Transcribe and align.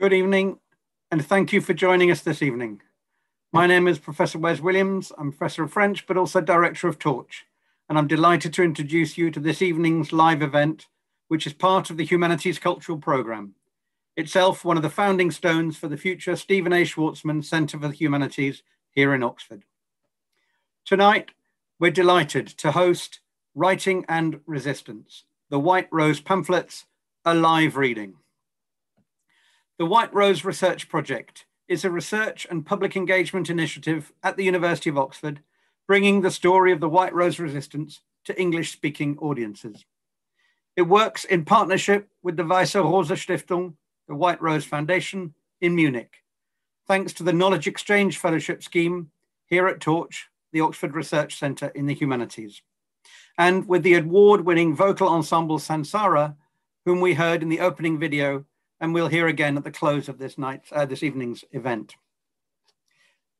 Good 0.00 0.12
evening, 0.12 0.60
and 1.10 1.26
thank 1.26 1.52
you 1.52 1.60
for 1.60 1.74
joining 1.74 2.08
us 2.08 2.20
this 2.20 2.40
evening. 2.40 2.82
My 3.52 3.66
name 3.66 3.88
is 3.88 3.98
Professor 3.98 4.38
Wes 4.38 4.60
Williams. 4.60 5.10
I'm 5.18 5.32
Professor 5.32 5.64
of 5.64 5.72
French, 5.72 6.06
but 6.06 6.16
also 6.16 6.40
Director 6.40 6.86
of 6.86 7.00
Torch, 7.00 7.46
and 7.88 7.98
I'm 7.98 8.06
delighted 8.06 8.52
to 8.52 8.62
introduce 8.62 9.18
you 9.18 9.32
to 9.32 9.40
this 9.40 9.60
evening's 9.60 10.12
live 10.12 10.40
event, 10.40 10.86
which 11.26 11.48
is 11.48 11.52
part 11.52 11.90
of 11.90 11.96
the 11.96 12.04
Humanities 12.04 12.60
Cultural 12.60 12.96
Programme, 12.96 13.56
itself 14.16 14.64
one 14.64 14.76
of 14.76 14.84
the 14.84 14.88
founding 14.88 15.32
stones 15.32 15.76
for 15.76 15.88
the 15.88 15.96
future 15.96 16.36
Stephen 16.36 16.72
A. 16.72 16.84
Schwartzman 16.84 17.44
Centre 17.44 17.80
for 17.80 17.88
the 17.88 17.94
Humanities 17.94 18.62
here 18.92 19.12
in 19.12 19.24
Oxford. 19.24 19.64
Tonight, 20.84 21.32
we're 21.80 21.90
delighted 21.90 22.46
to 22.46 22.70
host 22.70 23.18
Writing 23.52 24.04
and 24.08 24.42
Resistance, 24.46 25.24
the 25.50 25.58
White 25.58 25.88
Rose 25.90 26.20
pamphlets, 26.20 26.86
a 27.24 27.34
live 27.34 27.76
reading. 27.76 28.14
The 29.78 29.86
White 29.86 30.12
Rose 30.12 30.44
Research 30.44 30.88
Project 30.88 31.46
is 31.68 31.84
a 31.84 31.90
research 31.90 32.48
and 32.50 32.66
public 32.66 32.96
engagement 32.96 33.48
initiative 33.48 34.12
at 34.24 34.36
the 34.36 34.42
University 34.42 34.90
of 34.90 34.98
Oxford, 34.98 35.40
bringing 35.86 36.20
the 36.20 36.32
story 36.32 36.72
of 36.72 36.80
the 36.80 36.88
White 36.88 37.14
Rose 37.14 37.38
Resistance 37.38 38.00
to 38.24 38.36
English 38.40 38.72
speaking 38.72 39.16
audiences. 39.18 39.84
It 40.74 40.82
works 40.82 41.24
in 41.24 41.44
partnership 41.44 42.08
with 42.24 42.36
the 42.36 42.42
Weiße 42.42 42.82
Rose 42.82 43.10
Stiftung, 43.10 43.74
the 44.08 44.16
White 44.16 44.42
Rose 44.42 44.64
Foundation 44.64 45.34
in 45.60 45.76
Munich, 45.76 46.24
thanks 46.88 47.12
to 47.12 47.22
the 47.22 47.32
Knowledge 47.32 47.68
Exchange 47.68 48.18
Fellowship 48.18 48.64
Scheme 48.64 49.12
here 49.46 49.68
at 49.68 49.78
Torch, 49.78 50.28
the 50.50 50.60
Oxford 50.60 50.96
Research 50.96 51.38
Centre 51.38 51.68
in 51.68 51.86
the 51.86 51.94
Humanities, 51.94 52.62
and 53.38 53.68
with 53.68 53.84
the 53.84 53.94
award 53.94 54.40
winning 54.40 54.74
vocal 54.74 55.08
ensemble 55.08 55.60
Sansara, 55.60 56.34
whom 56.84 57.00
we 57.00 57.14
heard 57.14 57.44
in 57.44 57.48
the 57.48 57.60
opening 57.60 57.96
video 57.96 58.44
and 58.80 58.94
we'll 58.94 59.08
hear 59.08 59.26
again 59.26 59.56
at 59.56 59.64
the 59.64 59.70
close 59.70 60.08
of 60.08 60.18
this 60.18 60.38
night, 60.38 60.62
uh, 60.72 60.86
this 60.86 61.02
evening's 61.02 61.44
event. 61.52 61.94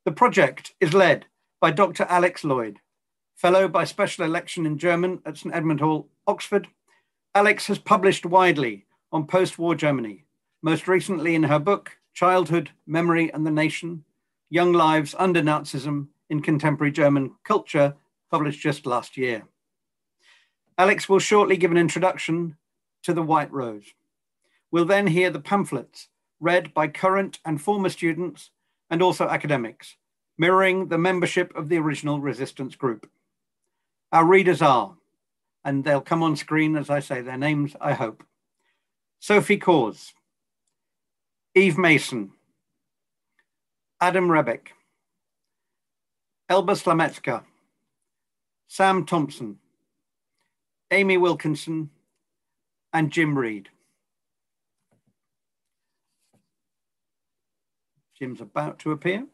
The 0.04 0.12
project 0.12 0.74
is 0.80 0.94
led 0.94 1.26
by 1.60 1.70
Dr. 1.70 2.04
Alex 2.04 2.44
Lloyd, 2.44 2.78
Fellow 3.34 3.68
by 3.68 3.84
Special 3.84 4.24
Election 4.24 4.66
in 4.66 4.78
German 4.78 5.20
at 5.24 5.36
St 5.36 5.54
Edmund 5.54 5.80
Hall, 5.80 6.08
Oxford. 6.26 6.68
Alex 7.34 7.66
has 7.66 7.78
published 7.78 8.26
widely 8.26 8.86
on 9.12 9.26
post-war 9.26 9.74
Germany, 9.74 10.24
most 10.62 10.88
recently 10.88 11.34
in 11.34 11.44
her 11.44 11.58
book, 11.58 11.98
Childhood, 12.14 12.70
Memory 12.86 13.32
and 13.32 13.46
the 13.46 13.50
Nation, 13.50 14.04
Young 14.50 14.72
Lives 14.72 15.14
Under 15.18 15.40
Nazism 15.40 16.08
in 16.30 16.42
Contemporary 16.42 16.90
German 16.90 17.34
Culture, 17.44 17.94
published 18.30 18.60
just 18.60 18.86
last 18.86 19.16
year. 19.16 19.44
Alex 20.76 21.08
will 21.08 21.18
shortly 21.18 21.56
give 21.56 21.70
an 21.70 21.76
introduction 21.76 22.56
to 23.02 23.12
the 23.12 23.22
White 23.22 23.52
Rose. 23.52 23.92
We'll 24.70 24.84
then 24.84 25.06
hear 25.06 25.30
the 25.30 25.40
pamphlets 25.40 26.08
read 26.40 26.74
by 26.74 26.88
current 26.88 27.38
and 27.44 27.60
former 27.60 27.88
students 27.88 28.50
and 28.90 29.02
also 29.02 29.28
academics, 29.28 29.96
mirroring 30.36 30.88
the 30.88 30.98
membership 30.98 31.54
of 31.56 31.68
the 31.68 31.78
original 31.78 32.20
resistance 32.20 32.76
group. 32.76 33.10
Our 34.12 34.24
readers 34.24 34.62
are, 34.62 34.96
and 35.64 35.84
they'll 35.84 36.00
come 36.00 36.22
on 36.22 36.36
screen 36.36 36.76
as 36.76 36.90
I 36.90 37.00
say 37.00 37.20
their 37.20 37.36
names, 37.36 37.76
I 37.80 37.92
hope. 37.92 38.24
Sophie 39.20 39.58
Cause, 39.58 40.14
Eve 41.54 41.76
Mason, 41.76 42.32
Adam 44.00 44.28
Rebick, 44.28 44.68
Elba 46.48 46.74
Slametska, 46.74 47.42
Sam 48.68 49.04
Thompson, 49.04 49.58
Amy 50.90 51.16
Wilkinson, 51.16 51.90
and 52.92 53.10
Jim 53.10 53.36
Reed. 53.36 53.68
Jim's 58.18 58.40
about 58.40 58.80
to 58.80 58.90
appear. 58.90 59.26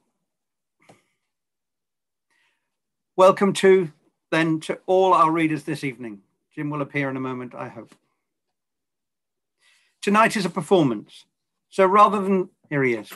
Welcome 3.16 3.54
to 3.54 3.90
then 4.30 4.60
to 4.60 4.78
all 4.86 5.14
our 5.14 5.30
readers 5.30 5.62
this 5.62 5.84
evening. 5.84 6.20
Jim 6.54 6.68
will 6.68 6.82
appear 6.82 7.08
in 7.08 7.16
a 7.16 7.20
moment, 7.20 7.54
I 7.54 7.68
hope. 7.68 7.94
Tonight 10.02 10.36
is 10.36 10.44
a 10.44 10.50
performance. 10.50 11.24
So 11.70 11.86
rather 11.86 12.20
than, 12.20 12.50
here 12.68 12.82
he 12.82 12.92
is, 12.92 13.10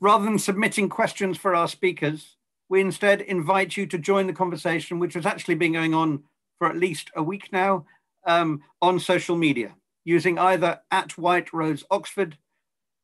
rather 0.00 0.24
than 0.24 0.38
submitting 0.38 0.88
questions 0.88 1.36
for 1.36 1.54
our 1.54 1.68
speakers, 1.68 2.36
we 2.70 2.80
instead 2.80 3.20
invite 3.20 3.76
you 3.76 3.86
to 3.86 3.98
join 3.98 4.26
the 4.26 4.32
conversation, 4.32 4.98
which 4.98 5.14
has 5.14 5.26
actually 5.26 5.56
been 5.56 5.72
going 5.72 5.92
on 5.92 6.22
for 6.58 6.66
at 6.66 6.78
least 6.78 7.10
a 7.14 7.22
week 7.22 7.52
now 7.52 7.84
um, 8.26 8.62
on 8.80 8.98
social 8.98 9.36
media, 9.36 9.74
using 10.02 10.38
either 10.38 10.80
at 10.90 11.18
White 11.18 11.52
Rose 11.52 11.84
Oxford 11.90 12.38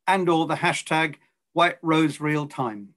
and 0.06 0.30
or 0.30 0.46
the 0.46 0.54
hashtag 0.54 1.16
White 1.52 1.78
Rose 1.82 2.20
Real 2.20 2.46
Time. 2.46 2.94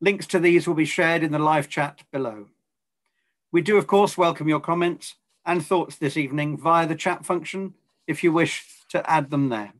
Links 0.00 0.26
to 0.28 0.38
these 0.38 0.66
will 0.66 0.74
be 0.74 0.84
shared 0.84 1.22
in 1.22 1.32
the 1.32 1.38
live 1.38 1.68
chat 1.68 2.02
below. 2.12 2.46
We 3.50 3.62
do, 3.62 3.76
of 3.76 3.86
course, 3.86 4.16
welcome 4.16 4.48
your 4.48 4.60
comments 4.60 5.16
and 5.44 5.64
thoughts 5.64 5.96
this 5.96 6.16
evening 6.16 6.56
via 6.56 6.86
the 6.86 6.94
chat 6.94 7.24
function 7.24 7.74
if 8.06 8.22
you 8.22 8.32
wish 8.32 8.64
to 8.90 9.08
add 9.10 9.30
them 9.30 9.48
there. 9.48 9.72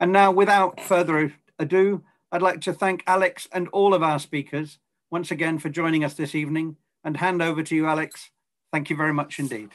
And 0.00 0.12
now, 0.12 0.32
without 0.32 0.80
further 0.80 1.34
ado, 1.58 2.02
I'd 2.32 2.42
like 2.42 2.60
to 2.62 2.72
thank 2.72 3.04
Alex 3.06 3.48
and 3.52 3.68
all 3.68 3.94
of 3.94 4.02
our 4.02 4.18
speakers 4.18 4.78
once 5.10 5.30
again 5.30 5.60
for 5.60 5.68
joining 5.68 6.02
us 6.02 6.14
this 6.14 6.34
evening 6.34 6.76
and 7.04 7.18
hand 7.18 7.40
over 7.40 7.62
to 7.62 7.76
you, 7.76 7.86
Alex. 7.86 8.30
Thank 8.72 8.90
you 8.90 8.96
very 8.96 9.12
much 9.12 9.38
indeed. 9.38 9.70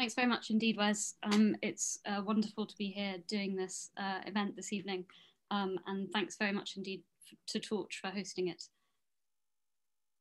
Thanks 0.00 0.14
very 0.14 0.28
much 0.28 0.48
indeed, 0.48 0.78
Wes. 0.78 1.16
Um, 1.22 1.54
it's 1.60 1.98
uh, 2.06 2.22
wonderful 2.24 2.64
to 2.64 2.74
be 2.78 2.86
here 2.86 3.16
doing 3.28 3.54
this 3.54 3.90
uh, 3.98 4.20
event 4.24 4.56
this 4.56 4.72
evening. 4.72 5.04
Um, 5.50 5.78
and 5.86 6.10
thanks 6.10 6.38
very 6.38 6.52
much 6.52 6.78
indeed 6.78 7.02
to 7.48 7.60
Torch 7.60 7.98
for 8.00 8.08
hosting 8.08 8.48
it. 8.48 8.62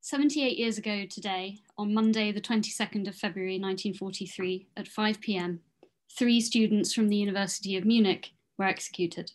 78 0.01 0.57
years 0.57 0.77
ago 0.77 1.05
today, 1.09 1.59
on 1.77 1.93
Monday, 1.93 2.33
the 2.33 2.41
22nd 2.41 3.07
of 3.07 3.15
February 3.15 3.53
1943, 3.53 4.67
at 4.75 4.89
5 4.89 5.21
p.m., 5.21 5.61
three 6.11 6.41
students 6.41 6.93
from 6.93 7.07
the 7.07 7.15
University 7.15 7.77
of 7.77 7.85
Munich 7.85 8.33
were 8.57 8.65
executed. 8.65 9.31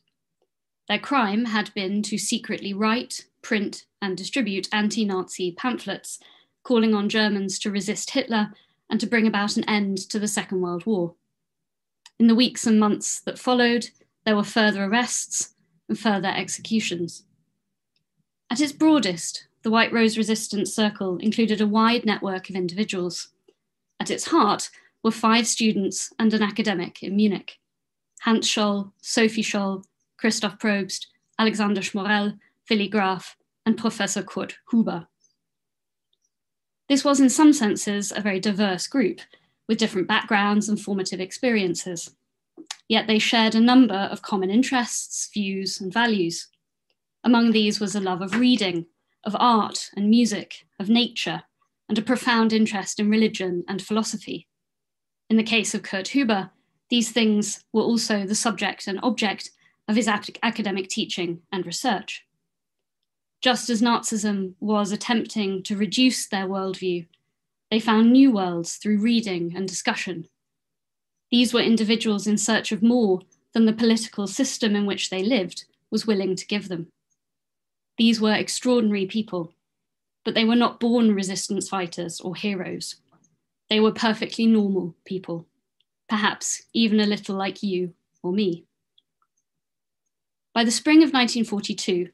Their 0.89 0.99
crime 0.99 1.47
had 1.47 1.73
been 1.73 2.03
to 2.03 2.19
secretly 2.19 2.75
write, 2.75 3.25
print, 3.41 3.87
and 4.03 4.15
distribute 4.15 4.69
anti 4.73 5.07
Nazi 5.07 5.53
pamphlets 5.53 6.19
calling 6.65 6.93
on 6.93 7.09
Germans 7.09 7.59
to 7.61 7.71
resist 7.71 8.11
Hitler 8.11 8.53
and 8.95 9.01
to 9.01 9.09
bring 9.09 9.27
about 9.27 9.57
an 9.57 9.69
end 9.69 9.99
to 9.99 10.21
the 10.21 10.29
Second 10.29 10.61
World 10.61 10.87
War. 10.87 11.17
In 12.21 12.29
the 12.29 12.35
weeks 12.37 12.65
and 12.65 12.79
months 12.79 13.19
that 13.23 13.41
followed, 13.41 13.89
there 14.25 14.37
were 14.37 14.45
further 14.45 14.85
arrests 14.85 15.57
and 15.89 15.99
further 15.99 16.29
executions. 16.29 17.25
At 18.53 18.61
its 18.61 18.71
broadest, 18.71 19.49
the 19.65 19.71
White 19.73 19.93
Rose 19.93 20.17
Resistance 20.17 20.73
Circle 20.73 21.17
included 21.17 21.61
a 21.61 21.67
wide 21.67 22.07
network 22.07 22.49
of 22.49 22.55
individuals. 22.55 23.31
At 23.99 24.13
its 24.13 24.27
heart 24.27 24.71
were 25.03 25.11
five 25.11 25.49
students 25.49 26.13
and 26.21 26.33
an 26.33 26.45
academic 26.45 27.03
in 27.03 27.17
Munich 27.17 27.59
Hans 28.21 28.47
Scholl, 28.47 28.93
Sophie 29.03 29.43
Scholl, 29.43 29.83
Christoph 30.19 30.61
Probst, 30.61 31.07
Alexander 31.37 31.81
Schmorell, 31.81 32.39
Willy 32.71 32.87
Graf, 32.87 33.37
and 33.67 33.77
Professor 33.77 34.23
Kurt 34.23 34.55
Huber. 34.71 35.09
This 36.89 37.05
was, 37.05 37.21
in 37.21 37.31
some 37.31 37.53
senses, 37.53 38.13
a 38.15 38.21
very 38.21 38.41
diverse 38.41 38.87
group 38.87 39.21
with 39.69 39.79
different 39.79 40.07
backgrounds 40.07 40.69
and 40.69 40.81
formative 40.81 41.21
experiences. 41.21 42.15
Yet 42.89 43.07
they 43.07 43.19
shared 43.19 43.55
a 43.55 43.61
number 43.61 43.95
of 43.95 44.23
common 44.23 44.51
interests, 44.51 45.31
views, 45.33 45.81
and 45.81 45.93
values. 45.93 46.49
Among 47.23 47.53
these 47.53 47.81
was 47.81 47.95
a 47.95 48.01
love 48.01 48.21
of 48.21 48.39
reading, 48.39 48.87
of 49.25 49.35
art 49.39 49.91
and 49.97 50.11
music, 50.11 50.67
of 50.79 50.91
nature, 50.91 51.45
and 51.89 51.97
a 51.97 52.03
profound 52.03 52.53
interest 52.53 53.01
in 53.01 53.09
religion 53.09 53.65
and 53.67 53.81
philosophy. 53.81 54.47
In 55.31 55.39
the 55.39 55.43
case 55.43 55.75
of 55.75 55.83
Kurt 55.83 56.09
Huber, 56.09 56.51
these 56.91 57.11
things 57.11 57.65
were 57.73 57.83
also 57.83 58.27
the 58.27 58.35
subject 58.35 58.87
and 58.87 59.01
object 59.03 59.51
of 59.89 59.97
his 59.97 60.09
academic 60.09 60.89
teaching 60.89 61.41
and 61.51 61.65
research 61.65 62.27
just 63.45 63.69
as 63.69 63.83
Nazism 63.83 64.55
was 64.59 64.91
attempting 64.91 65.63
to 65.65 65.77
reduce 65.77 66.27
their 66.27 66.47
worldview, 66.47 67.07
they 67.71 67.79
found 67.79 68.11
new 68.11 68.33
worlds 68.33 68.77
through 68.77 69.03
reading 69.03 69.53
and 69.55 69.69
discussion. 69.69 70.27
These 71.31 71.53
were 71.53 71.61
individuals 71.61 72.27
in 72.27 72.39
search 72.39 72.73
of 72.73 72.83
more 72.83 73.21
than 73.53 73.67
the 73.67 73.75
political 73.75 74.27
system 74.27 74.75
in 74.75 74.87
which 74.87 75.11
they 75.11 75.23
lived 75.23 75.67
was 75.91 76.07
willing 76.07 76.37
to 76.37 76.47
give 76.47 76.71
them. 76.71 76.87
These 77.99 78.19
were 78.19 78.33
extraordinary 78.33 79.05
people, 79.05 79.53
but 80.25 80.33
they 80.33 80.47
were 80.47 80.57
not 80.57 80.81
born 80.81 81.15
resistance 81.15 81.69
fighters 81.69 82.23
or 82.23 82.35
heroes. 82.35 82.95
They 83.69 83.79
were 83.79 83.93
perfectly 83.93 84.47
normal 84.47 84.95
people, 85.05 85.45
perhaps 86.09 86.63
even 86.73 86.99
a 86.99 87.05
little 87.05 87.37
like 87.37 87.63
you 87.63 87.93
or 88.23 88.33
me. 88.33 88.65
By 90.55 90.65
the 90.65 90.71
spring 90.71 91.03
of 91.03 91.13
1942, 91.13 92.09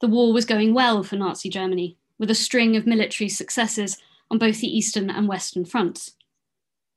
the 0.00 0.08
war 0.08 0.32
was 0.32 0.44
going 0.44 0.74
well 0.74 1.02
for 1.02 1.16
Nazi 1.16 1.48
Germany, 1.48 1.96
with 2.18 2.30
a 2.30 2.34
string 2.34 2.76
of 2.76 2.86
military 2.86 3.28
successes 3.28 3.98
on 4.30 4.38
both 4.38 4.60
the 4.60 4.76
Eastern 4.76 5.10
and 5.10 5.28
Western 5.28 5.64
fronts. 5.64 6.12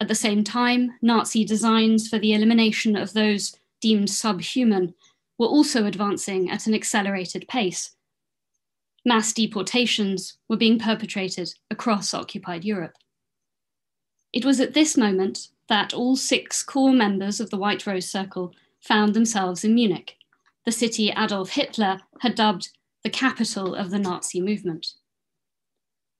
At 0.01 0.07
the 0.07 0.15
same 0.15 0.43
time, 0.43 0.93
Nazi 1.01 1.43
designs 1.43 2.07
for 2.07 2.19
the 2.19 2.33
elimination 2.33 2.95
of 2.95 3.13
those 3.13 3.55
deemed 3.81 4.09
subhuman, 4.09 4.93
were 5.37 5.47
also 5.47 5.85
advancing 5.85 6.49
at 6.49 6.67
an 6.67 6.73
accelerated 6.73 7.47
pace. 7.47 7.91
Mass 9.05 9.31
deportations 9.31 10.37
were 10.49 10.57
being 10.57 10.77
perpetrated 10.77 11.53
across 11.71 12.13
occupied 12.13 12.65
Europe. 12.65 12.95
It 14.33 14.45
was 14.45 14.59
at 14.59 14.73
this 14.73 14.97
moment 14.97 15.47
that 15.69 15.93
all 15.93 16.15
six 16.15 16.61
core 16.61 16.91
members 16.91 17.39
of 17.39 17.49
the 17.49 17.57
White 17.57 17.87
Rose 17.87 18.09
Circle 18.09 18.53
found 18.81 19.13
themselves 19.13 19.63
in 19.63 19.73
Munich, 19.73 20.15
the 20.65 20.71
city 20.71 21.11
Adolf 21.17 21.51
Hitler 21.51 22.01
had 22.19 22.35
dubbed 22.35 22.69
the 23.09 23.17
capital 23.17 23.73
of 23.73 23.89
the 23.89 23.97
Nazi 23.97 24.39
movement. 24.39 24.93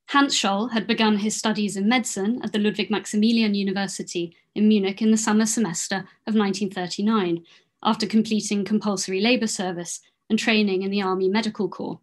Hans 0.08 0.34
Scholl 0.34 0.72
had 0.72 0.88
begun 0.88 1.18
his 1.18 1.38
studies 1.38 1.78
in 1.78 1.88
medicine 1.88 2.42
at 2.44 2.52
the 2.52 2.58
Ludwig 2.58 2.90
Maximilian 2.90 3.54
University 3.54 4.36
in 4.56 4.68
Munich 4.68 5.00
in 5.00 5.12
the 5.12 5.18
summer 5.18 5.46
semester 5.46 5.98
of 6.26 6.34
1939, 6.34 7.46
after 7.84 8.08
completing 8.08 8.66
compulsory 8.66 9.22
labour 9.22 9.46
service 9.46 10.00
and 10.32 10.40
training 10.40 10.82
in 10.82 10.90
the 10.90 11.00
Army 11.00 11.30
Medical 11.30 11.70
Corps. 11.70 12.00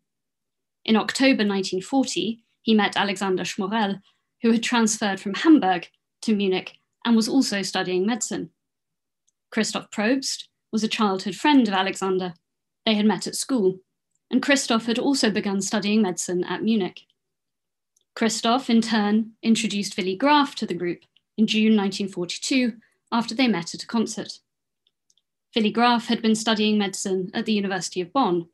In 0.84 0.94
October 0.94 1.42
1940, 1.44 2.44
he 2.62 2.72
met 2.72 2.96
Alexander 2.96 3.42
Schmorell, 3.42 4.00
who 4.42 4.52
had 4.52 4.62
transferred 4.62 5.18
from 5.18 5.34
Hamburg 5.34 5.88
to 6.22 6.36
Munich 6.36 6.74
and 7.04 7.16
was 7.16 7.28
also 7.28 7.62
studying 7.62 8.06
medicine. 8.06 8.50
Christoph 9.50 9.90
Probst 9.90 10.44
was 10.70 10.84
a 10.84 10.88
childhood 10.88 11.34
friend 11.34 11.66
of 11.66 11.74
Alexander. 11.74 12.34
They 12.84 12.94
had 12.94 13.04
met 13.04 13.26
at 13.26 13.34
school, 13.34 13.80
and 14.30 14.42
Christoph 14.42 14.86
had 14.86 14.98
also 14.98 15.30
begun 15.30 15.60
studying 15.60 16.02
medicine 16.02 16.44
at 16.44 16.62
Munich. 16.62 17.02
Christoph, 18.14 18.70
in 18.70 18.80
turn, 18.80 19.32
introduced 19.42 19.96
Willy 19.96 20.16
Graf 20.16 20.54
to 20.56 20.66
the 20.66 20.74
group 20.74 21.00
in 21.36 21.46
June 21.46 21.76
1942 21.76 22.74
after 23.12 23.34
they 23.34 23.46
met 23.46 23.74
at 23.74 23.82
a 23.82 23.86
concert. 23.86 24.40
Willy 25.54 25.70
Graf 25.70 26.06
had 26.06 26.22
been 26.22 26.34
studying 26.34 26.78
medicine 26.78 27.30
at 27.34 27.46
the 27.46 27.52
University 27.52 28.00
of 28.00 28.12
Bonn. 28.12 28.48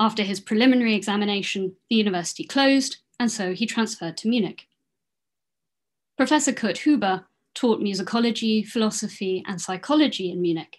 After 0.00 0.22
his 0.22 0.40
preliminary 0.40 0.94
examination, 0.94 1.76
the 1.88 1.96
university 1.96 2.44
closed, 2.44 2.98
and 3.20 3.30
so 3.30 3.54
he 3.54 3.66
transferred 3.66 4.16
to 4.18 4.28
Munich. 4.28 4.66
Professor 6.16 6.52
Kurt 6.52 6.78
Huber 6.78 7.26
taught 7.54 7.80
musicology, 7.80 8.66
philosophy, 8.66 9.44
and 9.46 9.60
psychology 9.60 10.30
in 10.30 10.40
Munich. 10.40 10.78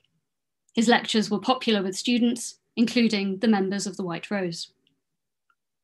His 0.74 0.88
lectures 0.88 1.30
were 1.30 1.40
popular 1.40 1.82
with 1.82 1.96
students, 1.96 2.60
including 2.76 3.40
the 3.40 3.48
members 3.48 3.88
of 3.88 3.98
the 3.98 4.04
White 4.04 4.30
Rose. 4.30 4.72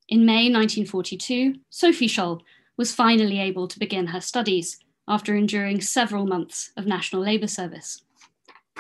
In 0.10 0.26
May 0.26 0.52
1942, 0.52 1.56
Sophie 1.70 2.08
Scholl 2.08 2.42
was 2.78 2.94
finally 2.94 3.40
able 3.40 3.68
to 3.68 3.80
begin 3.80 4.08
her 4.08 4.22
studies 4.22 4.80
after 5.08 5.36
enduring 5.36 5.82
several 5.82 6.26
months 6.26 6.72
of 6.76 6.86
National 6.86 7.22
Labour 7.22 7.48
Service. 7.48 8.04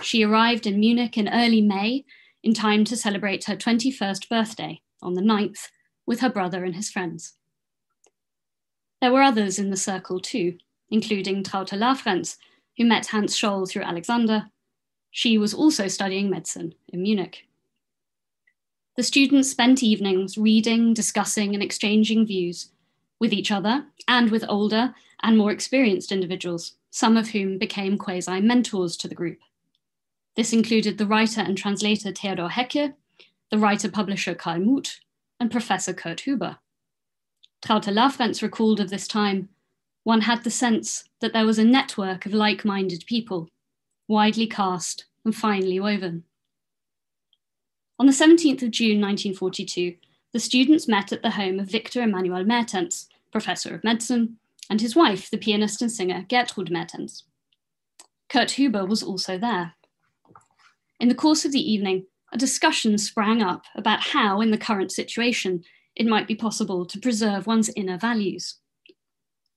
She 0.01 0.23
arrived 0.23 0.65
in 0.65 0.79
Munich 0.79 1.17
in 1.17 1.29
early 1.29 1.61
May 1.61 2.05
in 2.43 2.53
time 2.53 2.83
to 2.85 2.97
celebrate 2.97 3.45
her 3.45 3.55
21st 3.55 4.27
birthday 4.29 4.81
on 5.01 5.13
the 5.13 5.21
9th 5.21 5.69
with 6.05 6.19
her 6.21 6.29
brother 6.29 6.63
and 6.63 6.75
his 6.75 6.89
friends. 6.89 7.33
There 9.01 9.11
were 9.11 9.21
others 9.21 9.57
in 9.57 9.69
the 9.69 9.77
circle 9.77 10.19
too, 10.19 10.57
including 10.89 11.43
Traute 11.43 11.77
Lafrenz, 11.77 12.37
who 12.77 12.85
met 12.85 13.07
Hans 13.07 13.35
Scholl 13.35 13.69
through 13.69 13.83
Alexander. 13.83 14.49
She 15.11 15.37
was 15.37 15.53
also 15.53 15.87
studying 15.87 16.29
medicine 16.29 16.73
in 16.89 17.01
Munich. 17.03 17.47
The 19.01 19.07
students 19.07 19.49
spent 19.49 19.81
evenings 19.81 20.37
reading, 20.37 20.93
discussing, 20.93 21.55
and 21.55 21.63
exchanging 21.63 22.27
views 22.27 22.69
with 23.19 23.33
each 23.33 23.51
other 23.51 23.87
and 24.07 24.29
with 24.29 24.45
older 24.47 24.93
and 25.23 25.35
more 25.35 25.49
experienced 25.49 26.11
individuals, 26.11 26.75
some 26.91 27.17
of 27.17 27.29
whom 27.29 27.57
became 27.57 27.97
quasi 27.97 28.39
mentors 28.41 28.95
to 28.97 29.07
the 29.07 29.15
group. 29.15 29.39
This 30.35 30.53
included 30.53 30.99
the 30.99 31.07
writer 31.07 31.41
and 31.41 31.57
translator 31.57 32.11
Theodor 32.11 32.49
Haecker, 32.49 32.93
the 33.49 33.57
writer 33.57 33.89
publisher 33.89 34.35
Karl 34.35 34.59
Muth, 34.59 34.99
and 35.39 35.49
Professor 35.49 35.95
Kurt 35.95 36.19
Huber. 36.19 36.57
Traute 37.63 37.91
Lafrenz 37.91 38.43
recalled 38.43 38.79
of 38.79 38.91
this 38.91 39.07
time, 39.07 39.49
one 40.03 40.21
had 40.21 40.43
the 40.43 40.51
sense 40.51 41.05
that 41.21 41.33
there 41.33 41.47
was 41.47 41.57
a 41.57 41.63
network 41.63 42.27
of 42.27 42.35
like 42.35 42.63
minded 42.63 43.03
people, 43.07 43.49
widely 44.07 44.45
cast 44.45 45.05
and 45.25 45.35
finely 45.35 45.79
woven. 45.79 46.23
On 48.01 48.07
the 48.07 48.13
17th 48.13 48.63
of 48.63 48.71
June 48.71 48.99
1942, 48.99 49.93
the 50.33 50.39
students 50.39 50.87
met 50.87 51.13
at 51.13 51.21
the 51.21 51.29
home 51.29 51.59
of 51.59 51.69
Victor 51.69 52.01
Emmanuel 52.01 52.43
Mertens, 52.43 53.07
professor 53.31 53.75
of 53.75 53.83
medicine, 53.83 54.37
and 54.71 54.81
his 54.81 54.95
wife, 54.95 55.29
the 55.29 55.37
pianist 55.37 55.83
and 55.83 55.91
singer 55.91 56.25
Gertrud 56.27 56.71
Mertens. 56.71 57.25
Kurt 58.27 58.49
Huber 58.49 58.87
was 58.87 59.03
also 59.03 59.37
there. 59.37 59.75
In 60.99 61.09
the 61.09 61.13
course 61.13 61.45
of 61.45 61.51
the 61.51 61.61
evening, 61.61 62.07
a 62.33 62.39
discussion 62.39 62.97
sprang 62.97 63.43
up 63.43 63.65
about 63.75 63.99
how, 63.99 64.41
in 64.41 64.49
the 64.49 64.57
current 64.57 64.91
situation, 64.91 65.63
it 65.95 66.07
might 66.07 66.27
be 66.27 66.33
possible 66.33 66.87
to 66.87 66.99
preserve 66.99 67.45
one's 67.45 67.69
inner 67.75 67.99
values. 67.99 68.55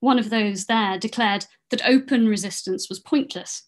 One 0.00 0.18
of 0.18 0.28
those 0.28 0.66
there 0.66 0.98
declared 0.98 1.46
that 1.70 1.88
open 1.88 2.28
resistance 2.28 2.90
was 2.90 3.00
pointless, 3.00 3.62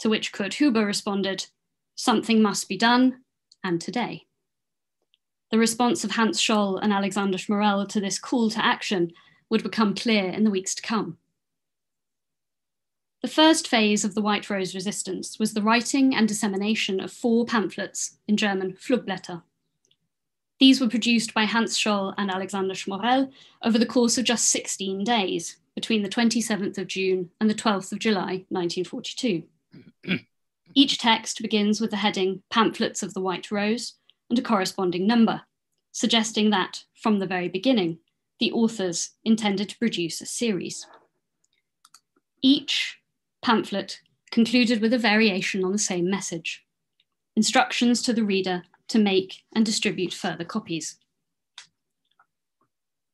to 0.00 0.10
which 0.10 0.32
Kurt 0.32 0.52
Huber 0.52 0.84
responded, 0.84 1.46
Something 1.94 2.42
must 2.42 2.68
be 2.68 2.76
done, 2.76 3.22
and 3.64 3.80
today. 3.80 4.26
The 5.50 5.58
response 5.58 6.04
of 6.04 6.12
Hans 6.12 6.40
Scholl 6.40 6.78
and 6.82 6.92
Alexander 6.92 7.38
Schmorell 7.38 7.88
to 7.88 8.00
this 8.00 8.18
call 8.18 8.50
to 8.50 8.64
action 8.64 9.12
would 9.48 9.62
become 9.62 9.94
clear 9.94 10.24
in 10.24 10.44
the 10.44 10.50
weeks 10.50 10.74
to 10.74 10.82
come. 10.82 11.18
The 13.22 13.28
first 13.28 13.66
phase 13.66 14.04
of 14.04 14.14
the 14.14 14.22
White 14.22 14.48
Rose 14.48 14.74
resistance 14.74 15.38
was 15.38 15.54
the 15.54 15.62
writing 15.62 16.14
and 16.14 16.28
dissemination 16.28 17.00
of 17.00 17.12
four 17.12 17.44
pamphlets 17.44 18.18
in 18.28 18.36
German 18.36 18.74
Flugblätter. 18.74 19.42
These 20.60 20.80
were 20.80 20.88
produced 20.88 21.34
by 21.34 21.44
Hans 21.44 21.78
Scholl 21.78 22.14
and 22.18 22.30
Alexander 22.30 22.74
Schmorell 22.74 23.32
over 23.62 23.78
the 23.78 23.86
course 23.86 24.18
of 24.18 24.24
just 24.24 24.50
16 24.50 25.04
days, 25.04 25.56
between 25.78 26.02
the 26.02 26.08
27th 26.08 26.76
of 26.76 26.88
June 26.88 27.30
and 27.40 27.48
the 27.48 27.54
12th 27.54 27.92
of 27.92 28.00
July 28.00 28.44
1942. 28.48 29.44
Each 30.74 30.98
text 30.98 31.42
begins 31.42 31.80
with 31.80 31.90
the 31.90 31.96
heading 31.96 32.42
Pamphlets 32.50 33.02
of 33.02 33.14
the 33.14 33.20
White 33.20 33.50
Rose 33.50 33.94
and 34.30 34.38
a 34.38 34.42
corresponding 34.42 35.06
number, 35.06 35.42
suggesting 35.92 36.50
that, 36.50 36.84
from 36.94 37.18
the 37.18 37.26
very 37.26 37.48
beginning, 37.48 37.98
the 38.38 38.52
authors 38.52 39.10
intended 39.24 39.68
to 39.70 39.78
produce 39.78 40.20
a 40.20 40.26
series. 40.26 40.86
Each 42.42 42.98
pamphlet 43.42 44.00
concluded 44.30 44.80
with 44.80 44.92
a 44.92 44.98
variation 44.98 45.64
on 45.64 45.72
the 45.72 45.78
same 45.78 46.08
message 46.08 46.64
instructions 47.34 48.02
to 48.02 48.12
the 48.12 48.24
reader 48.24 48.64
to 48.88 48.98
make 48.98 49.44
and 49.54 49.64
distribute 49.64 50.12
further 50.12 50.44
copies. 50.44 50.96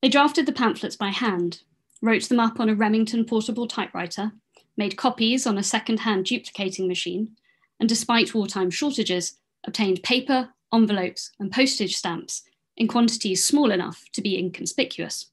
They 0.01 0.09
drafted 0.09 0.47
the 0.47 0.51
pamphlets 0.51 0.95
by 0.95 1.09
hand, 1.09 1.61
wrote 2.01 2.23
them 2.23 2.39
up 2.39 2.59
on 2.59 2.67
a 2.67 2.75
Remington 2.75 3.25
portable 3.25 3.67
typewriter, 3.67 4.31
made 4.77 4.97
copies 4.97 5.45
on 5.45 5.57
a 5.57 5.63
second 5.63 5.99
hand 5.99 6.25
duplicating 6.25 6.87
machine, 6.87 7.35
and 7.79 7.89
despite 7.89 8.33
wartime 8.33 8.69
shortages, 8.69 9.37
obtained 9.65 10.03
paper, 10.03 10.49
envelopes, 10.73 11.31
and 11.39 11.51
postage 11.51 11.95
stamps 11.95 12.43
in 12.77 12.87
quantities 12.87 13.45
small 13.45 13.71
enough 13.71 14.03
to 14.13 14.21
be 14.21 14.37
inconspicuous. 14.37 15.31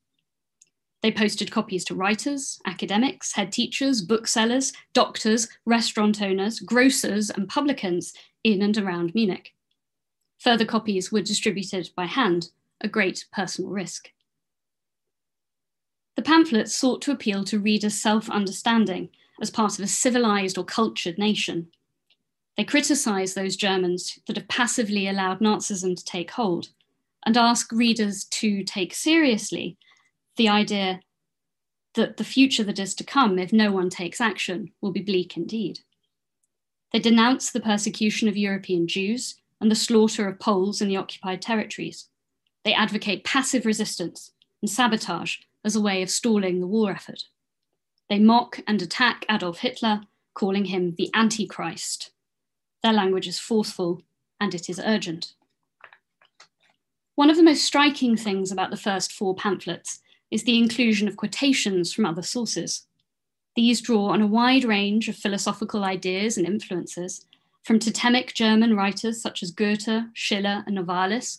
They 1.03 1.11
posted 1.11 1.51
copies 1.51 1.85
to 1.87 1.97
writers, 1.97 2.61
academics, 2.65 3.33
head 3.33 3.51
teachers, 3.51 4.03
booksellers, 4.03 4.73
doctors, 4.93 5.49
restaurant 5.67 6.23
owners, 6.23 6.61
grocers, 6.61 7.29
and 7.29 7.49
publicans 7.49 8.13
in 8.45 8.63
and 8.63 8.79
around 8.79 9.15
Munich. 9.15 9.53
Further 10.39 10.65
copies 10.65 11.11
were 11.11 11.23
distributed 11.23 11.91
by 11.97 12.07
hand, 12.07 12.51
a 12.81 12.89
great 12.89 13.25
personal 13.33 13.71
risk. 13.71 14.11
The 16.15 16.23
pamphlets 16.23 16.75
sought 16.75 17.03
to 17.03 17.13
appeal 17.13 17.43
to 17.45 17.59
readers' 17.59 18.01
self 18.01 18.31
understanding 18.31 19.09
as 19.41 19.51
part 19.51 19.79
of 19.79 19.85
a 19.85 19.89
civilized 19.89 20.57
or 20.57 20.65
cultured 20.65 21.19
nation. 21.19 21.69
They 22.57 22.65
criticize 22.65 23.35
those 23.35 23.57
Germans 23.57 24.19
that 24.27 24.37
have 24.37 24.49
passively 24.49 25.09
allowed 25.09 25.41
Nazism 25.41 25.97
to 25.97 26.05
take 26.05 26.33
hold 26.33 26.69
and 27.25 27.37
ask 27.37 27.73
readers 27.73 28.25
to 28.25 28.63
take 28.65 28.95
seriously 28.95 29.77
the 30.37 30.49
idea 30.49 31.01
that 31.95 32.17
the 32.17 32.25
future 32.25 32.65
that 32.65 32.79
is 32.79 32.95
to 32.95 33.05
come, 33.05 33.39
if 33.39 33.53
no 33.53 33.71
one 33.71 33.91
takes 33.91 34.21
action, 34.21 34.73
will 34.81 34.93
be 34.93 35.03
bleak 35.03 35.37
indeed. 35.37 35.81
They 36.93 36.99
denounce 36.99 37.51
the 37.51 37.61
persecution 37.61 38.29
of 38.29 38.37
European 38.37 38.87
Jews 38.87 39.37
and 39.61 39.71
the 39.71 39.77
slaughter 39.77 40.29
of 40.29 40.41
Poles 40.41 40.81
in 40.81 40.89
the 40.89 40.97
occupied 40.97 41.41
territories. 41.41 42.09
They 42.65 42.75
advocate 42.75 43.25
passive 43.25 43.67
resistance 43.67 44.33
and 44.61 44.71
sabotage 44.71 45.37
as 45.65 45.77
a 45.77 45.81
way 45.81 46.03
of 46.03 46.11
stalling 46.11 46.61
the 46.61 46.67
war 46.67 46.91
effort. 46.91 47.25
They 48.09 48.19
mock 48.19 48.61
and 48.67 48.81
attack 48.83 49.25
Adolf 49.31 49.59
Hitler, 49.59 50.03
calling 50.35 50.67
him 50.67 50.95
the 50.97 51.11
Antichrist. 51.15 52.12
Their 52.83 52.93
language 52.93 53.29
is 53.29 53.39
forceful 53.39 54.03
and 54.41 54.55
it 54.55 54.69
is 54.69 54.81
urgent. 54.85 55.35
One 57.15 57.31
of 57.31 57.37
the 57.37 57.43
most 57.43 57.65
striking 57.65 58.17
things 58.17 58.51
about 58.51 58.71
the 58.71 58.77
first 58.77 59.13
four 59.13 59.35
pamphlets 59.35 60.01
is 60.31 60.45
the 60.45 60.59
inclusion 60.59 61.07
of 61.07 61.17
quotations 61.17 61.93
from 61.93 62.07
other 62.07 62.23
sources. 62.23 62.87
These 63.55 63.83
draw 63.83 64.07
on 64.07 64.23
a 64.23 64.27
wide 64.27 64.65
range 64.65 65.09
of 65.09 65.17
philosophical 65.17 65.85
ideas 65.85 66.39
and 66.39 66.47
influences 66.47 67.27
from 67.63 67.79
totemic 67.79 68.35
German 68.35 68.75
writers 68.75 69.21
such 69.23 69.43
as 69.43 69.51
Goethe, 69.51 70.07
Schiller, 70.15 70.65
and 70.67 70.77
Novalis, 70.77 71.39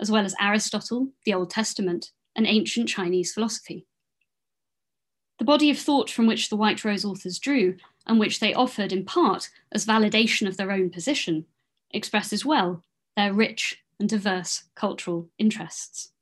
as 0.00 0.10
well 0.10 0.24
as 0.24 0.34
Aristotle, 0.40 1.08
the 1.24 1.34
Old 1.34 1.50
Testament, 1.50 2.12
and 2.34 2.46
ancient 2.46 2.88
Chinese 2.88 3.32
philosophy. 3.32 3.86
The 5.40 5.46
body 5.46 5.70
of 5.70 5.78
thought 5.78 6.10
from 6.10 6.26
which 6.26 6.50
the 6.50 6.56
White 6.56 6.84
Rose 6.84 7.02
authors 7.02 7.38
drew, 7.38 7.78
and 8.06 8.20
which 8.20 8.40
they 8.40 8.52
offered 8.52 8.92
in 8.92 9.06
part 9.06 9.48
as 9.72 9.86
validation 9.86 10.46
of 10.46 10.58
their 10.58 10.70
own 10.70 10.90
position, 10.90 11.46
expresses 11.92 12.44
well 12.44 12.84
their 13.16 13.32
rich 13.32 13.82
and 13.98 14.06
diverse 14.06 14.64
cultural 14.74 15.30
interests. 15.38 16.12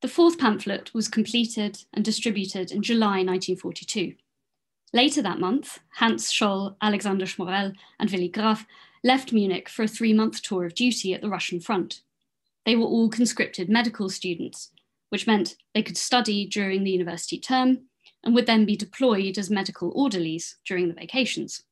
The 0.00 0.08
fourth 0.08 0.38
pamphlet 0.38 0.94
was 0.94 1.08
completed 1.08 1.84
and 1.92 2.02
distributed 2.02 2.72
in 2.72 2.80
July 2.80 3.22
1942. 3.22 4.14
Later 4.94 5.20
that 5.20 5.38
month, 5.38 5.80
Hans 5.96 6.32
Scholl, 6.32 6.76
Alexander 6.80 7.26
Schmorell, 7.26 7.74
and 8.00 8.10
Willy 8.10 8.28
Graf 8.28 8.64
left 9.04 9.34
Munich 9.34 9.68
for 9.68 9.82
a 9.82 9.88
three 9.88 10.14
month 10.14 10.40
tour 10.40 10.64
of 10.64 10.74
duty 10.74 11.12
at 11.12 11.20
the 11.20 11.28
Russian 11.28 11.60
front. 11.60 12.00
They 12.64 12.76
were 12.76 12.86
all 12.86 13.10
conscripted 13.10 13.68
medical 13.68 14.08
students, 14.08 14.70
which 15.08 15.26
meant 15.26 15.56
they 15.74 15.82
could 15.82 15.96
study 15.96 16.46
during 16.46 16.84
the 16.84 16.90
university 16.90 17.38
term 17.38 17.86
and 18.24 18.34
would 18.34 18.46
then 18.46 18.64
be 18.64 18.76
deployed 18.76 19.38
as 19.38 19.50
medical 19.50 19.92
orderlies 19.94 20.56
during 20.64 20.88
the 20.88 20.94
vacations. 20.94 21.62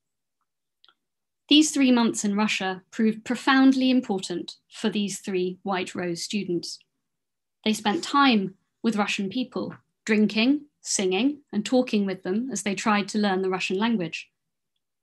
These 1.49 1.73
three 1.73 1.93
months 1.93 2.25
in 2.25 2.37
Russia 2.37 2.83
proved 2.91 3.25
profoundly 3.25 3.91
important 3.91 4.57
for 4.71 4.89
these 4.89 5.19
three 5.19 5.59
White 5.63 5.95
Rose 5.95 6.23
students. 6.23 6.79
They 7.65 7.75
spent 7.75 8.03
time 8.03 8.55
with 8.83 8.97
Russian 8.97 9.29
people, 9.29 9.75
drinking, 10.07 10.63
singing, 10.81 11.41
and 11.53 11.65
talking 11.65 12.07
with 12.07 12.23
them 12.23 12.49
as 12.51 12.63
they 12.63 12.75
tried 12.75 13.09
to 13.09 13.19
learn 13.19 13.43
the 13.43 13.51
Russian 13.51 13.79
language. 13.79 14.31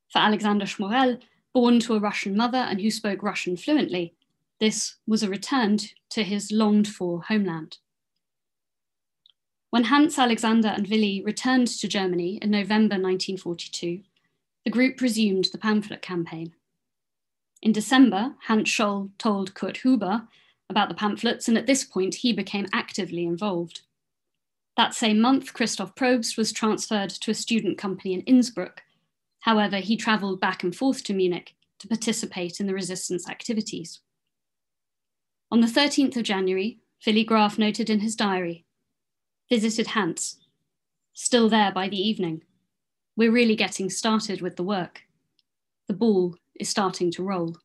For 0.10 0.20
Alexander 0.20 0.66
Schmorell, 0.66 1.20
born 1.54 1.80
to 1.82 1.96
a 1.96 2.00
Russian 2.00 2.36
mother 2.36 2.58
and 2.58 2.82
who 2.82 2.90
spoke 2.90 3.22
Russian 3.22 3.56
fluently, 3.56 4.14
this 4.60 4.96
was 5.08 5.24
a 5.24 5.30
return 5.30 5.78
to 6.12 6.24
his 6.24 6.52
longed 6.52 6.88
for 6.88 7.24
homeland. 7.24 7.78
When 9.72 9.86
Hans, 9.86 10.20
Alexander, 10.20 10.68
and 10.68 10.86
Willy 10.88 11.24
returned 11.25 11.68
to 11.68 11.88
Germany 11.88 12.40
in 12.42 12.51
November 12.51 12.96
1942, 12.96 14.01
the 14.66 14.70
group 14.70 15.00
resumed 15.00 15.46
the 15.46 15.58
pamphlet 15.58 16.01
campaign. 16.01 16.54
In 17.62 17.72
December, 17.72 18.36
Hans 18.48 18.68
Scholl 18.68 19.12
told 19.18 19.54
Kurt 19.54 19.78
Huber 19.78 20.28
about 20.70 20.90
the 20.90 20.96
pamphlets, 20.96 21.48
and 21.48 21.58
at 21.58 21.68
this 21.68 21.86
point, 21.86 22.16
he 22.16 22.34
became 22.34 22.68
actively 22.74 23.25
involved. 23.25 23.82
That 24.75 24.94
same 24.94 25.22
month, 25.22 25.54
Christoph 25.54 25.96
Probst 25.96 26.38
was 26.38 26.51
transferred 26.51 27.12
to 27.12 27.32
a 27.32 27.34
student 27.34 27.78
company 27.78 28.13
in 28.13 28.22
Innsbruck. 28.22 28.84
However, 29.42 29.78
he 29.78 29.96
travelled 29.96 30.42
back 30.42 30.63
and 30.63 30.75
forth 30.75 31.01
to 31.06 31.13
Munich 31.13 31.56
to 31.80 31.88
participate 31.88 32.60
in 32.60 32.68
the 32.68 32.74
resistance 32.74 33.30
activities. 33.30 34.01
On 35.50 35.62
the 35.62 35.68
13th 35.68 36.18
of 36.18 36.24
January, 36.24 36.80
Willy 37.08 37.24
Graf 37.24 37.58
noted 37.58 37.90
in 37.90 38.01
his 38.01 38.18
diary 38.18 38.66
visited 39.51 39.88
Hans, 39.88 40.38
still 41.12 41.50
there 41.50 41.74
by 41.74 41.89
the 41.89 42.01
evening. 42.01 42.41
We're 43.17 43.34
really 43.34 43.58
getting 43.58 43.89
started 43.89 44.39
with 44.41 44.55
the 44.55 44.63
work. 44.63 45.01
The 45.89 45.93
ball 45.93 46.38
is 46.58 46.70
starting 46.70 47.12
to 47.12 47.24
roll. 47.24 47.58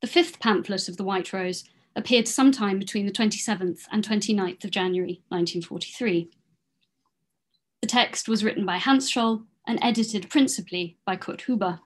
The 0.00 0.08
fifth 0.08 0.40
pamphlet 0.40 0.88
of 0.88 0.96
the 0.96 1.04
White 1.04 1.32
Rose 1.32 1.62
appeared 1.94 2.26
sometime 2.26 2.80
between 2.80 3.06
the 3.06 3.12
27th 3.12 3.82
and 3.92 4.04
29th 4.04 4.64
of 4.64 4.72
January 4.72 5.22
1943. 5.28 6.28
The 7.80 7.86
text 7.86 8.28
was 8.28 8.42
written 8.42 8.66
by 8.66 8.78
Hans 8.78 9.08
Scholl 9.08 9.44
and 9.64 9.78
edited 9.80 10.28
principally 10.28 10.96
by 11.06 11.14
Kurt 11.14 11.42
Huber. 11.42 11.78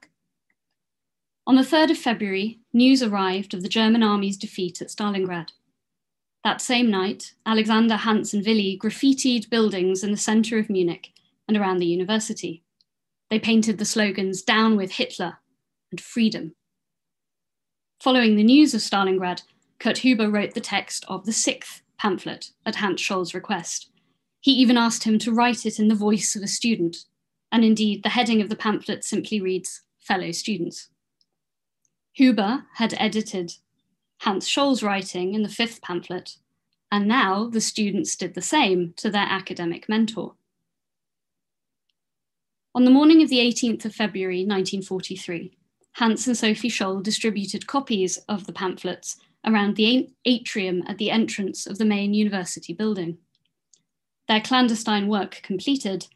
On 1.45 1.55
the 1.55 1.61
3rd 1.61 1.91
of 1.91 1.97
February, 1.99 2.59
news 2.73 3.03
arrived 3.03 3.53
of 3.53 3.61
the 3.61 3.69
German 3.69 4.01
army's 4.01 4.37
defeat 4.37 4.81
at 4.81 4.87
Stalingrad. 4.87 5.49
That 6.43 6.61
same 6.61 6.91
night, 6.91 7.33
Alexander, 7.45 7.95
Hans, 7.95 8.33
and 8.33 8.45
Willy 8.45 8.77
graffitied 8.81 9.49
buildings 9.49 10.03
in 10.03 10.11
the 10.11 10.17
centre 10.17 10.59
of 10.59 10.69
Munich 10.69 11.11
and 11.47 11.55
around 11.55 11.77
the 11.77 11.85
university. 11.85 12.63
They 13.29 13.39
painted 13.39 13.77
the 13.77 13.85
slogans 13.85 14.41
Down 14.41 14.75
with 14.75 14.91
Hitler 14.91 15.39
and 15.91 16.01
Freedom. 16.01 16.53
Following 18.01 18.35
the 18.35 18.43
news 18.43 18.73
of 18.73 18.81
Stalingrad, 18.81 19.43
Kurt 19.79 19.99
Huber 19.99 20.29
wrote 20.29 20.53
the 20.53 20.59
text 20.59 21.05
of 21.07 21.25
the 21.25 21.31
sixth 21.31 21.81
pamphlet 21.97 22.51
at 22.65 22.75
Hans 22.75 22.99
Scholl's 22.99 23.33
request. 23.33 23.89
He 24.41 24.51
even 24.51 24.77
asked 24.77 25.05
him 25.05 25.17
to 25.19 25.31
write 25.31 25.65
it 25.65 25.79
in 25.79 25.87
the 25.87 25.95
voice 25.95 26.35
of 26.35 26.43
a 26.43 26.47
student, 26.47 26.97
and 27.53 27.63
indeed, 27.63 28.03
the 28.03 28.09
heading 28.09 28.41
of 28.41 28.49
the 28.49 28.57
pamphlet 28.57 29.05
simply 29.05 29.39
reads 29.39 29.81
Fellow 30.01 30.31
Students. 30.31 30.89
Huber 32.11 32.65
had 32.75 32.93
edited 32.97 33.53
Hans 34.23 34.47
Scholl's 34.47 34.81
writing 34.81 35.33
in 35.33 35.43
the 35.43 35.49
fifth 35.49 35.81
pamphlet, 35.81 36.37
and 36.89 37.09
now 37.09 37.49
the 37.49 37.59
students 37.59 38.15
did 38.15 38.35
the 38.35 38.41
same 38.41 38.93
to 38.95 39.09
their 39.09 39.27
academic 39.29 39.89
mentor. 39.89 40.35
On 42.73 42.85
the 42.85 42.91
morning 42.91 43.21
of 43.21 43.27
the 43.27 43.39
18th 43.39 43.83
of 43.83 43.93
February 43.93 44.45
1943, 44.45 45.57
Hans 45.95 46.25
and 46.25 46.37
Sophie 46.37 46.69
Scholl 46.69 47.03
distributed 47.03 47.67
copies 47.67 48.17
of 48.29 48.45
the 48.45 48.53
pamphlets 48.53 49.17
around 49.45 49.75
the 49.75 50.09
atrium 50.23 50.83
at 50.87 50.97
the 50.97 51.11
entrance 51.11 51.67
of 51.67 51.77
the 51.77 51.83
main 51.83 52.13
university 52.13 52.71
building. 52.71 53.17
Their 54.29 54.39
clandestine 54.39 55.09
work 55.09 55.41
completed, 55.43 56.07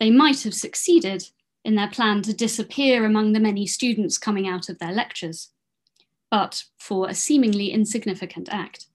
they 0.00 0.10
might 0.10 0.42
have 0.42 0.54
succeeded 0.54 1.30
in 1.64 1.76
their 1.76 1.88
plan 1.88 2.22
to 2.22 2.34
disappear 2.34 3.04
among 3.04 3.32
the 3.32 3.38
many 3.38 3.64
students 3.64 4.18
coming 4.18 4.48
out 4.48 4.68
of 4.68 4.80
their 4.80 4.92
lectures, 4.92 5.50
but 6.34 6.64
for 6.76 7.08
a 7.08 7.14
seemingly 7.14 7.70
insignificant 7.70 8.48
act. 8.50 8.86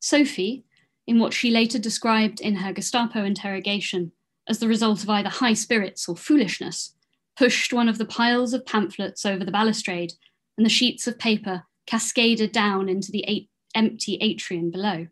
Sophie, 0.00 0.64
in 1.06 1.18
what 1.18 1.34
she 1.34 1.50
later 1.50 1.78
described 1.78 2.40
in 2.40 2.54
her 2.54 2.72
Gestapo 2.72 3.22
interrogation 3.22 4.12
as 4.48 4.60
the 4.60 4.66
result 4.66 5.02
of 5.02 5.10
either 5.10 5.28
high 5.28 5.52
spirits 5.52 6.08
or 6.08 6.16
foolishness, 6.16 6.94
pushed 7.36 7.74
one 7.74 7.86
of 7.86 7.98
the 7.98 8.06
piles 8.06 8.54
of 8.54 8.64
pamphlets 8.64 9.26
over 9.26 9.44
the 9.44 9.52
balustrade, 9.52 10.14
and 10.56 10.64
the 10.64 10.70
sheets 10.70 11.06
of 11.06 11.18
paper 11.18 11.64
cascaded 11.86 12.50
down 12.50 12.88
into 12.88 13.12
the 13.12 13.46
empty 13.74 14.16
atrium 14.22 14.70
below. 14.70 15.08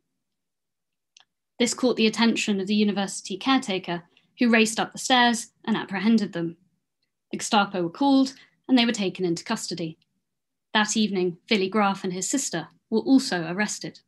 This 1.59 1.75
caught 1.75 1.97
the 1.97 2.06
attention 2.06 2.61
of 2.61 2.66
the 2.66 2.75
university 2.75 3.37
caretaker, 3.37 4.04
who 4.38 4.49
raced 4.49 4.80
up 4.80 4.92
the 4.92 4.99
stairs 4.99 5.49
and 5.66 5.76
apprehended 5.76 6.32
them. 6.32 6.56
The 7.30 7.37
Gestapo 7.37 7.82
were 7.82 7.90
called 7.90 8.32
and 8.66 8.78
they 8.78 8.87
were 8.87 8.92
taken 8.92 9.26
into 9.26 9.44
custody. 9.44 9.99
That 10.75 10.97
evening, 10.97 11.38
Willy 11.50 11.69
Graf 11.69 12.02
and 12.02 12.12
his 12.12 12.29
sister 12.29 12.69
were 12.88 13.00
also 13.00 13.47
arrested. 13.50 14.00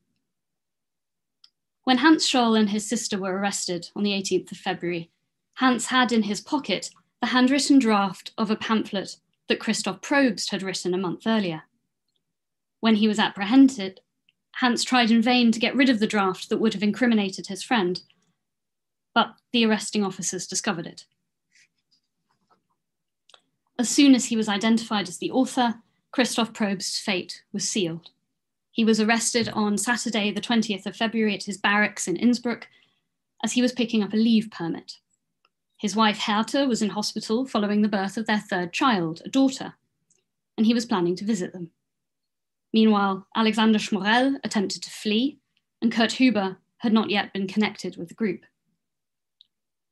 When 1.84 1.98
Hans 1.98 2.26
Scholl 2.26 2.58
and 2.58 2.70
his 2.70 2.88
sister 2.88 3.18
were 3.18 3.36
arrested 3.36 3.90
on 3.94 4.02
the 4.02 4.12
18th 4.12 4.52
of 4.52 4.58
February, 4.58 5.10
Hans 5.54 5.86
had 5.86 6.10
in 6.10 6.22
his 6.22 6.40
pocket 6.40 6.90
the 7.20 7.28
handwritten 7.28 7.78
draft 7.78 8.32
of 8.38 8.50
a 8.50 8.56
pamphlet 8.56 9.16
that 9.48 9.60
Christoph 9.60 10.00
Probst 10.00 10.50
had 10.50 10.62
written 10.62 10.94
a 10.94 10.98
month 10.98 11.26
earlier. 11.26 11.64
When 12.80 12.96
he 12.96 13.08
was 13.08 13.18
apprehended, 13.18 14.00
Hans 14.56 14.84
tried 14.84 15.10
in 15.10 15.20
vain 15.20 15.52
to 15.52 15.58
get 15.58 15.76
rid 15.76 15.90
of 15.90 16.00
the 16.00 16.06
draft 16.06 16.48
that 16.48 16.58
would 16.58 16.72
have 16.72 16.82
incriminated 16.82 17.48
his 17.48 17.62
friend, 17.62 18.00
but 19.14 19.34
the 19.52 19.66
arresting 19.66 20.04
officers 20.04 20.46
discovered 20.46 20.86
it. 20.86 21.04
As 23.78 23.88
soon 23.88 24.14
as 24.14 24.26
he 24.26 24.36
was 24.36 24.48
identified 24.48 25.08
as 25.08 25.18
the 25.18 25.30
author, 25.30 25.82
Christoph 26.14 26.52
Probst's 26.52 27.00
fate 27.00 27.42
was 27.52 27.68
sealed. 27.68 28.10
He 28.70 28.84
was 28.84 29.00
arrested 29.00 29.48
on 29.48 29.76
Saturday, 29.76 30.30
the 30.30 30.40
20th 30.40 30.86
of 30.86 30.94
February, 30.94 31.34
at 31.34 31.42
his 31.42 31.58
barracks 31.58 32.06
in 32.06 32.14
Innsbruck 32.14 32.68
as 33.42 33.54
he 33.54 33.62
was 33.62 33.72
picking 33.72 34.00
up 34.00 34.12
a 34.12 34.16
leave 34.16 34.48
permit. 34.52 34.98
His 35.76 35.96
wife 35.96 36.20
Herta 36.20 36.68
was 36.68 36.82
in 36.82 36.90
hospital 36.90 37.44
following 37.46 37.82
the 37.82 37.88
birth 37.88 38.16
of 38.16 38.26
their 38.26 38.38
third 38.38 38.72
child, 38.72 39.22
a 39.24 39.28
daughter, 39.28 39.74
and 40.56 40.66
he 40.66 40.72
was 40.72 40.86
planning 40.86 41.16
to 41.16 41.24
visit 41.24 41.52
them. 41.52 41.72
Meanwhile, 42.72 43.26
Alexander 43.34 43.80
Schmorell 43.80 44.36
attempted 44.44 44.84
to 44.84 44.90
flee, 44.90 45.40
and 45.82 45.90
Kurt 45.90 46.12
Huber 46.12 46.58
had 46.78 46.92
not 46.92 47.10
yet 47.10 47.32
been 47.32 47.48
connected 47.48 47.96
with 47.96 48.06
the 48.06 48.14
group. 48.14 48.42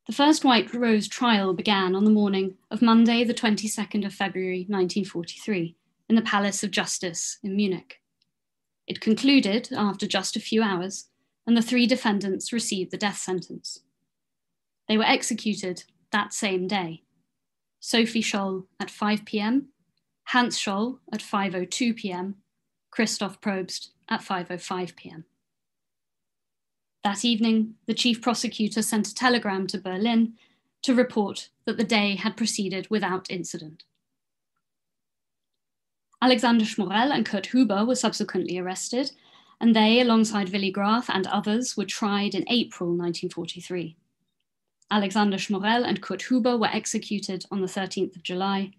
The 0.07 0.13
first 0.13 0.45
White 0.45 0.73
Rose 0.73 1.09
trial 1.09 1.53
began 1.53 1.97
on 1.97 2.05
the 2.05 2.13
morning 2.13 2.59
of 2.71 2.81
Monday, 2.81 3.25
the 3.25 3.35
22nd 3.35 4.07
of 4.07 4.15
February 4.15 4.67
1943, 4.69 5.75
in 6.13 6.17
the 6.17 6.21
Palace 6.21 6.63
of 6.63 6.71
Justice 6.71 7.39
in 7.43 7.57
Munich. 7.57 8.03
It 8.87 9.01
concluded 9.01 9.71
after 9.75 10.07
just 10.07 10.37
a 10.37 10.41
few 10.41 10.63
hours, 10.63 11.09
and 11.47 11.57
the 11.57 11.63
three 11.63 11.87
defendants 11.87 12.53
received 12.53 12.91
the 12.91 12.99
death 12.99 13.17
sentence. 13.17 13.79
They 14.89 14.99
were 14.99 15.05
executed 15.05 15.85
that 16.11 16.35
same 16.35 16.67
day. 16.67 17.05
Sophie 17.81 18.21
Scholl 18.21 18.67
at 18.79 18.91
5 18.91 19.25
p.m., 19.25 19.69
Hans 20.25 20.59
Scholl 20.59 20.99
at 21.11 21.21
5.02 21.21 21.97
p.m., 21.97 22.35
Christoph 22.91 23.41
Probst 23.41 23.89
at 24.11 24.21
5.05 24.21 24.95
pm. 24.95 25.25
That 27.05 27.25
evening, 27.25 27.77
the 27.87 27.95
chief 27.95 28.21
prosecutor 28.21 28.83
sent 28.83 29.09
a 29.09 29.15
telegram 29.15 29.67
to 29.69 29.79
Berlin 29.79 30.35
to 30.83 30.95
report 30.95 31.49
that 31.65 31.79
the 31.79 31.85
day 31.85 32.17
had 32.17 32.37
proceeded 32.37 32.91
without 32.91 33.31
incident. 33.31 33.85
Alexander 36.23 36.65
Schmorell 36.65 37.13
and 37.13 37.27
Kurt 37.27 37.47
Huber 37.47 37.85
were 37.85 37.97
subsequently 37.97 38.57
arrested, 38.57 39.11
and 39.61 39.75
they, 39.75 40.01
alongside 40.01 40.53
Willy 40.53 40.71
Graf 40.71 41.11
and 41.11 41.27
others, 41.27 41.77
were 41.77 41.85
tried 41.85 42.37
in 42.37 42.45
April 42.49 42.91
1943. 42.91 43.97
Alexander 44.89 45.37
Schmorell 45.37 45.85
and 45.85 46.01
Kurt 46.01 46.23
Huber 46.23 46.57
were 46.57 46.69
executed 46.73 47.45
on 47.51 47.61
the 47.61 47.67
13th 47.67 48.15
of 48.15 48.23
July. 48.23 48.71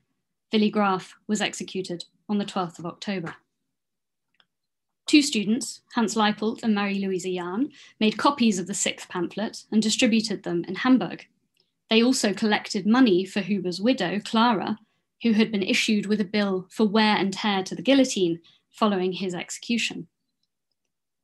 Willy 0.54 0.70
Graf 0.70 1.16
was 1.28 1.42
executed 1.42 2.06
on 2.30 2.38
the 2.38 2.46
12th 2.46 2.80
of 2.80 2.86
October. 2.86 3.36
Two 5.06 5.22
students, 5.22 5.82
Hans 5.96 6.16
Leipelt 6.16 6.64
and 6.64 6.74
Marie-Louise 6.74 7.26
Jahn, 7.26 7.74
made 8.00 8.18
copies 8.18 8.58
of 8.58 8.68
the 8.68 8.74
sixth 8.74 9.10
pamphlet 9.10 9.66
and 9.70 9.82
distributed 9.82 10.44
them 10.44 10.64
in 10.66 10.76
Hamburg. 10.76 11.28
They 11.90 12.02
also 12.02 12.34
collected 12.34 12.88
money 12.88 13.26
for 13.26 13.42
Huber's 13.42 13.82
widow, 13.82 14.22
Clara, 14.22 14.80
who 15.24 15.32
had 15.32 15.52
been 15.52 15.64
issued 15.64 16.06
with 16.06 16.22
a 16.22 16.26
bill 16.26 16.68
for 16.70 16.86
wear 16.86 17.16
and 17.16 17.34
tear 17.34 17.64
to 17.64 17.76
the 17.76 17.82
guillotine 17.82 18.40
following 18.70 19.14
his 19.14 19.34
execution. 19.34 20.08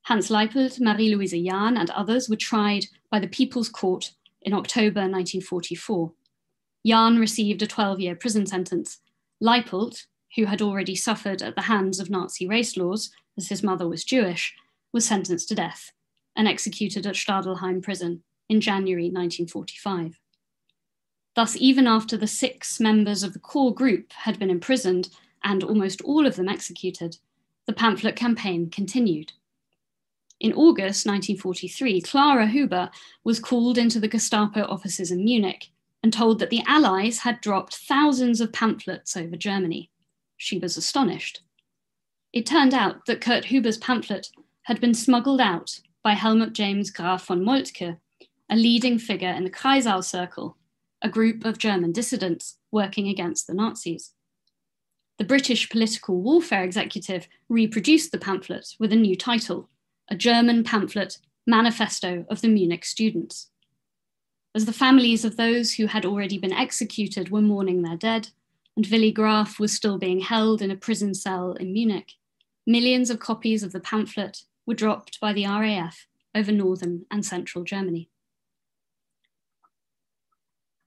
Hans 0.03 0.29
Leipelt, 0.29 0.79
Marie-Louise 0.79 1.33
Jahn, 1.33 1.77
and 1.77 1.89
others 1.91 2.29
were 2.29 2.35
tried 2.35 2.85
by 3.11 3.19
the 3.19 3.27
People's 3.27 3.69
Court 3.69 4.13
in 4.41 4.53
October 4.53 5.01
1944. 5.01 6.13
Jahn 6.85 7.19
received 7.19 7.61
a 7.61 7.67
12 7.67 7.99
year 7.99 8.15
prison 8.15 8.45
sentence. 8.45 8.99
Leipelt, 9.41 10.05
who 10.35 10.45
had 10.45 10.61
already 10.61 10.95
suffered 10.95 11.41
at 11.41 11.55
the 11.55 11.63
hands 11.63 11.99
of 11.99 12.09
Nazi 12.09 12.47
race 12.47 12.77
laws, 12.77 13.11
as 13.37 13.49
his 13.49 13.61
mother 13.63 13.87
was 13.87 14.03
Jewish, 14.03 14.55
was 14.93 15.05
sentenced 15.05 15.49
to 15.49 15.55
death 15.55 15.91
and 16.35 16.47
executed 16.47 17.05
at 17.05 17.15
Stadelheim 17.15 17.81
prison 17.81 18.23
in 18.47 18.61
January 18.61 19.05
1945. 19.05 20.19
Thus, 21.35 21.55
even 21.55 21.87
after 21.87 22.17
the 22.17 22.27
six 22.27 22.79
members 22.79 23.23
of 23.23 23.33
the 23.33 23.39
core 23.39 23.73
group 23.73 24.11
had 24.11 24.39
been 24.39 24.49
imprisoned 24.49 25.09
and 25.43 25.63
almost 25.63 26.01
all 26.01 26.25
of 26.25 26.35
them 26.35 26.49
executed, 26.49 27.17
the 27.65 27.73
pamphlet 27.73 28.15
campaign 28.15 28.69
continued. 28.69 29.33
In 30.39 30.53
August 30.53 31.05
1943, 31.05 32.01
Clara 32.01 32.47
Huber 32.47 32.89
was 33.23 33.39
called 33.39 33.77
into 33.77 33.99
the 33.99 34.07
Gestapo 34.07 34.63
offices 34.63 35.11
in 35.11 35.23
Munich 35.23 35.69
and 36.01 36.13
told 36.13 36.39
that 36.39 36.49
the 36.49 36.63
Allies 36.65 37.19
had 37.19 37.41
dropped 37.41 37.75
thousands 37.75 38.39
of 38.39 38.53
pamphlets 38.53 39.17
over 39.17 39.35
Germany. 39.35 39.89
She 40.37 40.57
was 40.57 40.77
astonished. 40.77 41.41
It 42.31 42.45
turned 42.45 42.73
out 42.73 43.05
that 43.05 43.21
Kurt 43.21 43.45
Huber's 43.45 43.77
pamphlet 43.77 44.29
had 44.63 44.79
been 44.79 44.93
smuggled 44.93 45.41
out 45.41 45.79
by 46.03 46.13
Helmut 46.13 46.53
James 46.53 46.89
Graf 46.89 47.27
von 47.27 47.43
Moltke, 47.43 47.97
a 48.49 48.55
leading 48.55 48.97
figure 48.97 49.31
in 49.31 49.43
the 49.43 49.49
Kreisau 49.49 50.01
Circle, 50.03 50.55
a 51.01 51.09
group 51.09 51.45
of 51.45 51.57
German 51.57 51.91
dissidents 51.91 52.57
working 52.71 53.07
against 53.07 53.47
the 53.47 53.53
Nazis. 53.53 54.13
The 55.17 55.25
British 55.25 55.69
Political 55.69 56.21
Warfare 56.21 56.63
Executive 56.63 57.27
reproduced 57.49 58.11
the 58.11 58.17
pamphlet 58.17 58.75
with 58.79 58.93
a 58.93 58.97
new 58.97 59.15
title, 59.15 59.69
a 60.09 60.15
German 60.15 60.63
pamphlet, 60.63 61.17
Manifesto 61.45 62.25
of 62.29 62.41
the 62.41 62.47
Munich 62.47 62.85
Students. 62.85 63.49
As 64.55 64.65
the 64.65 64.73
families 64.73 65.25
of 65.25 65.37
those 65.37 65.73
who 65.73 65.87
had 65.87 66.05
already 66.05 66.37
been 66.37 66.53
executed 66.53 67.29
were 67.29 67.41
mourning 67.41 67.81
their 67.81 67.97
dead, 67.97 68.29
and 68.75 68.87
Willy 68.87 69.11
Graf 69.11 69.59
was 69.59 69.73
still 69.73 69.97
being 69.97 70.21
held 70.21 70.61
in 70.61 70.71
a 70.71 70.75
prison 70.75 71.13
cell 71.13 71.53
in 71.53 71.73
Munich, 71.73 72.13
millions 72.65 73.09
of 73.09 73.19
copies 73.19 73.61
of 73.61 73.71
the 73.71 73.79
pamphlet 73.79 74.43
were 74.65 74.73
dropped 74.73 75.19
by 75.19 75.33
the 75.33 75.45
RAF 75.45 76.07
over 76.33 76.51
northern 76.51 77.05
and 77.11 77.25
central 77.25 77.63
Germany. 77.63 78.09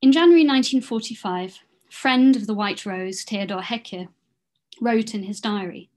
In 0.02 0.10
January 0.10 0.44
1945, 0.44 1.60
friend 1.88 2.34
of 2.34 2.48
the 2.48 2.54
White 2.54 2.84
Rose, 2.84 3.22
Theodor 3.22 3.60
Haecker, 3.60 4.08
wrote 4.80 5.14
in 5.14 5.22
his 5.22 5.40
diary 5.40 5.90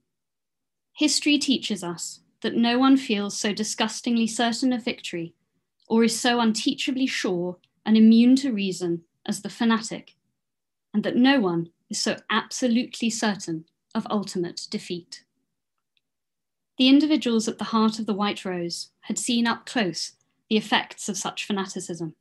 History 0.94 1.40
teaches 1.40 1.84
us 1.84 2.20
that 2.42 2.54
no 2.54 2.78
one 2.78 2.98
feels 2.98 3.36
so 3.36 3.52
disgustingly 3.52 4.28
certain 4.28 4.72
of 4.72 4.86
victory 4.86 5.34
or 5.88 6.04
is 6.04 6.20
so 6.20 6.40
unteachably 6.40 7.08
sure 7.08 7.58
and 7.84 7.98
immune 7.98 8.36
to 8.36 8.52
reason 8.52 9.02
as 9.26 9.42
the 9.42 9.50
fanatic, 9.50 10.14
and 10.94 11.04
that 11.04 11.16
no 11.16 11.40
one 11.40 11.70
is 11.90 12.00
so 12.00 12.18
absolutely 12.30 13.10
certain 13.10 13.66
of 13.96 14.06
ultimate 14.12 14.68
defeat. 14.70 15.24
The 16.78 16.90
individuals 16.90 17.48
at 17.48 17.58
the 17.58 17.72
heart 17.74 17.98
of 17.98 18.06
the 18.06 18.14
White 18.14 18.46
Rose 18.46 18.92
had 19.02 19.18
seen 19.18 19.48
up 19.48 19.66
close 19.66 20.12
the 20.48 20.58
effects 20.58 21.10
of 21.10 21.18
such 21.18 21.44
fanaticism. 21.44 22.14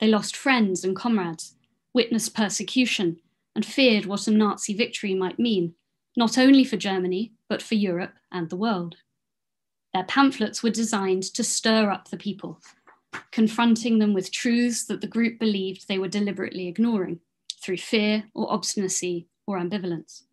They 0.00 0.08
lost 0.08 0.36
friends 0.36 0.84
and 0.84 0.94
comrades, 0.94 1.54
witnessed 1.94 2.34
persecution, 2.34 3.18
and 3.54 3.64
feared 3.64 4.06
what 4.06 4.28
a 4.28 4.30
Nazi 4.30 4.74
victory 4.74 5.14
might 5.14 5.38
mean, 5.38 5.74
not 6.16 6.36
only 6.36 6.64
for 6.64 6.76
Germany, 6.76 7.32
but 7.48 7.62
for 7.62 7.74
Europe 7.74 8.14
and 8.30 8.50
the 8.50 8.56
world. 8.56 8.96
Their 9.94 10.04
pamphlets 10.04 10.62
were 10.62 10.70
designed 10.70 11.22
to 11.34 11.42
stir 11.42 11.90
up 11.90 12.08
the 12.08 12.18
people, 12.18 12.60
confronting 13.30 13.98
them 13.98 14.12
with 14.12 14.30
truths 14.30 14.84
that 14.84 15.00
the 15.00 15.06
group 15.06 15.38
believed 15.38 15.88
they 15.88 15.98
were 15.98 16.08
deliberately 16.08 16.68
ignoring 16.68 17.20
through 17.62 17.78
fear 17.78 18.24
or 18.34 18.52
obstinacy 18.52 19.26
or 19.46 19.58
ambivalence. 19.58 20.24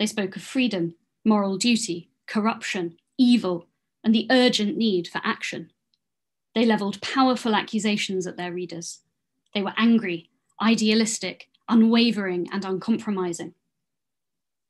They 0.00 0.06
spoke 0.06 0.34
of 0.34 0.42
freedom, 0.42 0.96
moral 1.24 1.56
duty, 1.56 2.10
corruption, 2.26 2.96
evil, 3.16 3.68
and 4.02 4.14
the 4.14 4.26
urgent 4.30 4.76
need 4.76 5.06
for 5.06 5.20
action. 5.22 5.70
They 6.54 6.64
leveled 6.64 7.00
powerful 7.00 7.54
accusations 7.54 8.26
at 8.26 8.36
their 8.36 8.52
readers. 8.52 9.00
They 9.54 9.62
were 9.62 9.74
angry, 9.76 10.30
idealistic, 10.60 11.48
unwavering, 11.68 12.48
and 12.52 12.64
uncompromising. 12.64 13.54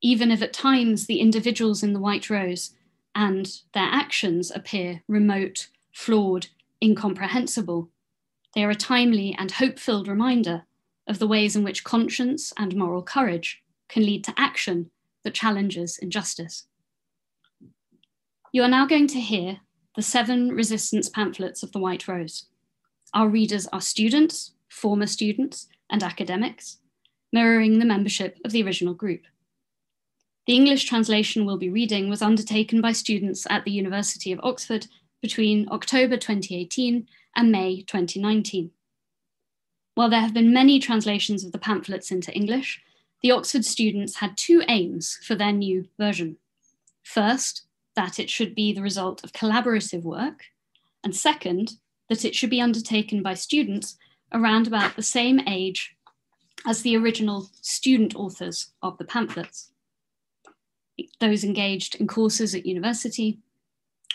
Even 0.01 0.31
if 0.31 0.41
at 0.41 0.53
times 0.53 1.05
the 1.05 1.19
individuals 1.19 1.83
in 1.83 1.93
the 1.93 1.99
White 1.99 2.29
Rose 2.29 2.73
and 3.13 3.61
their 3.73 3.89
actions 3.91 4.51
appear 4.51 5.03
remote, 5.07 5.67
flawed, 5.91 6.47
incomprehensible, 6.81 7.89
they 8.53 8.63
are 8.63 8.69
a 8.69 8.75
timely 8.75 9.35
and 9.37 9.51
hope 9.51 9.79
filled 9.79 10.07
reminder 10.07 10.63
of 11.07 11.19
the 11.19 11.27
ways 11.27 11.55
in 11.55 11.63
which 11.63 11.83
conscience 11.83 12.53
and 12.57 12.75
moral 12.75 13.01
courage 13.01 13.63
can 13.87 14.05
lead 14.05 14.23
to 14.23 14.33
action 14.37 14.89
that 15.23 15.33
challenges 15.33 15.97
injustice. 15.97 16.67
You 18.51 18.63
are 18.63 18.69
now 18.69 18.85
going 18.85 19.07
to 19.07 19.19
hear 19.19 19.59
the 19.95 20.01
seven 20.01 20.49
resistance 20.49 21.09
pamphlets 21.09 21.63
of 21.63 21.71
the 21.71 21.79
White 21.79 22.07
Rose. 22.07 22.45
Our 23.13 23.27
readers 23.27 23.67
are 23.73 23.81
students, 23.81 24.51
former 24.69 25.07
students, 25.07 25.67
and 25.89 26.01
academics, 26.01 26.77
mirroring 27.33 27.79
the 27.79 27.85
membership 27.85 28.39
of 28.45 28.51
the 28.51 28.63
original 28.63 28.93
group. 28.93 29.21
The 30.47 30.55
English 30.55 30.85
translation 30.85 31.45
we'll 31.45 31.57
be 31.57 31.69
reading 31.69 32.09
was 32.09 32.21
undertaken 32.21 32.81
by 32.81 32.93
students 32.93 33.45
at 33.49 33.63
the 33.63 33.71
University 33.71 34.31
of 34.31 34.39
Oxford 34.43 34.87
between 35.21 35.69
October 35.69 36.17
2018 36.17 37.07
and 37.35 37.51
May 37.51 37.81
2019. 37.81 38.71
While 39.93 40.09
there 40.09 40.21
have 40.21 40.33
been 40.33 40.53
many 40.53 40.79
translations 40.79 41.43
of 41.43 41.51
the 41.51 41.59
pamphlets 41.59 42.11
into 42.11 42.33
English, 42.33 42.81
the 43.21 43.31
Oxford 43.31 43.65
students 43.65 44.15
had 44.15 44.35
two 44.35 44.63
aims 44.67 45.19
for 45.21 45.35
their 45.35 45.51
new 45.51 45.87
version. 45.97 46.37
First, 47.03 47.63
that 47.95 48.19
it 48.19 48.29
should 48.29 48.55
be 48.55 48.73
the 48.73 48.81
result 48.81 49.23
of 49.23 49.33
collaborative 49.33 50.03
work, 50.03 50.45
and 51.03 51.15
second, 51.15 51.73
that 52.09 52.25
it 52.25 52.35
should 52.35 52.49
be 52.49 52.61
undertaken 52.61 53.21
by 53.21 53.33
students 53.33 53.97
around 54.33 54.67
about 54.67 54.95
the 54.95 55.03
same 55.03 55.39
age 55.47 55.95
as 56.65 56.81
the 56.81 56.95
original 56.95 57.49
student 57.61 58.15
authors 58.15 58.71
of 58.81 58.97
the 58.97 59.03
pamphlets. 59.03 59.71
Those 61.19 61.43
engaged 61.43 61.95
in 61.95 62.07
courses 62.07 62.53
at 62.53 62.65
university, 62.65 63.39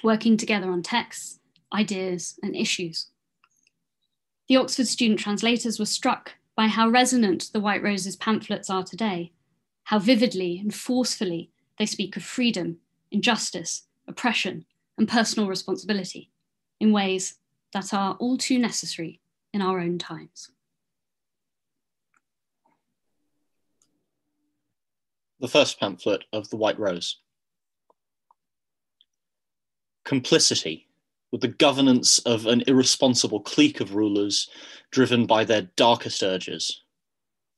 working 0.02 0.36
together 0.36 0.70
on 0.70 0.82
texts, 0.82 1.40
ideas, 1.72 2.38
and 2.42 2.54
issues. 2.54 3.08
The 4.48 4.56
Oxford 4.56 4.86
student 4.86 5.18
translators 5.18 5.78
were 5.78 5.86
struck 5.86 6.34
by 6.54 6.68
how 6.68 6.88
resonant 6.88 7.50
the 7.52 7.60
White 7.60 7.82
Roses 7.82 8.16
pamphlets 8.16 8.70
are 8.70 8.84
today, 8.84 9.32
how 9.84 9.98
vividly 9.98 10.58
and 10.58 10.72
forcefully 10.72 11.50
they 11.78 11.86
speak 11.86 12.16
of 12.16 12.22
freedom 12.22 12.78
injustice, 13.16 13.87
oppression, 14.07 14.66
and 14.98 15.09
personal 15.09 15.48
responsibility 15.48 16.31
in 16.81 16.92
ways 16.92 17.37
that 17.72 17.94
are 17.94 18.14
all 18.20 18.37
too 18.37 18.59
necessary 18.59 19.20
in 19.55 19.62
our 19.62 19.81
own 19.81 19.96
times. 19.96 20.50
The 25.40 25.48
first 25.48 25.81
pamphlet 25.81 26.24
of 26.31 26.50
The 26.50 26.57
White 26.57 26.79
Rose. 26.79 27.16
Complicity 30.05 30.87
with 31.33 31.40
the 31.40 31.48
governance 31.48 32.18
of 32.20 32.44
an 32.44 32.62
irresponsible 32.66 33.40
clique 33.40 33.81
of 33.81 33.94
rulers 33.94 34.50
driven 34.90 35.24
by 35.24 35.42
their 35.42 35.62
darkest 35.76 36.22
urges, 36.22 36.83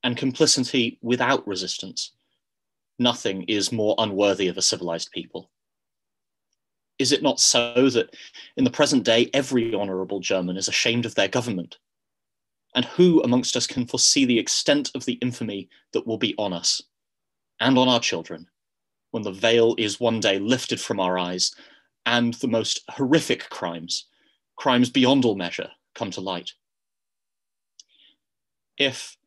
and 0.04 0.16
complicity 0.16 0.98
without 1.02 1.46
resistance 1.48 2.12
nothing 2.98 3.44
is 3.44 3.72
more 3.72 3.94
unworthy 3.98 4.48
of 4.48 4.56
a 4.56 4.62
civilized 4.62 5.10
people. 5.12 5.50
Is 6.98 7.12
it 7.12 7.22
not 7.22 7.38
so 7.38 7.88
that 7.90 8.14
in 8.56 8.64
the 8.64 8.70
present 8.70 9.04
day, 9.04 9.30
every 9.32 9.72
honorable 9.74 10.20
German 10.20 10.56
is 10.56 10.68
ashamed 10.68 11.06
of 11.06 11.14
their 11.14 11.28
government? 11.28 11.78
And 12.74 12.84
who 12.84 13.22
amongst 13.22 13.56
us 13.56 13.66
can 13.66 13.86
foresee 13.86 14.24
the 14.24 14.38
extent 14.38 14.90
of 14.94 15.04
the 15.04 15.14
infamy 15.14 15.68
that 15.92 16.06
will 16.06 16.18
be 16.18 16.34
on 16.38 16.52
us 16.52 16.82
and 17.60 17.78
on 17.78 17.88
our 17.88 18.00
children 18.00 18.46
when 19.10 19.22
the 19.22 19.32
veil 19.32 19.74
is 19.78 20.00
one 20.00 20.20
day 20.20 20.38
lifted 20.38 20.80
from 20.80 21.00
our 21.00 21.18
eyes 21.18 21.54
and 22.04 22.34
the 22.34 22.48
most 22.48 22.82
horrific 22.90 23.48
crimes, 23.48 24.06
crimes 24.56 24.90
beyond 24.90 25.24
all 25.24 25.34
measure, 25.34 25.70
come 25.94 26.10
to 26.10 26.20
light? 26.20 26.52
If 28.76 29.17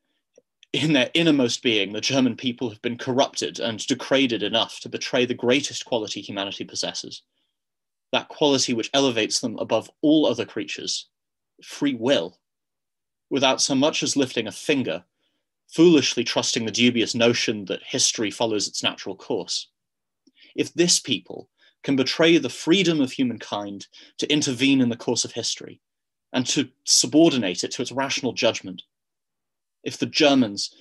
in 0.73 0.93
their 0.93 1.09
innermost 1.13 1.61
being, 1.61 1.91
the 1.91 2.01
German 2.01 2.35
people 2.35 2.69
have 2.69 2.81
been 2.81 2.97
corrupted 2.97 3.59
and 3.59 3.85
degraded 3.85 4.41
enough 4.41 4.79
to 4.79 4.89
betray 4.89 5.25
the 5.25 5.33
greatest 5.33 5.85
quality 5.85 6.21
humanity 6.21 6.63
possesses, 6.63 7.23
that 8.11 8.29
quality 8.29 8.73
which 8.73 8.89
elevates 8.93 9.39
them 9.39 9.57
above 9.59 9.89
all 10.01 10.25
other 10.25 10.45
creatures, 10.45 11.09
free 11.61 11.93
will, 11.93 12.39
without 13.29 13.61
so 13.61 13.75
much 13.75 14.01
as 14.01 14.15
lifting 14.15 14.47
a 14.47 14.51
finger, 14.51 15.03
foolishly 15.67 16.23
trusting 16.23 16.65
the 16.65 16.71
dubious 16.71 17.15
notion 17.15 17.65
that 17.65 17.83
history 17.83 18.31
follows 18.31 18.67
its 18.67 18.83
natural 18.83 19.15
course. 19.15 19.67
If 20.55 20.73
this 20.73 20.99
people 20.99 21.49
can 21.83 21.95
betray 21.95 22.37
the 22.37 22.49
freedom 22.49 23.01
of 23.01 23.11
humankind 23.11 23.87
to 24.19 24.31
intervene 24.31 24.81
in 24.81 24.89
the 24.89 24.97
course 24.97 25.25
of 25.25 25.31
history 25.31 25.81
and 26.31 26.45
to 26.47 26.69
subordinate 26.85 27.63
it 27.63 27.71
to 27.71 27.81
its 27.81 27.91
rational 27.91 28.33
judgment, 28.33 28.83
if 29.83 29.97
the 29.97 30.05
Germans, 30.05 30.75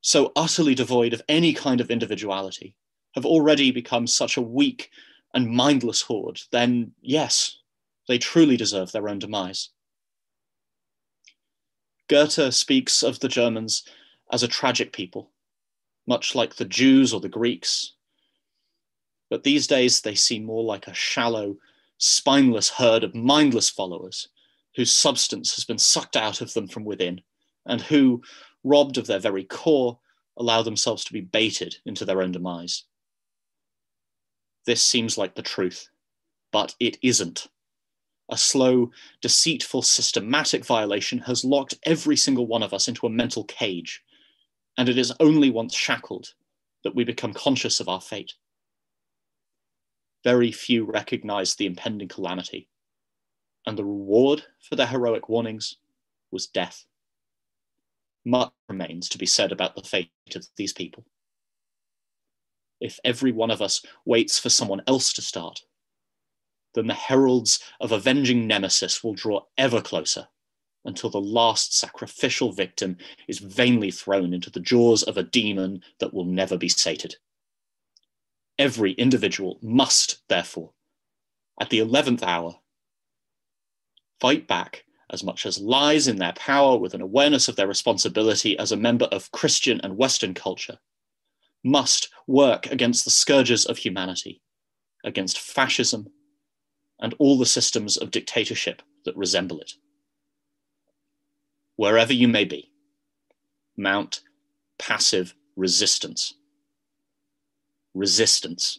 so 0.00 0.32
utterly 0.36 0.74
devoid 0.74 1.12
of 1.12 1.22
any 1.28 1.52
kind 1.52 1.80
of 1.80 1.90
individuality, 1.90 2.74
have 3.14 3.26
already 3.26 3.70
become 3.70 4.06
such 4.06 4.36
a 4.36 4.42
weak 4.42 4.90
and 5.34 5.50
mindless 5.50 6.02
horde, 6.02 6.40
then 6.52 6.92
yes, 7.00 7.58
they 8.08 8.18
truly 8.18 8.56
deserve 8.56 8.92
their 8.92 9.08
own 9.08 9.18
demise. 9.18 9.70
Goethe 12.08 12.52
speaks 12.52 13.02
of 13.02 13.20
the 13.20 13.28
Germans 13.28 13.84
as 14.32 14.42
a 14.42 14.48
tragic 14.48 14.92
people, 14.92 15.30
much 16.06 16.34
like 16.34 16.56
the 16.56 16.64
Jews 16.64 17.12
or 17.12 17.20
the 17.20 17.28
Greeks. 17.28 17.92
But 19.28 19.44
these 19.44 19.68
days 19.68 20.00
they 20.00 20.16
seem 20.16 20.44
more 20.44 20.64
like 20.64 20.88
a 20.88 20.94
shallow, 20.94 21.56
spineless 21.98 22.70
herd 22.70 23.04
of 23.04 23.14
mindless 23.14 23.70
followers 23.70 24.28
whose 24.74 24.90
substance 24.90 25.54
has 25.54 25.64
been 25.64 25.78
sucked 25.78 26.16
out 26.16 26.40
of 26.40 26.52
them 26.54 26.66
from 26.66 26.84
within, 26.84 27.20
and 27.70 27.80
who, 27.80 28.22
robbed 28.64 28.98
of 28.98 29.06
their 29.06 29.18
very 29.18 29.44
core, 29.44 29.98
allow 30.36 30.62
themselves 30.62 31.04
to 31.04 31.12
be 31.12 31.22
baited 31.22 31.76
into 31.86 32.04
their 32.04 32.20
own 32.20 32.32
demise. 32.32 32.84
This 34.66 34.82
seems 34.82 35.16
like 35.16 35.34
the 35.34 35.42
truth, 35.42 35.88
but 36.52 36.74
it 36.78 36.98
isn't 37.00 37.48
a 38.30 38.36
slow, 38.36 38.90
deceitful, 39.20 39.82
systematic 39.82 40.64
violation 40.64 41.18
has 41.18 41.44
locked 41.44 41.74
every 41.84 42.16
single 42.16 42.46
one 42.46 42.62
of 42.62 42.72
us 42.72 42.86
into 42.86 43.06
a 43.06 43.10
mental 43.10 43.44
cage. 43.44 44.02
And 44.78 44.88
it 44.88 44.96
is 44.96 45.12
only 45.18 45.50
once 45.50 45.74
shackled 45.74 46.34
that 46.84 46.94
we 46.94 47.04
become 47.04 47.34
conscious 47.34 47.80
of 47.80 47.88
our 47.88 48.00
fate. 48.00 48.34
Very 50.22 50.52
few 50.52 50.84
recognize 50.84 51.54
the 51.54 51.66
impending 51.66 52.08
calamity, 52.08 52.68
and 53.66 53.76
the 53.76 53.84
reward 53.84 54.44
for 54.60 54.76
their 54.76 54.86
heroic 54.86 55.28
warnings 55.28 55.76
was 56.30 56.46
death. 56.46 56.86
Much 58.24 58.52
remains 58.68 59.08
to 59.08 59.18
be 59.18 59.26
said 59.26 59.52
about 59.52 59.74
the 59.74 59.82
fate 59.82 60.10
of 60.34 60.46
these 60.56 60.72
people. 60.72 61.04
If 62.80 62.98
every 63.04 63.32
one 63.32 63.50
of 63.50 63.60
us 63.62 63.84
waits 64.04 64.38
for 64.38 64.48
someone 64.48 64.82
else 64.86 65.12
to 65.14 65.22
start, 65.22 65.62
then 66.74 66.86
the 66.86 66.94
heralds 66.94 67.58
of 67.80 67.92
avenging 67.92 68.46
Nemesis 68.46 69.02
will 69.02 69.14
draw 69.14 69.42
ever 69.58 69.80
closer 69.80 70.28
until 70.84 71.10
the 71.10 71.20
last 71.20 71.76
sacrificial 71.76 72.52
victim 72.52 72.96
is 73.28 73.38
vainly 73.38 73.90
thrown 73.90 74.32
into 74.32 74.50
the 74.50 74.60
jaws 74.60 75.02
of 75.02 75.16
a 75.16 75.22
demon 75.22 75.82
that 75.98 76.14
will 76.14 76.24
never 76.24 76.56
be 76.56 76.68
sated. 76.68 77.16
Every 78.58 78.92
individual 78.92 79.58
must, 79.62 80.22
therefore, 80.28 80.72
at 81.60 81.70
the 81.70 81.80
11th 81.80 82.22
hour, 82.22 82.56
fight 84.20 84.46
back 84.46 84.84
as 85.12 85.24
much 85.24 85.44
as 85.44 85.60
lies 85.60 86.08
in 86.08 86.16
their 86.16 86.32
power 86.32 86.78
with 86.78 86.94
an 86.94 87.00
awareness 87.00 87.48
of 87.48 87.56
their 87.56 87.66
responsibility 87.66 88.58
as 88.58 88.72
a 88.72 88.76
member 88.76 89.06
of 89.06 89.30
Christian 89.32 89.80
and 89.82 89.96
Western 89.96 90.34
culture, 90.34 90.78
must 91.64 92.08
work 92.26 92.66
against 92.66 93.04
the 93.04 93.10
scourges 93.10 93.66
of 93.66 93.78
humanity, 93.78 94.40
against 95.04 95.38
fascism, 95.38 96.10
and 97.00 97.14
all 97.18 97.38
the 97.38 97.46
systems 97.46 97.96
of 97.96 98.10
dictatorship 98.10 98.82
that 99.04 99.16
resemble 99.16 99.60
it. 99.60 99.72
Wherever 101.76 102.12
you 102.12 102.28
may 102.28 102.44
be, 102.44 102.70
mount 103.76 104.20
passive 104.78 105.34
resistance. 105.56 106.34
Resistance. 107.94 108.78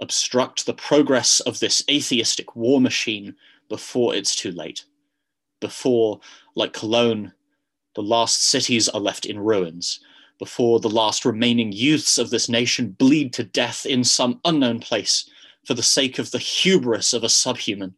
Obstruct 0.00 0.66
the 0.66 0.74
progress 0.74 1.40
of 1.40 1.60
this 1.60 1.82
atheistic 1.90 2.54
war 2.54 2.80
machine 2.80 3.34
before 3.72 4.14
it's 4.14 4.36
too 4.36 4.52
late. 4.52 4.84
Before, 5.58 6.20
like 6.54 6.74
Cologne, 6.74 7.32
the 7.94 8.02
last 8.02 8.42
cities 8.42 8.86
are 8.90 9.00
left 9.00 9.24
in 9.24 9.38
ruins. 9.38 9.98
Before 10.38 10.78
the 10.78 10.90
last 10.90 11.24
remaining 11.24 11.72
youths 11.72 12.18
of 12.18 12.28
this 12.28 12.50
nation 12.50 12.90
bleed 12.90 13.32
to 13.32 13.44
death 13.44 13.86
in 13.86 14.04
some 14.04 14.42
unknown 14.44 14.80
place 14.80 15.26
for 15.64 15.72
the 15.72 15.82
sake 15.82 16.18
of 16.18 16.32
the 16.32 16.38
hubris 16.38 17.14
of 17.14 17.24
a 17.24 17.30
subhuman. 17.30 17.94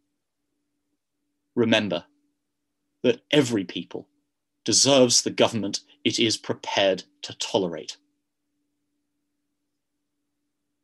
Remember 1.55 2.05
that 3.03 3.19
every 3.31 3.65
people 3.65 4.07
deserves 4.63 5.23
the 5.23 5.29
government 5.29 5.81
it 6.05 6.19
is 6.19 6.37
prepared 6.37 7.03
to 7.23 7.37
tolerate. 7.37 7.97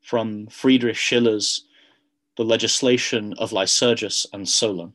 From 0.01 0.47
Friedrich 0.47 0.97
Schiller's 0.97 1.63
The 2.37 2.45
Legislation 2.45 3.33
of 3.37 3.51
Lycurgus 3.51 4.25
and 4.31 4.47
Solon. 4.47 4.93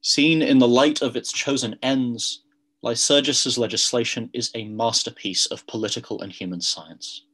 Seen 0.00 0.40
in 0.40 0.58
the 0.58 0.68
light 0.68 1.02
of 1.02 1.16
its 1.16 1.32
chosen 1.32 1.76
ends, 1.82 2.44
Lycurgus's 2.82 3.58
legislation 3.58 4.30
is 4.32 4.52
a 4.54 4.68
masterpiece 4.68 5.46
of 5.46 5.66
political 5.66 6.22
and 6.22 6.32
human 6.32 6.60
science. 6.60 7.24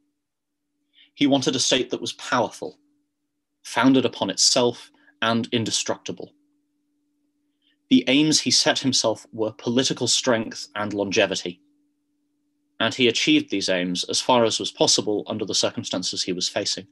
He 1.14 1.26
wanted 1.26 1.54
a 1.54 1.60
state 1.60 1.90
that 1.90 2.00
was 2.00 2.14
powerful, 2.14 2.78
founded 3.62 4.06
upon 4.06 4.30
itself, 4.30 4.90
and 5.20 5.46
indestructible. 5.52 6.32
The 7.90 8.04
aims 8.06 8.40
he 8.40 8.50
set 8.50 8.78
himself 8.78 9.26
were 9.32 9.52
political 9.52 10.08
strength 10.08 10.68
and 10.74 10.94
longevity, 10.94 11.60
and 12.80 12.94
he 12.94 13.08
achieved 13.08 13.50
these 13.50 13.68
aims 13.68 14.04
as 14.04 14.20
far 14.20 14.44
as 14.44 14.58
was 14.58 14.70
possible 14.70 15.24
under 15.26 15.44
the 15.44 15.54
circumstances 15.54 16.22
he 16.22 16.32
was 16.32 16.48
facing. 16.48 16.86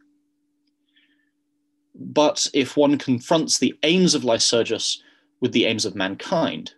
But 1.95 2.47
if 2.55 2.77
one 2.77 2.97
confronts 2.99 3.59
the 3.59 3.75
aims 3.83 4.15
of 4.15 4.25
Lycurgus 4.25 5.03
with 5.41 5.53
the 5.53 5.67
aims 5.67 5.85
of 5.85 5.95
mankind, 5.95 6.75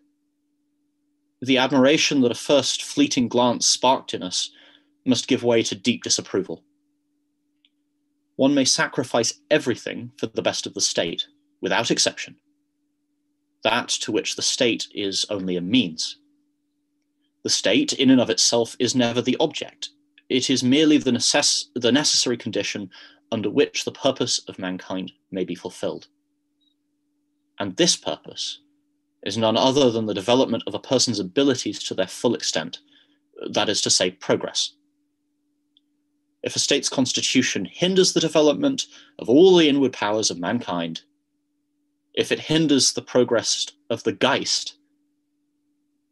the 1.40 1.58
admiration 1.58 2.20
that 2.20 2.30
a 2.30 2.36
first 2.36 2.82
fleeting 2.82 3.28
glance 3.28 3.66
sparked 3.66 4.14
in 4.14 4.22
us 4.22 4.50
must 5.04 5.28
give 5.28 5.42
way 5.42 5.62
to 5.62 5.74
deep 5.74 6.04
disapproval. 6.04 6.62
One 8.36 8.54
may 8.54 8.64
sacrifice 8.64 9.34
everything 9.50 10.12
for 10.16 10.26
the 10.26 10.42
best 10.42 10.66
of 10.66 10.74
the 10.74 10.80
state, 10.80 11.26
without 11.60 11.90
exception. 11.90 12.36
That 13.62 13.88
to 13.88 14.12
which 14.12 14.36
the 14.36 14.42
state 14.42 14.86
is 14.94 15.26
only 15.30 15.56
a 15.56 15.60
means. 15.60 16.18
The 17.42 17.50
state, 17.50 17.92
in 17.92 18.10
and 18.10 18.20
of 18.20 18.30
itself, 18.30 18.76
is 18.78 18.94
never 18.94 19.20
the 19.20 19.36
object. 19.40 19.90
It 20.28 20.48
is 20.48 20.62
merely 20.62 20.98
the, 20.98 21.10
necess- 21.10 21.66
the 21.74 21.92
necessary 21.92 22.36
condition 22.36 22.90
under 23.32 23.50
which 23.50 23.84
the 23.84 23.92
purpose 23.92 24.40
of 24.48 24.58
mankind 24.58 25.12
may 25.30 25.44
be 25.44 25.54
fulfilled. 25.54 26.06
And 27.58 27.76
this 27.76 27.96
purpose 27.96 28.60
is 29.24 29.36
none 29.36 29.56
other 29.56 29.90
than 29.90 30.06
the 30.06 30.14
development 30.14 30.62
of 30.66 30.74
a 30.74 30.78
person's 30.78 31.18
abilities 31.18 31.82
to 31.84 31.94
their 31.94 32.06
full 32.06 32.34
extent, 32.34 32.78
that 33.50 33.68
is 33.68 33.80
to 33.82 33.90
say, 33.90 34.10
progress. 34.10 34.74
If 36.42 36.56
a 36.56 36.60
state's 36.60 36.88
constitution 36.88 37.64
hinders 37.64 38.12
the 38.12 38.20
development 38.20 38.86
of 39.18 39.28
all 39.28 39.56
the 39.56 39.68
inward 39.68 39.92
powers 39.92 40.30
of 40.30 40.38
mankind, 40.38 41.02
if 42.14 42.32
it 42.32 42.40
hinders 42.40 42.92
the 42.92 43.02
progress 43.02 43.66
of 43.90 44.02
the 44.02 44.12
Geist, 44.12 44.74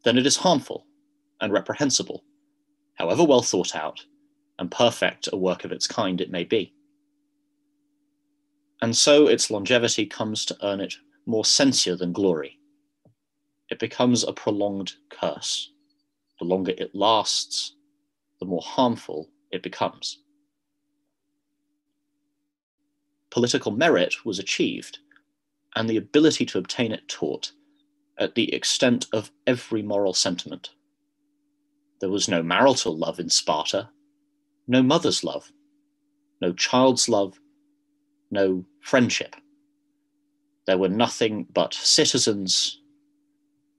then 0.03 0.17
it 0.17 0.25
is 0.25 0.37
harmful 0.37 0.85
and 1.41 1.51
reprehensible, 1.51 2.23
however 2.95 3.23
well 3.23 3.41
thought 3.41 3.75
out 3.75 4.05
and 4.59 4.71
perfect 4.71 5.27
a 5.33 5.37
work 5.37 5.65
of 5.65 5.71
its 5.71 5.87
kind 5.87 6.21
it 6.21 6.31
may 6.31 6.43
be. 6.43 6.73
And 8.81 8.95
so 8.95 9.27
its 9.27 9.51
longevity 9.51 10.05
comes 10.05 10.45
to 10.45 10.57
earn 10.63 10.79
it 10.79 10.95
more 11.25 11.45
censure 11.45 11.95
than 11.95 12.13
glory 12.13 12.59
it 13.71 13.79
becomes 13.79 14.23
a 14.23 14.33
prolonged 14.33 14.93
curse. 15.09 15.71
The 16.39 16.45
longer 16.45 16.73
it 16.77 16.93
lasts, 16.93 17.75
the 18.39 18.45
more 18.45 18.61
harmful 18.61 19.29
it 19.49 19.63
becomes. 19.63 20.19
Political 23.29 23.71
merit 23.71 24.25
was 24.25 24.39
achieved, 24.39 24.99
and 25.75 25.89
the 25.89 25.95
ability 25.95 26.45
to 26.47 26.57
obtain 26.57 26.91
it 26.91 27.07
taught 27.07 27.53
at 28.19 28.35
the 28.35 28.53
extent 28.53 29.07
of 29.13 29.31
every 29.47 29.81
moral 29.81 30.13
sentiment. 30.13 30.71
There 32.01 32.09
was 32.09 32.27
no 32.27 32.41
marital 32.41 32.97
love 32.97 33.19
in 33.19 33.29
Sparta, 33.29 33.89
no 34.67 34.81
mother's 34.81 35.23
love, 35.23 35.51
no 36.41 36.51
child's 36.51 37.07
love, 37.07 37.39
no 38.31 38.65
friendship. 38.81 39.35
There 40.65 40.79
were 40.79 40.89
nothing 40.89 41.45
but 41.53 41.75
citizens, 41.75 42.81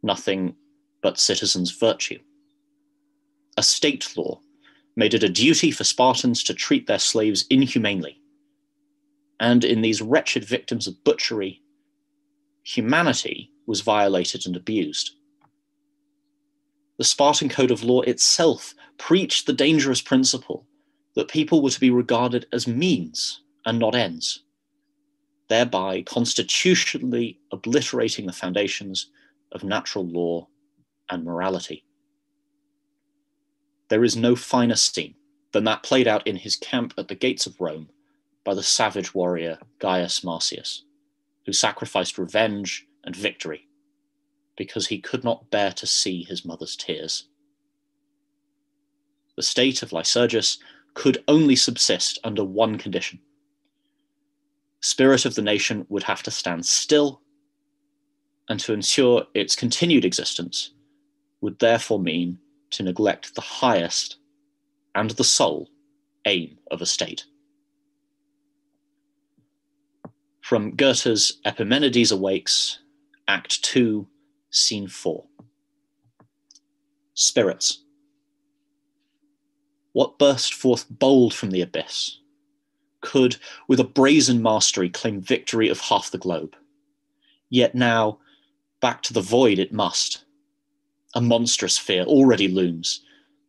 nothing 0.04 0.54
but 1.02 1.18
citizens' 1.18 1.72
virtue. 1.72 2.20
A 3.56 3.62
state 3.62 4.16
law 4.16 4.40
made 4.94 5.14
it 5.14 5.24
a 5.24 5.28
duty 5.28 5.72
for 5.72 5.82
Spartans 5.82 6.44
to 6.44 6.54
treat 6.54 6.86
their 6.86 7.00
slaves 7.00 7.44
inhumanely. 7.50 8.20
And 9.40 9.64
in 9.64 9.82
these 9.82 10.00
wretched 10.00 10.44
victims 10.44 10.86
of 10.86 11.02
butchery, 11.02 11.60
humanity 12.62 13.50
was 13.66 13.80
violated 13.80 14.46
and 14.46 14.54
abused. 14.54 15.16
The 16.98 17.04
Spartan 17.04 17.48
Code 17.48 17.70
of 17.70 17.82
Law 17.82 18.02
itself 18.02 18.74
preached 18.98 19.46
the 19.46 19.52
dangerous 19.52 20.00
principle 20.00 20.66
that 21.14 21.28
people 21.28 21.62
were 21.62 21.70
to 21.70 21.80
be 21.80 21.90
regarded 21.90 22.46
as 22.52 22.66
means 22.66 23.42
and 23.64 23.78
not 23.78 23.94
ends, 23.94 24.44
thereby 25.48 26.02
constitutionally 26.02 27.40
obliterating 27.50 28.26
the 28.26 28.32
foundations 28.32 29.10
of 29.52 29.64
natural 29.64 30.06
law 30.06 30.48
and 31.10 31.24
morality. 31.24 31.84
There 33.88 34.04
is 34.04 34.16
no 34.16 34.36
finer 34.36 34.76
scene 34.76 35.14
than 35.52 35.64
that 35.64 35.82
played 35.82 36.08
out 36.08 36.26
in 36.26 36.36
his 36.36 36.56
camp 36.56 36.94
at 36.96 37.08
the 37.08 37.14
gates 37.14 37.46
of 37.46 37.60
Rome 37.60 37.90
by 38.44 38.54
the 38.54 38.62
savage 38.62 39.14
warrior 39.14 39.58
Gaius 39.78 40.24
Marcius, 40.24 40.84
who 41.46 41.52
sacrificed 41.52 42.18
revenge 42.18 42.86
and 43.04 43.14
victory 43.14 43.68
because 44.56 44.86
he 44.86 44.98
could 44.98 45.24
not 45.24 45.50
bear 45.50 45.72
to 45.72 45.86
see 45.86 46.22
his 46.22 46.44
mother's 46.44 46.76
tears. 46.76 47.28
The 49.36 49.42
state 49.42 49.82
of 49.82 49.92
Lycurgus 49.92 50.58
could 50.94 51.24
only 51.26 51.56
subsist 51.56 52.18
under 52.22 52.44
one 52.44 52.76
condition. 52.76 53.18
Spirit 54.80 55.24
of 55.24 55.34
the 55.34 55.42
nation 55.42 55.86
would 55.88 56.02
have 56.02 56.22
to 56.24 56.30
stand 56.30 56.66
still, 56.66 57.22
and 58.48 58.60
to 58.60 58.72
ensure 58.72 59.26
its 59.34 59.56
continued 59.56 60.04
existence 60.04 60.72
would 61.40 61.58
therefore 61.58 61.98
mean 61.98 62.38
to 62.70 62.82
neglect 62.82 63.34
the 63.34 63.40
highest 63.40 64.16
and 64.94 65.10
the 65.10 65.24
sole 65.24 65.68
aim 66.26 66.58
of 66.70 66.82
a 66.82 66.86
state. 66.86 67.24
From 70.40 70.74
Goethe's 70.74 71.38
Epimenides 71.44 72.12
Awakes, 72.12 72.80
Act 73.28 73.62
2, 73.62 74.06
Scene 74.52 74.86
4. 74.86 75.24
Spirits. 77.14 77.84
What 79.92 80.18
burst 80.18 80.52
forth 80.52 80.84
bold 80.90 81.32
from 81.32 81.50
the 81.50 81.62
abyss 81.62 82.18
could, 83.00 83.36
with 83.66 83.80
a 83.80 83.84
brazen 83.84 84.42
mastery, 84.42 84.90
claim 84.90 85.22
victory 85.22 85.70
of 85.70 85.80
half 85.80 86.10
the 86.10 86.18
globe. 86.18 86.54
Yet 87.48 87.74
now, 87.74 88.18
back 88.80 89.02
to 89.04 89.14
the 89.14 89.22
void 89.22 89.58
it 89.58 89.72
must. 89.72 90.24
A 91.14 91.20
monstrous 91.20 91.78
fear 91.78 92.04
already 92.04 92.46
looms, 92.46 93.00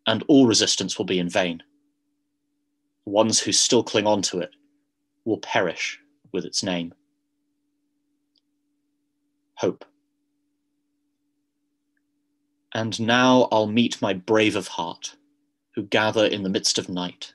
and 0.08 0.24
all 0.30 0.48
resistance 0.48 0.98
will 0.98 1.06
be 1.06 1.20
in 1.20 1.30
vain. 1.30 1.62
The 3.04 3.12
ones 3.12 3.42
who 3.42 3.52
still 3.52 3.84
cling 3.84 4.08
on 4.08 4.22
to 4.24 4.40
it 4.40 4.52
will 5.26 5.38
perish 5.40 6.00
with 6.32 6.46
its 6.46 6.64
name. 6.64 6.94
Hope. 9.56 9.86
And 12.74 13.00
now 13.00 13.48
I'll 13.52 13.68
meet 13.68 14.02
my 14.02 14.14
brave 14.14 14.56
of 14.56 14.68
heart, 14.68 15.16
who 15.76 15.84
gather 15.84 16.26
in 16.26 16.44
the 16.44 16.50
midst 16.50 16.78
of 16.78 16.90
night, 16.90 17.34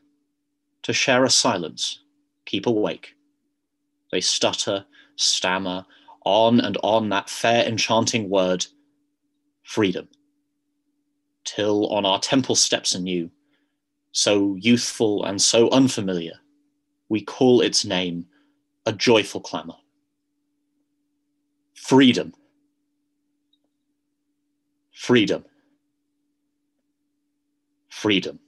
to 0.82 0.92
share 0.92 1.24
a 1.24 1.30
silence, 1.30 2.00
keep 2.44 2.66
awake. 2.66 3.14
They 4.10 4.20
stutter, 4.20 4.84
stammer, 5.16 5.86
on 6.24 6.60
and 6.60 6.76
on 6.82 7.08
that 7.10 7.30
fair 7.30 7.64
enchanting 7.64 8.28
word, 8.28 8.66
freedom, 9.62 10.08
till 11.44 11.86
on 11.88 12.04
our 12.04 12.18
temple 12.18 12.54
steps 12.54 12.94
anew, 12.94 13.30
so 14.12 14.56
youthful 14.56 15.24
and 15.24 15.40
so 15.40 15.70
unfamiliar, 15.70 16.34
we 17.08 17.20
call 17.20 17.60
its 17.60 17.84
name 17.84 18.26
a 18.86 18.92
joyful 18.92 19.40
clamor. 19.40 19.76
Freedom. 21.74 22.34
Freedom. 24.98 25.44
Freedom. 27.88 28.40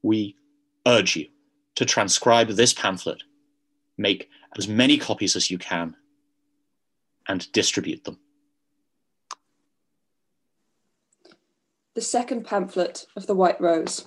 We 0.00 0.36
urge 0.86 1.16
you 1.16 1.26
to 1.74 1.84
transcribe 1.84 2.48
this 2.50 2.72
pamphlet, 2.72 3.24
make 3.98 4.30
as 4.56 4.68
many 4.68 4.96
copies 4.96 5.34
as 5.34 5.50
you 5.50 5.58
can, 5.58 5.96
and 7.26 7.50
distribute 7.50 8.04
them. 8.04 8.20
The 11.94 12.00
second 12.00 12.44
pamphlet 12.44 13.06
of 13.16 13.26
the 13.26 13.34
White 13.34 13.60
Rose. 13.60 14.06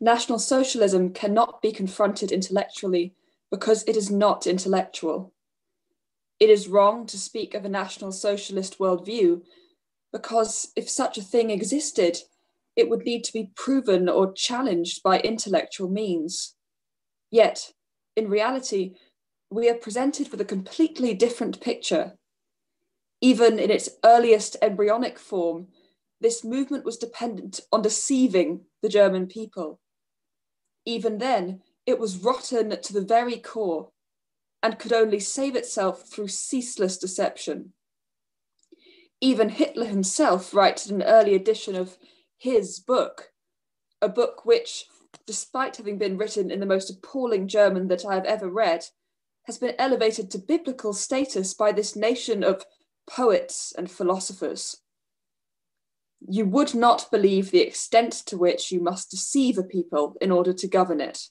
National 0.00 0.40
Socialism 0.40 1.12
cannot 1.12 1.62
be 1.62 1.70
confronted 1.70 2.32
intellectually 2.32 3.14
because 3.52 3.84
it 3.84 3.96
is 3.96 4.10
not 4.10 4.48
intellectual. 4.48 5.32
It 6.40 6.50
is 6.50 6.68
wrong 6.68 7.06
to 7.06 7.18
speak 7.18 7.54
of 7.54 7.64
a 7.64 7.68
National 7.68 8.12
Socialist 8.12 8.78
worldview 8.78 9.42
because 10.12 10.72
if 10.76 10.88
such 10.88 11.18
a 11.18 11.22
thing 11.22 11.50
existed, 11.50 12.18
it 12.76 12.88
would 12.88 13.04
need 13.04 13.24
to 13.24 13.32
be 13.32 13.50
proven 13.54 14.08
or 14.08 14.32
challenged 14.32 15.02
by 15.02 15.20
intellectual 15.20 15.88
means. 15.88 16.54
Yet, 17.30 17.72
in 18.16 18.28
reality, 18.28 18.94
we 19.50 19.68
are 19.68 19.74
presented 19.74 20.30
with 20.30 20.40
a 20.40 20.44
completely 20.44 21.14
different 21.14 21.60
picture. 21.60 22.14
Even 23.20 23.58
in 23.58 23.70
its 23.70 23.88
earliest 24.04 24.56
embryonic 24.60 25.18
form, 25.18 25.68
this 26.20 26.44
movement 26.44 26.84
was 26.84 26.96
dependent 26.96 27.60
on 27.72 27.82
deceiving 27.82 28.62
the 28.82 28.88
German 28.88 29.26
people 29.26 29.80
even 30.84 31.18
then, 31.18 31.62
it 31.86 31.98
was 31.98 32.18
rotten 32.18 32.80
to 32.80 32.92
the 32.92 33.00
very 33.00 33.36
core 33.36 33.90
and 34.64 34.78
could 34.78 34.94
only 34.94 35.20
save 35.20 35.54
itself 35.54 36.08
through 36.08 36.28
ceaseless 36.28 36.96
deception. 36.96 37.74
Even 39.20 39.50
Hitler 39.50 39.84
himself 39.84 40.54
writes 40.54 40.88
in 40.88 41.02
an 41.02 41.06
early 41.06 41.34
edition 41.34 41.76
of 41.76 41.98
his 42.38 42.80
book, 42.80 43.32
a 44.00 44.08
book 44.08 44.46
which, 44.46 44.86
despite 45.26 45.76
having 45.76 45.98
been 45.98 46.16
written 46.16 46.50
in 46.50 46.60
the 46.60 46.66
most 46.66 46.88
appalling 46.88 47.46
German 47.46 47.88
that 47.88 48.06
I 48.06 48.14
have 48.14 48.24
ever 48.24 48.48
read, 48.48 48.86
has 49.42 49.58
been 49.58 49.74
elevated 49.78 50.30
to 50.30 50.38
biblical 50.38 50.94
status 50.94 51.52
by 51.52 51.70
this 51.70 51.94
nation 51.94 52.42
of 52.42 52.64
poets 53.06 53.74
and 53.76 53.90
philosophers 53.90 54.78
you 56.26 56.46
would 56.46 56.74
not 56.74 57.10
believe 57.10 57.50
the 57.50 57.60
extent 57.60 58.12
to 58.12 58.38
which 58.38 58.72
you 58.72 58.80
must 58.80 59.10
deceive 59.10 59.58
a 59.58 59.62
people 59.62 60.16
in 60.22 60.30
order 60.30 60.54
to 60.54 60.66
govern 60.66 60.98
it. 60.98 61.28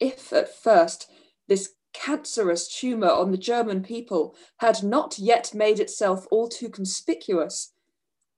If 0.00 0.32
at 0.32 0.52
first 0.52 1.08
this 1.48 1.74
cancerous 1.92 2.68
tumour 2.68 3.10
on 3.10 3.30
the 3.30 3.38
German 3.38 3.82
people 3.82 4.34
had 4.58 4.82
not 4.82 5.18
yet 5.18 5.54
made 5.54 5.78
itself 5.78 6.26
all 6.30 6.48
too 6.48 6.68
conspicuous, 6.68 7.72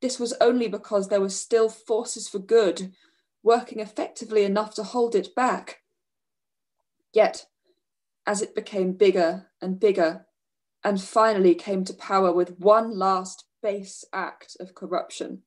this 0.01 0.21
was 0.21 0.35
only 0.40 0.69
because 0.69 1.09
there 1.09 1.21
were 1.21 1.31
still 1.31 1.69
forces 1.69 2.29
for 2.29 2.38
good 2.38 2.92
working 3.42 3.81
effectively 3.81 4.45
enough 4.45 4.75
to 4.75 4.83
hold 4.83 5.14
it 5.14 5.35
back. 5.35 5.83
Yet, 7.12 7.47
as 8.27 8.42
it 8.42 8.55
became 8.55 8.92
bigger 8.92 9.47
and 9.62 9.81
bigger, 9.81 10.27
and 10.85 11.01
finally 11.01 11.55
came 11.55 11.85
to 11.85 11.95
power 11.95 12.33
with 12.33 12.59
one 12.59 12.97
last 12.97 13.45
base 13.62 14.05
act 14.12 14.57
of 14.61 14.75
corruption. 14.75 15.42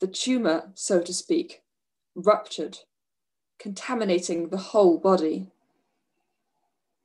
The 0.00 0.06
tumour, 0.06 0.72
so 0.74 1.00
to 1.00 1.12
speak, 1.14 1.62
ruptured, 2.14 2.78
contaminating 3.58 4.48
the 4.48 4.58
whole 4.58 4.98
body. 4.98 5.51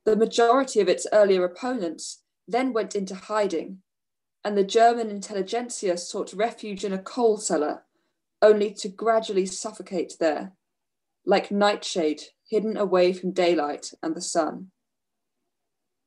The 0.08 0.16
majority 0.16 0.80
of 0.80 0.88
its 0.88 1.06
earlier 1.12 1.44
opponents 1.44 2.22
then 2.46 2.72
went 2.72 2.96
into 2.96 3.14
hiding, 3.14 3.82
and 4.42 4.56
the 4.56 4.64
German 4.64 5.10
intelligentsia 5.10 5.98
sought 5.98 6.32
refuge 6.32 6.82
in 6.82 6.94
a 6.94 6.98
coal 6.98 7.36
cellar, 7.36 7.84
only 8.40 8.72
to 8.72 8.88
gradually 8.88 9.44
suffocate 9.44 10.14
there, 10.18 10.54
like 11.26 11.50
nightshade 11.50 12.22
hidden 12.48 12.78
away 12.78 13.12
from 13.12 13.32
daylight 13.32 13.92
and 14.02 14.14
the 14.14 14.22
sun. 14.22 14.70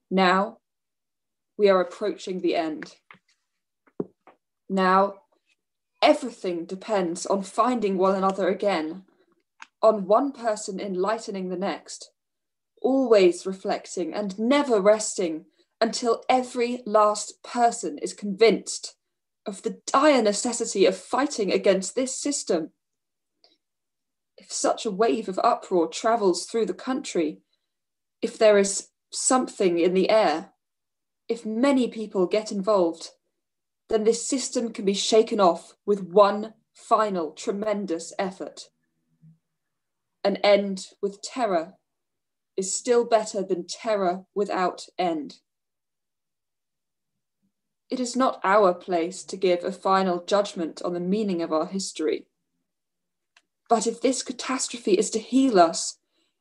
Now, 0.09 0.57
we 1.55 1.69
are 1.69 1.79
approaching 1.79 2.41
the 2.41 2.55
end. 2.55 2.95
Now, 4.67 5.13
everything 6.01 6.65
depends 6.65 7.27
on 7.27 7.43
finding 7.43 7.99
one 7.99 8.15
another 8.15 8.49
again, 8.49 9.03
on 9.79 10.07
one 10.07 10.31
person 10.31 10.79
enlightening 10.79 11.49
the 11.49 11.55
next, 11.55 12.09
always 12.81 13.45
reflecting 13.45 14.13
and 14.13 14.37
never 14.37 14.81
resting 14.81 15.45
until 15.79 16.23
every 16.29 16.83
last 16.85 17.41
person 17.43 17.97
is 17.99 18.13
convinced 18.13 18.95
of 19.45 19.63
the 19.63 19.79
dire 19.87 20.21
necessity 20.21 20.85
of 20.85 20.95
fighting 20.95 21.51
against 21.51 21.95
this 21.95 22.19
system. 22.19 22.71
If 24.37 24.51
such 24.51 24.85
a 24.85 24.91
wave 24.91 25.27
of 25.29 25.39
uproar 25.43 25.87
travels 25.87 26.45
through 26.45 26.67
the 26.67 26.73
country, 26.73 27.41
if 28.21 28.37
there 28.37 28.57
is 28.57 28.89
something 29.11 29.79
in 29.79 29.93
the 29.93 30.09
air, 30.09 30.51
if 31.27 31.45
many 31.45 31.87
people 31.87 32.27
get 32.27 32.51
involved, 32.51 33.09
then 33.89 34.03
this 34.03 34.27
system 34.27 34.71
can 34.71 34.85
be 34.85 34.93
shaken 34.93 35.39
off 35.39 35.75
with 35.85 36.03
one 36.03 36.53
final 36.73 37.31
tremendous 37.31 38.13
effort. 38.17 38.69
An 40.23 40.37
end 40.37 40.85
with 41.01 41.21
terror 41.21 41.73
is 42.57 42.75
still 42.75 43.05
better 43.05 43.43
than 43.43 43.65
terror 43.67 44.25
without 44.35 44.87
end. 44.97 45.37
It 47.89 47.99
is 47.99 48.15
not 48.15 48.39
our 48.43 48.73
place 48.73 49.23
to 49.25 49.37
give 49.37 49.63
a 49.63 49.71
final 49.71 50.23
judgment 50.23 50.81
on 50.81 50.93
the 50.93 50.99
meaning 50.99 51.41
of 51.41 51.51
our 51.51 51.65
history. 51.65 52.27
But 53.69 53.87
if 53.87 54.01
this 54.01 54.23
catastrophe 54.23 54.93
is 54.93 55.09
to 55.11 55.19
heal 55.19 55.59
us, 55.59 55.97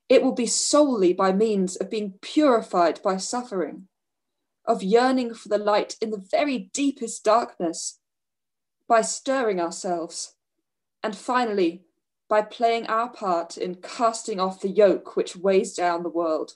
it 0.09 0.23
will 0.23 0.33
be 0.33 0.47
solely 0.47 1.13
by 1.13 1.33
means 1.33 1.77
of 1.77 1.91
being 1.91 2.15
purified 2.21 3.01
by 3.03 3.17
suffering, 3.17 3.87
of 4.65 4.83
yearning 4.83 5.35
for 5.35 5.49
the 5.49 5.59
light 5.59 5.97
in 6.01 6.11
the 6.11 6.25
very 6.31 6.71
deepest 6.73 7.25
darkness, 7.25 8.01
by 8.89 9.03
stirring 9.03 9.61
ourselves, 9.61 10.35
and 11.03 11.17
finally, 11.17 11.85
by 12.31 12.41
playing 12.41 12.87
our 12.87 13.11
part 13.11 13.59
in 13.59 13.75
casting 13.75 14.39
off 14.39 14.61
the 14.61 14.71
yoke 14.71 15.17
which 15.17 15.35
weighs 15.35 15.75
down 15.75 16.05
the 16.05 16.09
world. 16.09 16.53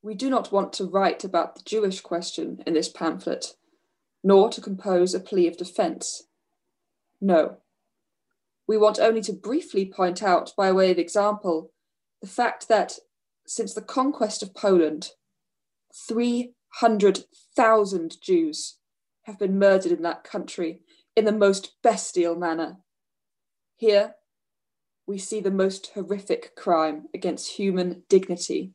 We 0.00 0.14
do 0.14 0.30
not 0.30 0.52
want 0.52 0.72
to 0.74 0.84
write 0.84 1.24
about 1.24 1.56
the 1.56 1.62
Jewish 1.64 2.00
question 2.00 2.62
in 2.64 2.74
this 2.74 2.88
pamphlet, 2.88 3.56
nor 4.22 4.48
to 4.50 4.60
compose 4.60 5.12
a 5.12 5.18
plea 5.18 5.48
of 5.48 5.56
defence. 5.56 6.28
No. 7.20 7.56
We 8.68 8.78
want 8.78 9.00
only 9.00 9.22
to 9.22 9.32
briefly 9.32 9.84
point 9.84 10.22
out, 10.22 10.52
by 10.56 10.70
way 10.70 10.92
of 10.92 10.98
example, 10.98 11.72
the 12.22 12.28
fact 12.28 12.68
that 12.68 13.00
since 13.44 13.74
the 13.74 13.82
conquest 13.82 14.40
of 14.40 14.54
Poland, 14.54 15.10
300,000 16.06 18.20
Jews 18.22 18.78
have 19.24 19.38
been 19.38 19.58
murdered 19.58 19.90
in 19.90 20.02
that 20.02 20.22
country 20.22 20.82
in 21.18 21.24
the 21.24 21.32
most 21.32 21.72
bestial 21.82 22.36
manner. 22.36 22.76
Here, 23.74 24.14
we 25.04 25.18
see 25.18 25.40
the 25.40 25.50
most 25.50 25.90
horrific 25.94 26.54
crime 26.54 27.08
against 27.12 27.58
human 27.58 28.04
dignity 28.08 28.72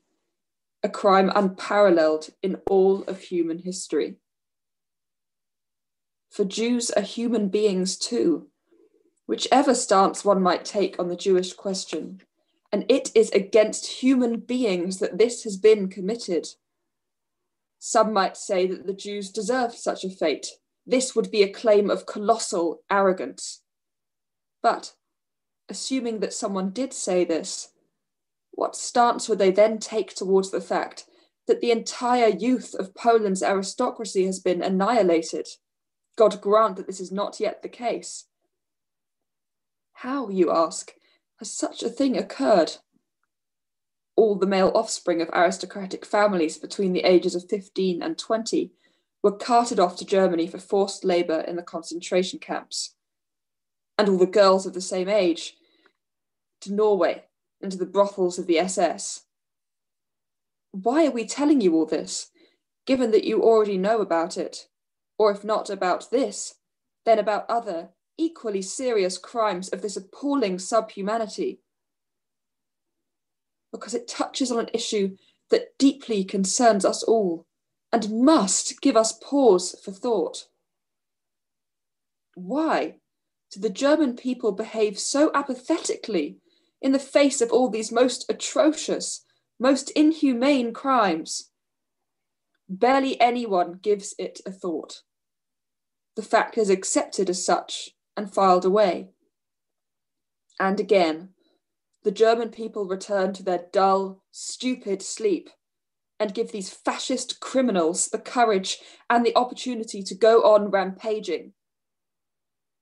a 0.86 0.90
crime 0.90 1.32
unparalleled 1.34 2.28
in 2.42 2.58
all 2.70 3.04
of 3.04 3.22
human 3.22 3.60
history. 3.60 4.18
For 6.30 6.44
Jews 6.44 6.92
are 6.92 7.02
human 7.02 7.48
beings 7.48 7.98
too, 7.98 8.50
whichever 9.26 9.74
stance 9.74 10.26
one 10.26 10.42
might 10.42 10.66
take 10.66 11.00
on 11.00 11.08
the 11.08 11.16
Jewish 11.16 11.54
question, 11.54 12.20
and 12.70 12.86
it 12.90 13.12
is 13.16 13.32
against 13.32 13.88
human 13.88 14.42
beings 14.42 15.00
that 15.00 15.18
this 15.18 15.44
has 15.44 15.56
been 15.56 15.88
committed. 15.88 16.50
Some 17.80 18.12
might 18.12 18.36
say 18.36 18.68
that 18.68 18.86
the 18.86 18.94
Jews 18.94 19.32
deserved 19.32 19.76
such 19.76 20.04
a 20.04 20.10
fate. 20.10 20.48
This 20.86 21.16
would 21.16 21.32
be 21.32 21.44
a 21.44 21.52
claim 21.52 21.90
of 21.90 22.06
colossal 22.06 22.82
arrogance. 22.92 23.62
But, 24.62 24.94
assuming 25.70 26.20
that 26.20 26.34
someone 26.34 26.72
did 26.72 26.94
say 26.94 27.24
this, 27.24 27.70
what 28.52 28.76
stance 28.76 29.28
would 29.28 29.40
they 29.40 29.52
then 29.52 29.80
take 29.80 30.14
towards 30.14 30.52
the 30.52 30.62
fact 30.62 31.06
that 31.48 31.60
the 31.60 31.72
entire 31.72 32.28
youth 32.28 32.76
of 32.76 32.96
Poland's 32.96 33.44
aristocracy 33.44 34.26
has 34.26 34.40
been 34.40 34.62
annihilated? 34.62 35.48
God 36.16 36.42
grant 36.42 36.76
that 36.76 36.88
this 36.88 37.00
is 37.00 37.12
not 37.12 37.40
yet 37.40 37.62
the 37.62 37.70
case. 37.70 38.26
How, 39.94 40.30
you 40.30 40.52
ask, 40.52 40.94
has 41.38 41.52
such 41.52 41.82
a 41.82 41.90
thing 41.90 42.18
occurred? 42.18 42.74
All 44.16 44.36
the 44.36 44.46
male 44.46 44.72
offspring 44.76 45.22
of 45.22 45.30
aristocratic 45.30 46.06
families 46.06 46.58
between 46.58 46.94
the 46.94 47.04
ages 47.04 47.36
of 47.36 47.50
15 47.50 48.04
and 48.04 48.18
20 48.18 48.72
were 49.24 49.32
carted 49.32 49.80
off 49.80 49.96
to 49.96 50.06
Germany 50.06 50.46
for 50.48 50.60
forced 50.60 51.06
labour 51.06 51.40
in 51.40 51.56
the 51.56 51.64
concentration 51.64 52.40
camps. 52.40 52.94
And 53.98 54.10
all 54.10 54.18
the 54.18 54.26
girls 54.26 54.66
of 54.66 54.74
the 54.74 54.82
same 54.82 55.08
age 55.08 55.56
to 56.62 56.74
Norway 56.74 57.24
into 57.62 57.78
the 57.78 57.86
brothels 57.86 58.38
of 58.38 58.48
the 58.48 58.60
SS. 58.60 59.24
Why 60.72 61.08
are 61.08 61.12
we 61.12 61.26
telling 61.26 61.62
you 61.62 61.76
all 61.76 61.86
this, 61.86 62.32
given 62.86 63.12
that 63.12 63.24
you 63.24 63.42
already 63.42 63.78
know 63.78 64.02
about 64.02 64.38
it? 64.38 64.68
Or 65.18 65.32
if 65.32 65.44
not 65.44 65.70
about 65.70 66.12
this, 66.12 66.56
then 67.06 67.20
about 67.20 67.50
other, 67.50 67.90
equally 68.18 68.62
serious 68.62 69.18
crimes 69.18 69.70
of 69.70 69.82
this 69.82 69.96
appalling 69.96 70.60
subhumanity? 70.60 71.62
Because 73.72 73.94
it 73.94 74.08
touches 74.08 74.52
on 74.52 74.60
an 74.60 74.70
issue 74.74 75.16
that 75.50 75.78
deeply 75.78 76.24
concerns 76.24 76.84
us 76.84 77.04
all 77.04 77.46
and 77.94 78.12
must 78.12 78.82
give 78.82 78.98
us 78.98 79.14
pause 79.14 79.80
for 79.84 79.92
thought. 79.92 80.48
Why 82.34 82.96
do 83.52 83.60
the 83.60 83.70
German 83.70 84.16
people 84.16 84.52
behave 84.52 84.98
so 84.98 85.30
apathetically 85.36 86.40
in 86.82 86.92
the 86.92 87.00
face 87.00 87.40
of 87.40 87.52
all 87.52 87.70
these 87.70 87.92
most 87.92 88.26
atrocious, 88.28 89.24
most 89.60 89.92
inhumane 89.92 90.74
crimes. 90.74 91.52
Barely 92.68 93.22
anyone 93.22 93.80
gives 93.82 94.16
it 94.18 94.42
a 94.46 94.52
thought. 94.52 95.04
The 96.16 96.24
fact 96.24 96.58
is 96.58 96.72
accepted 96.72 97.30
as 97.30 97.46
such 97.46 97.92
and 98.18 98.34
filed 98.34 98.66
away. 98.66 99.10
And 100.60 100.80
again, 100.80 101.30
the 102.04 102.12
German 102.12 102.50
people 102.50 102.86
return 102.86 103.34
to 103.34 103.44
their 103.44 103.66
dull, 103.72 104.24
stupid 104.32 105.04
sleep 105.04 105.50
and 106.24 106.34
give 106.34 106.54
these 106.54 106.70
fascist 106.70 107.42
criminals 107.42 108.08
the 108.08 108.18
courage 108.18 108.78
and 109.10 109.26
the 109.26 109.36
opportunity 109.36 110.02
to 110.02 110.16
go 110.16 110.42
on 110.44 110.72
rampaging. 110.72 111.52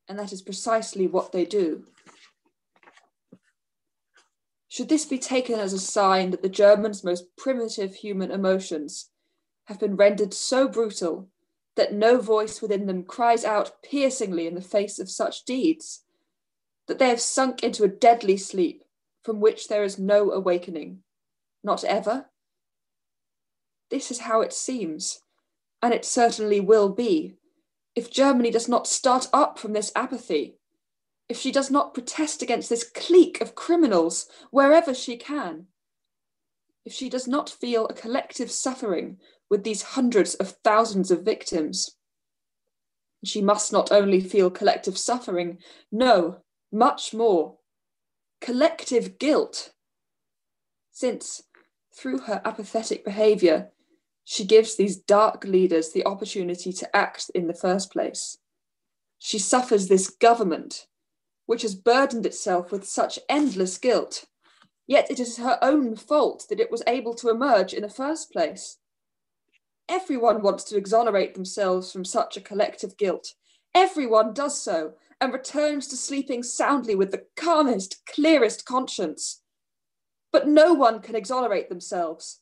And 0.08 0.20
that 0.20 0.32
is 0.32 0.44
precisely 0.44 1.08
what 1.08 1.32
they 1.32 1.44
do. 1.44 1.86
Should 4.68 4.90
this 4.90 5.06
be 5.06 5.18
taken 5.18 5.60
as 5.60 5.74
a 5.74 5.80
sign 5.80 6.30
that 6.30 6.44
the 6.44 6.50
Germans' 6.50 7.04
most 7.04 7.36
primitive 7.36 7.96
human 7.96 8.30
emotions 8.30 9.10
have 9.66 9.80
been 9.80 9.96
rendered 9.96 10.36
so 10.36 10.68
brutal 10.68 11.28
that 11.76 11.94
no 11.94 12.22
voice 12.22 12.62
within 12.62 12.86
them 12.86 13.04
cries 13.04 13.44
out 13.44 13.82
piercingly 13.82 14.46
in 14.46 14.54
the 14.54 14.62
face 14.62 15.00
of 15.00 15.10
such 15.10 15.46
deeds, 15.46 16.04
that 16.88 17.00
they 17.00 17.10
have 17.10 17.20
sunk 17.20 17.64
into 17.64 17.84
a 17.84 17.88
deadly 17.88 18.38
sleep 18.38 18.84
from 19.24 19.40
which 19.40 19.68
there 19.68 19.84
is 19.84 19.98
no 19.98 20.30
awakening, 20.30 21.00
not 21.64 21.84
ever? 21.84 22.28
This 23.92 24.10
is 24.10 24.20
how 24.20 24.42
it 24.42 24.54
seems, 24.54 25.22
and 25.82 25.94
it 25.94 26.06
certainly 26.06 26.60
will 26.60 26.90
be, 26.90 27.36
if 27.94 28.10
Germany 28.10 28.50
does 28.50 28.68
not 28.68 28.88
start 28.88 29.28
up 29.32 29.60
from 29.60 29.74
this 29.74 29.92
apathy 29.96 30.56
if 31.32 31.38
she 31.38 31.50
does 31.54 31.72
not 31.72 31.94
protest 31.94 32.42
against 32.42 32.70
this 32.70 32.84
clique 32.84 33.40
of 33.40 33.56
criminals 33.56 34.28
wherever 34.50 34.94
she 34.94 35.16
can, 35.16 35.66
if 36.84 36.92
she 36.92 37.10
does 37.10 37.26
not 37.26 37.50
feel 37.50 37.88
a 37.88 37.94
collective 37.94 38.52
suffering 38.52 39.16
with 39.50 39.64
these 39.64 39.82
hundreds 39.82 40.36
of 40.36 40.58
thousands 40.62 41.10
of 41.10 41.24
victims. 41.24 41.96
She 43.24 43.42
must 43.42 43.72
not 43.72 43.94
only 43.94 44.20
feel 44.20 44.50
collective 44.50 44.98
suffering, 44.98 45.60
no, 45.90 46.42
much 46.70 47.14
more, 47.14 47.60
collective 48.42 49.18
guilt. 49.18 49.72
Since, 50.92 51.44
through 51.96 52.20
her 52.20 52.42
apathetic 52.44 53.06
behaviour, 53.06 53.70
she 54.32 54.46
gives 54.46 54.78
these 54.78 54.96
dark 54.96 55.44
leaders 55.44 55.92
the 55.92 56.06
opportunity 56.06 56.72
to 56.72 56.96
act 56.96 57.30
in 57.36 57.48
the 57.48 57.54
first 57.54 57.92
place. 57.92 58.38
She 59.20 59.38
suffers 59.38 59.90
this 59.90 60.10
government 60.10 60.88
which 61.48 61.64
has 61.64 61.76
burdened 61.76 62.26
itself 62.26 62.72
with 62.72 62.88
such 62.88 63.20
endless 63.28 63.78
guilt. 63.78 64.24
Yet 64.88 65.12
it 65.12 65.20
is 65.20 65.36
her 65.36 65.60
own 65.62 65.98
fault 65.98 66.46
that 66.48 66.62
it 66.62 66.72
was 66.72 66.82
able 66.88 67.14
to 67.16 67.30
emerge 67.30 67.74
in 67.74 67.82
the 67.82 67.90
first 67.90 68.32
place. 68.32 68.78
Everyone 69.90 70.42
wants 70.42 70.64
to 70.66 70.78
exonerate 70.78 71.34
themselves 71.34 71.92
from 71.92 72.06
such 72.06 72.38
a 72.38 72.42
collective 72.42 72.96
guilt. 72.96 73.34
Everyone 73.76 74.34
does 74.34 74.62
so 74.62 74.94
and 75.20 75.34
returns 75.34 75.88
to 75.88 75.98
sleeping 75.98 76.42
soundly 76.42 76.96
with 76.96 77.12
the 77.12 77.26
calmest, 77.36 78.02
clearest 78.06 78.64
conscience. 78.64 79.42
But 80.32 80.48
no 80.48 80.74
one 80.74 81.02
can 81.02 81.18
exonerate 81.18 81.68
themselves. 81.68 82.41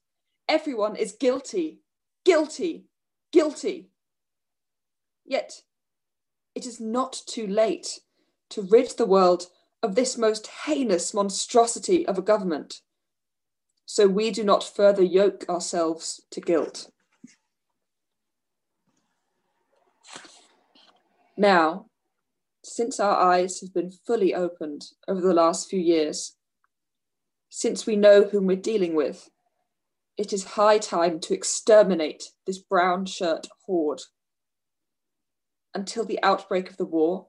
Everyone 0.50 0.96
is 0.96 1.12
guilty, 1.12 1.80
guilty, 2.26 2.88
guilty. 3.32 3.92
Yet 5.24 5.62
it 6.56 6.66
is 6.66 6.82
not 6.82 7.22
too 7.28 7.46
late 7.46 8.00
to 8.50 8.64
rid 8.64 8.90
the 8.98 9.06
world 9.06 9.46
of 9.84 9.94
this 9.94 10.18
most 10.18 10.48
heinous 10.66 11.14
monstrosity 11.14 12.06
of 12.08 12.18
a 12.18 12.24
government, 12.24 12.82
so 13.86 14.08
we 14.08 14.32
do 14.32 14.44
not 14.44 14.64
further 14.64 15.04
yoke 15.04 15.46
ourselves 15.48 16.22
to 16.32 16.42
guilt. 16.42 16.90
Now, 21.38 21.86
since 22.64 23.00
our 23.00 23.16
eyes 23.16 23.62
have 23.62 23.74
been 23.74 23.92
fully 23.92 24.34
opened 24.34 24.88
over 25.08 25.22
the 25.22 25.34
last 25.34 25.70
few 25.70 25.80
years, 25.80 26.36
since 27.50 27.86
we 27.86 27.96
know 27.96 28.24
whom 28.24 28.48
we're 28.48 28.58
dealing 28.58 28.96
with, 28.96 29.30
it 30.20 30.34
is 30.34 30.44
high 30.44 30.78
time 30.78 31.18
to 31.18 31.34
exterminate 31.34 32.26
this 32.46 32.58
brown 32.58 33.06
shirt 33.06 33.48
horde. 33.66 34.02
Until 35.74 36.04
the 36.04 36.22
outbreak 36.22 36.70
of 36.70 36.76
the 36.76 36.86
war, 36.86 37.28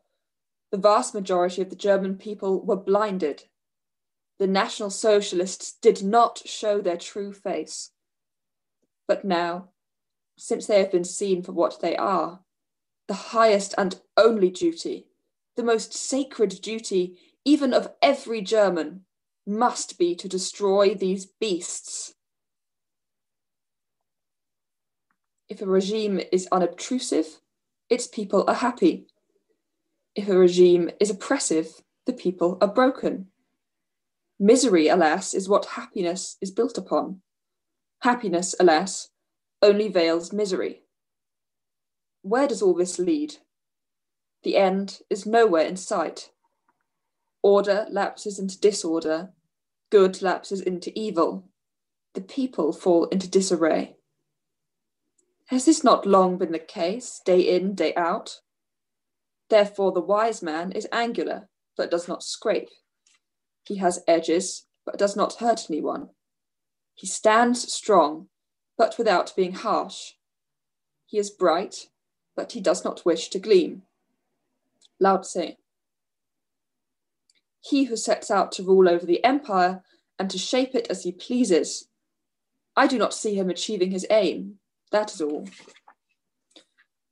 the 0.72 0.76
vast 0.76 1.14
majority 1.14 1.62
of 1.62 1.70
the 1.70 1.76
German 1.76 2.16
people 2.16 2.60
were 2.60 2.74
blinded. 2.76 3.44
The 4.40 4.48
National 4.48 4.90
Socialists 4.90 5.72
did 5.80 6.02
not 6.02 6.42
show 6.44 6.80
their 6.80 6.96
true 6.96 7.32
face. 7.32 7.92
But 9.06 9.24
now, 9.24 9.68
since 10.36 10.66
they 10.66 10.80
have 10.80 10.90
been 10.90 11.04
seen 11.04 11.44
for 11.44 11.52
what 11.52 11.80
they 11.80 11.96
are, 11.96 12.40
the 13.06 13.14
highest 13.14 13.72
and 13.78 14.00
only 14.16 14.50
duty, 14.50 15.06
the 15.56 15.62
most 15.62 15.94
sacred 15.94 16.60
duty, 16.60 17.16
even 17.44 17.72
of 17.72 17.92
every 18.02 18.42
German, 18.42 19.04
must 19.46 19.96
be 19.96 20.16
to 20.16 20.28
destroy 20.28 20.92
these 20.92 21.26
beasts. 21.26 22.14
If 25.50 25.60
a 25.60 25.66
regime 25.66 26.20
is 26.30 26.46
unobtrusive, 26.52 27.40
its 27.90 28.06
people 28.06 28.44
are 28.46 28.54
happy. 28.54 29.08
If 30.14 30.28
a 30.28 30.38
regime 30.38 30.90
is 31.00 31.10
oppressive, 31.10 31.82
the 32.06 32.12
people 32.12 32.56
are 32.60 32.72
broken. 32.72 33.26
Misery, 34.38 34.86
alas, 34.86 35.34
is 35.34 35.48
what 35.48 35.74
happiness 35.74 36.36
is 36.40 36.52
built 36.52 36.78
upon. 36.78 37.22
Happiness, 38.02 38.54
alas, 38.60 39.08
only 39.60 39.88
veils 39.88 40.32
misery. 40.32 40.82
Where 42.22 42.46
does 42.46 42.62
all 42.62 42.74
this 42.74 43.00
lead? 43.00 43.38
The 44.44 44.56
end 44.56 45.00
is 45.10 45.26
nowhere 45.26 45.66
in 45.66 45.76
sight. 45.76 46.30
Order 47.42 47.86
lapses 47.90 48.38
into 48.38 48.58
disorder, 48.58 49.30
good 49.90 50.22
lapses 50.22 50.60
into 50.60 50.96
evil, 50.96 51.50
the 52.14 52.20
people 52.20 52.72
fall 52.72 53.06
into 53.06 53.28
disarray. 53.28 53.96
Has 55.50 55.64
this 55.64 55.82
not 55.82 56.06
long 56.06 56.38
been 56.38 56.52
the 56.52 56.60
case, 56.60 57.20
day 57.24 57.40
in, 57.40 57.74
day 57.74 57.92
out? 57.96 58.38
Therefore, 59.48 59.90
the 59.90 60.00
wise 60.00 60.44
man 60.44 60.70
is 60.70 60.86
angular, 60.92 61.48
but 61.76 61.90
does 61.90 62.06
not 62.06 62.22
scrape. 62.22 62.68
He 63.66 63.78
has 63.78 64.04
edges, 64.06 64.66
but 64.86 64.96
does 64.96 65.16
not 65.16 65.40
hurt 65.40 65.66
anyone. 65.68 66.10
He 66.94 67.08
stands 67.08 67.72
strong, 67.72 68.28
but 68.78 68.96
without 68.96 69.34
being 69.34 69.54
harsh. 69.54 70.12
He 71.06 71.18
is 71.18 71.30
bright, 71.30 71.88
but 72.36 72.52
he 72.52 72.60
does 72.60 72.84
not 72.84 73.04
wish 73.04 73.28
to 73.30 73.40
gleam. 73.40 73.82
Lao 75.00 75.16
Tse. 75.16 75.56
He 77.60 77.84
who 77.84 77.96
sets 77.96 78.30
out 78.30 78.52
to 78.52 78.62
rule 78.62 78.88
over 78.88 79.04
the 79.04 79.24
empire 79.24 79.82
and 80.16 80.30
to 80.30 80.38
shape 80.38 80.76
it 80.76 80.86
as 80.88 81.02
he 81.02 81.10
pleases. 81.10 81.88
I 82.76 82.86
do 82.86 82.98
not 82.98 83.12
see 83.12 83.34
him 83.34 83.50
achieving 83.50 83.90
his 83.90 84.06
aim, 84.10 84.59
that 84.92 85.12
is 85.12 85.20
all. 85.20 85.48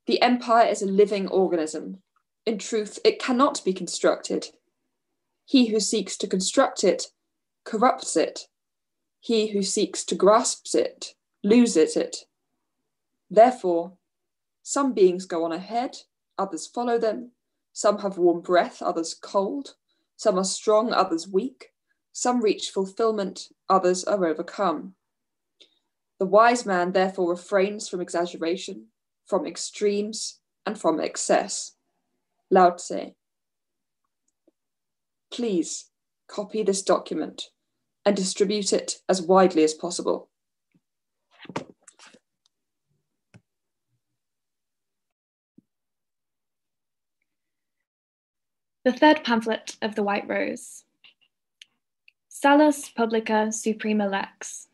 The 0.07 0.23
empire 0.23 0.67
is 0.67 0.83
a 0.83 0.87
living 0.87 1.29
organism. 1.29 2.03
In 2.47 2.59
truth, 2.59 2.99
it 3.05 3.21
cannot 3.21 3.63
be 3.65 3.73
constructed. 3.73 4.47
He 5.45 5.67
who 5.67 5.81
seeks 5.81 6.17
to 6.19 6.27
construct 6.27 6.83
it 6.85 7.07
corrupts 7.65 8.17
it. 8.17 8.49
He 9.21 9.49
who 9.49 9.63
seeks 9.63 10.05
to 10.05 10.15
grasp 10.15 10.75
it 10.75 11.15
loses 11.45 11.97
it. 11.97 12.25
Therefore, 13.31 13.93
some 14.63 14.95
beings 14.95 15.27
go 15.27 15.45
on 15.45 15.53
ahead, 15.53 15.97
others 16.39 16.67
follow 16.67 16.99
them. 16.99 17.33
Some 17.73 17.99
have 17.99 18.19
warm 18.19 18.41
breath, 18.41 18.83
others 18.83 19.15
cold. 19.15 19.75
Some 20.17 20.39
are 20.39 20.45
strong, 20.45 20.93
others 20.93 21.29
weak. 21.29 21.73
Some 22.13 22.41
reach 22.41 22.71
fulfillment, 22.71 23.49
others 23.69 24.05
are 24.05 24.27
overcome. 24.27 24.95
The 26.19 26.27
wise 26.27 26.67
man 26.67 26.93
therefore 26.93 27.31
refrains 27.31 27.89
from 27.89 28.01
exaggeration, 28.01 28.87
from 29.27 29.47
extremes, 29.47 30.41
and 30.67 30.79
from 30.79 31.01
excess. 31.01 31.77
Lao 32.51 32.71
Tse. 32.71 33.15
Please 35.31 35.91
copy 36.27 36.63
this 36.63 36.83
document 36.83 37.51
and 38.05 38.17
distribute 38.17 38.73
it 38.73 38.97
as 39.09 39.23
widely 39.23 39.63
as 39.63 39.75
possible. 39.75 40.29
The 48.85 48.93
third 48.93 49.23
pamphlet 49.23 49.77
of 49.83 49.95
the 49.95 50.03
White 50.03 50.27
Rose. 50.27 50.85
Salus 52.29 52.89
Publica 52.89 53.53
Suprema 53.53 54.09
Lex. 54.09 54.69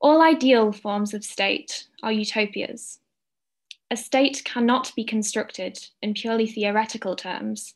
All 0.00 0.22
ideal 0.22 0.72
forms 0.72 1.12
of 1.12 1.24
state 1.24 1.86
are 2.02 2.12
utopias. 2.12 3.00
A 3.90 3.96
state 3.96 4.42
cannot 4.44 4.92
be 4.94 5.04
constructed 5.04 5.78
in 6.00 6.14
purely 6.14 6.46
theoretical 6.46 7.16
terms, 7.16 7.74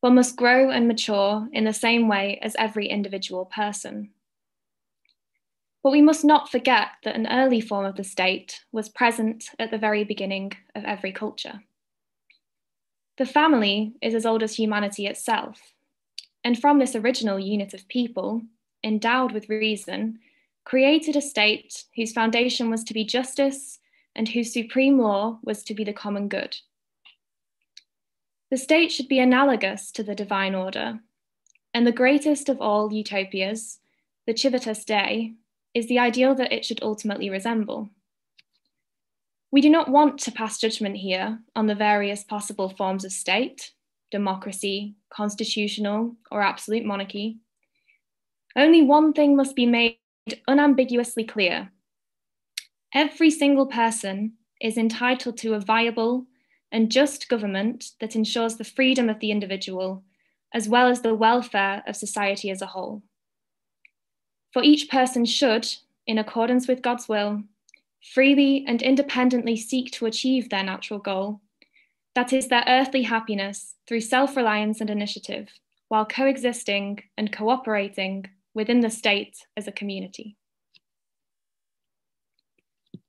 but 0.00 0.10
must 0.10 0.36
grow 0.36 0.70
and 0.70 0.86
mature 0.86 1.48
in 1.52 1.64
the 1.64 1.72
same 1.72 2.06
way 2.06 2.38
as 2.40 2.54
every 2.56 2.86
individual 2.86 3.46
person. 3.46 4.10
But 5.82 5.90
we 5.90 6.02
must 6.02 6.24
not 6.24 6.50
forget 6.50 6.88
that 7.04 7.16
an 7.16 7.26
early 7.26 7.60
form 7.60 7.84
of 7.84 7.96
the 7.96 8.04
state 8.04 8.64
was 8.70 8.88
present 8.88 9.50
at 9.58 9.70
the 9.70 9.78
very 9.78 10.04
beginning 10.04 10.52
of 10.74 10.84
every 10.84 11.12
culture. 11.12 11.62
The 13.18 13.26
family 13.26 13.94
is 14.02 14.14
as 14.14 14.26
old 14.26 14.42
as 14.42 14.56
humanity 14.56 15.06
itself. 15.06 15.72
And 16.44 16.60
from 16.60 16.78
this 16.78 16.94
original 16.94 17.40
unit 17.40 17.72
of 17.72 17.88
people, 17.88 18.42
endowed 18.84 19.32
with 19.32 19.48
reason, 19.48 20.20
created 20.66 21.14
a 21.14 21.20
state 21.20 21.84
whose 21.94 22.12
foundation 22.12 22.68
was 22.68 22.82
to 22.82 22.92
be 22.92 23.04
justice 23.04 23.78
and 24.16 24.28
whose 24.28 24.52
supreme 24.52 24.98
law 24.98 25.38
was 25.44 25.62
to 25.62 25.72
be 25.72 25.84
the 25.84 25.92
common 25.92 26.28
good. 26.28 26.56
The 28.50 28.56
state 28.56 28.90
should 28.90 29.06
be 29.06 29.20
analogous 29.20 29.92
to 29.92 30.02
the 30.02 30.14
divine 30.14 30.56
order, 30.56 30.98
and 31.72 31.86
the 31.86 31.92
greatest 31.92 32.48
of 32.48 32.60
all 32.60 32.92
utopias, 32.92 33.78
the 34.26 34.36
Civitas 34.36 34.84
Dei, 34.84 35.34
is 35.72 35.86
the 35.86 36.00
ideal 36.00 36.34
that 36.34 36.52
it 36.52 36.64
should 36.64 36.82
ultimately 36.82 37.30
resemble. 37.30 37.88
We 39.52 39.60
do 39.60 39.70
not 39.70 39.88
want 39.88 40.18
to 40.20 40.32
pass 40.32 40.58
judgment 40.58 40.96
here 40.96 41.38
on 41.54 41.66
the 41.66 41.74
various 41.76 42.24
possible 42.24 42.70
forms 42.70 43.04
of 43.04 43.12
state, 43.12 43.70
democracy, 44.10 44.96
constitutional, 45.10 46.16
or 46.30 46.42
absolute 46.42 46.84
monarchy. 46.84 47.38
Only 48.56 48.82
one 48.82 49.12
thing 49.12 49.36
must 49.36 49.54
be 49.54 49.66
made 49.66 49.98
unambiguously 50.48 51.24
clear. 51.24 51.70
Every 52.94 53.30
single 53.30 53.66
person 53.66 54.32
is 54.60 54.78
entitled 54.78 55.36
to 55.38 55.54
a 55.54 55.60
viable 55.60 56.26
and 56.72 56.90
just 56.90 57.28
government 57.28 57.92
that 58.00 58.16
ensures 58.16 58.56
the 58.56 58.64
freedom 58.64 59.08
of 59.08 59.20
the 59.20 59.30
individual, 59.30 60.02
as 60.52 60.68
well 60.68 60.88
as 60.88 61.02
the 61.02 61.14
welfare 61.14 61.82
of 61.86 61.96
society 61.96 62.50
as 62.50 62.60
a 62.60 62.66
whole. 62.66 63.02
For 64.52 64.62
each 64.62 64.88
person 64.88 65.24
should, 65.24 65.68
in 66.06 66.18
accordance 66.18 66.66
with 66.66 66.82
God's 66.82 67.08
will, 67.08 67.42
freely 68.14 68.64
and 68.66 68.82
independently 68.82 69.56
seek 69.56 69.90
to 69.92 70.06
achieve 70.06 70.48
their 70.48 70.64
natural 70.64 70.98
goal, 70.98 71.40
that 72.14 72.32
is, 72.32 72.48
their 72.48 72.64
earthly 72.66 73.02
happiness 73.02 73.74
through 73.86 74.00
self 74.00 74.36
reliance 74.36 74.80
and 74.80 74.88
initiative, 74.88 75.50
while 75.88 76.06
coexisting 76.06 77.02
and 77.18 77.30
cooperating 77.30 78.26
within 78.56 78.80
the 78.80 78.88
state 78.88 79.46
as 79.54 79.68
a 79.68 79.72
community. 79.72 80.34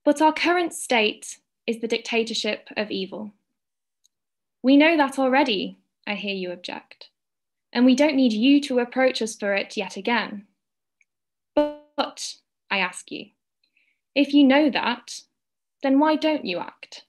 But 0.04 0.22
our 0.22 0.34
current 0.34 0.74
state 0.74 1.38
is 1.66 1.80
the 1.80 1.88
dictatorship 1.88 2.68
of 2.76 2.92
evil. 2.92 3.32
We 4.62 4.76
know 4.76 4.98
that 4.98 5.18
already, 5.18 5.80
I 6.06 6.16
hear 6.16 6.36
you 6.36 6.52
object, 6.52 7.10
and 7.72 7.86
we 7.86 7.96
don't 7.96 8.18
need 8.18 8.34
you 8.34 8.60
to 8.64 8.80
approach 8.80 9.22
us 9.22 9.38
for 9.38 9.54
it 9.54 9.78
yet 9.78 9.96
again. 9.96 10.48
But, 11.56 12.36
I 12.70 12.80
ask 12.80 13.10
you, 13.10 13.28
if 14.14 14.34
you 14.34 14.44
know 14.44 14.70
that, 14.70 15.22
then 15.82 15.98
why 15.98 16.18
don't 16.18 16.44
you 16.44 16.60
act? 16.60 17.06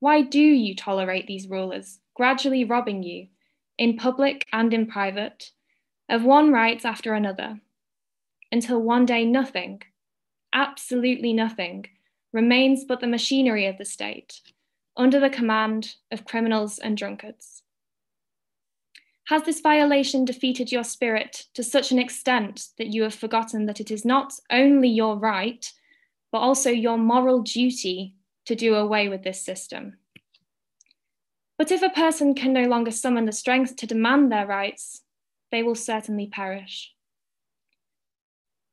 Why 0.00 0.22
do 0.22 0.40
you 0.40 0.74
tolerate 0.74 1.26
these 1.26 1.46
rulers, 1.46 2.00
gradually 2.14 2.64
robbing 2.64 3.02
you, 3.02 3.28
in 3.76 3.98
public 3.98 4.46
and 4.52 4.72
in 4.72 4.86
private, 4.86 5.50
of 6.08 6.24
one 6.24 6.52
right 6.52 6.84
after 6.84 7.14
another, 7.14 7.60
until 8.50 8.80
one 8.80 9.06
day 9.06 9.24
nothing, 9.24 9.82
absolutely 10.52 11.32
nothing, 11.32 11.86
remains 12.32 12.84
but 12.84 13.00
the 13.00 13.06
machinery 13.06 13.66
of 13.66 13.78
the 13.78 13.84
state, 13.84 14.40
under 14.96 15.18
the 15.18 15.30
command 15.30 15.94
of 16.10 16.24
criminals 16.24 16.78
and 16.78 16.96
drunkards? 16.96 17.62
Has 19.28 19.44
this 19.44 19.60
violation 19.60 20.24
defeated 20.24 20.72
your 20.72 20.84
spirit 20.84 21.46
to 21.54 21.62
such 21.62 21.92
an 21.92 21.98
extent 21.98 22.68
that 22.76 22.88
you 22.88 23.02
have 23.04 23.14
forgotten 23.14 23.66
that 23.66 23.80
it 23.80 23.90
is 23.90 24.04
not 24.04 24.32
only 24.50 24.88
your 24.88 25.16
right, 25.16 25.72
but 26.32 26.38
also 26.38 26.70
your 26.70 26.98
moral 26.98 27.40
duty 27.40 28.16
to 28.46 28.54
do 28.54 28.74
away 28.74 29.08
with 29.08 29.22
this 29.22 29.40
system? 29.40 29.96
But 31.56 31.70
if 31.70 31.82
a 31.82 31.90
person 31.90 32.34
can 32.34 32.52
no 32.52 32.64
longer 32.64 32.90
summon 32.90 33.24
the 33.24 33.32
strength 33.32 33.76
to 33.76 33.86
demand 33.86 34.32
their 34.32 34.46
rights, 34.46 35.02
they 35.52 35.62
will 35.62 35.76
certainly 35.76 36.26
perish. 36.26 36.92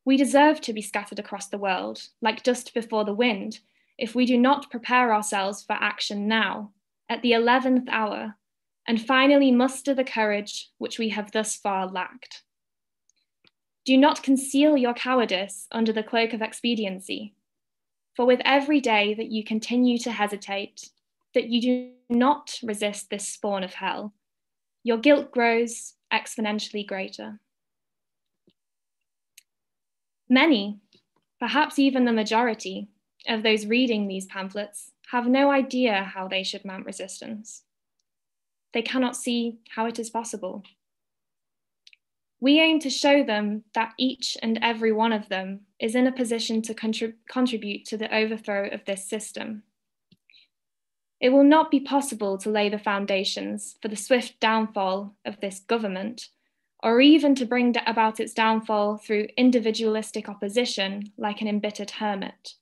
We 0.05 0.17
deserve 0.17 0.61
to 0.61 0.73
be 0.73 0.82
scattered 0.82 1.19
across 1.19 1.49
the 1.49 1.59
world, 1.59 2.07
like 2.21 2.41
dust 2.41 2.73
before 2.73 3.05
the 3.05 3.13
wind, 3.13 3.59
if 3.97 4.15
we 4.15 4.25
do 4.25 4.38
not 4.39 4.71
prepare 4.71 5.13
ourselves 5.13 5.61
for 5.61 5.73
action 5.73 6.27
now, 6.27 6.71
at 7.09 7.21
the 7.21 7.34
11th 7.34 7.88
hour, 7.89 8.38
and 8.88 9.05
finally 9.05 9.51
muster 9.51 9.93
the 9.93 10.03
courage 10.03 10.69
which 10.77 10.97
we 10.97 11.09
have 11.09 11.32
thus 11.32 11.57
far 11.57 11.86
lacked. 11.86 12.43
Do 13.86 13.97
not 13.97 14.23
conceal 14.23 14.77
your 14.77 14.93
cowardice 14.93 15.67
under 15.71 15.91
the 15.91 16.03
cloak 16.03 16.34
of 16.34 16.41
expediency, 16.41 17.36
for 18.15 18.25
with 18.25 18.41
every 18.45 18.80
day 18.80 19.13
that 19.13 19.32
you 19.32 19.43
continue 19.43 19.99
to 19.99 20.11
hesitate, 20.11 20.89
that 21.34 21.49
you 21.49 21.61
do 21.61 21.91
not 22.09 22.59
resist 22.63 23.09
this 23.09 23.27
spawn 23.27 23.63
of 23.63 23.73
hell, 23.73 24.13
your 24.84 24.97
guilt 24.97 25.32
grows 25.32 25.93
exponentially 26.11 26.86
greater. 26.86 27.39
Many, 30.30 30.80
perhaps 31.39 31.80
even 31.80 32.05
the 32.05 32.13
majority, 32.13 32.89
of 33.27 33.43
those 33.43 33.65
reading 33.65 34.07
these 34.07 34.25
pamphlets 34.25 34.91
have 35.11 35.27
no 35.27 35.51
idea 35.51 36.03
how 36.03 36.27
they 36.27 36.43
should 36.43 36.63
mount 36.63 36.86
resistance. 36.86 37.63
They 38.73 38.82
cannot 38.82 39.15
see 39.15 39.57
how 39.75 39.86
it 39.88 39.99
is 39.99 40.09
possible. 40.09 40.63
We 42.39 42.59
aim 42.59 42.80
to 42.80 42.89
show 42.89 43.23
them 43.23 43.65
that 43.73 43.93
each 43.97 44.38
and 44.41 44.59
every 44.61 44.93
one 44.93 45.11
of 45.11 45.27
them 45.27 45.61
is 45.80 45.95
in 45.95 46.07
a 46.07 46.11
position 46.11 46.61
to 46.63 46.73
contrib 46.73 47.15
contribute 47.27 47.86
to 47.86 47.97
the 47.97 48.13
overthrow 48.15 48.69
of 48.69 48.86
this 48.86 49.09
system. 49.09 49.63
It 51.20 51.30
will 51.30 51.43
not 51.43 51.70
be 51.70 51.82
possible 51.82 52.38
to 52.38 52.49
lay 52.49 52.70
the 52.70 52.80
foundations 52.80 53.78
for 53.82 53.89
the 53.89 53.97
swift 53.97 54.39
downfall 54.39 55.15
of 55.26 55.39
this 55.41 55.59
government, 55.59 56.30
or 56.82 57.01
even 57.01 57.36
to 57.36 57.45
bring 57.45 57.76
about 57.86 58.22
its 58.22 58.34
downfall 58.34 58.97
through 58.97 59.28
individualistic 59.36 60.30
opposition 60.30 61.11
like 61.17 61.41
an 61.41 61.47
embittered 61.47 61.91
hermit. 61.91 62.53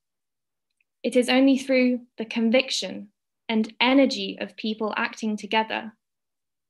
It 1.03 1.15
is 1.15 1.29
only 1.29 1.57
through 1.57 2.01
the 2.17 2.25
conviction 2.25 3.09
and 3.47 3.73
energy 3.79 4.37
of 4.41 4.57
people 4.57 4.93
acting 4.97 5.37
together, 5.37 5.93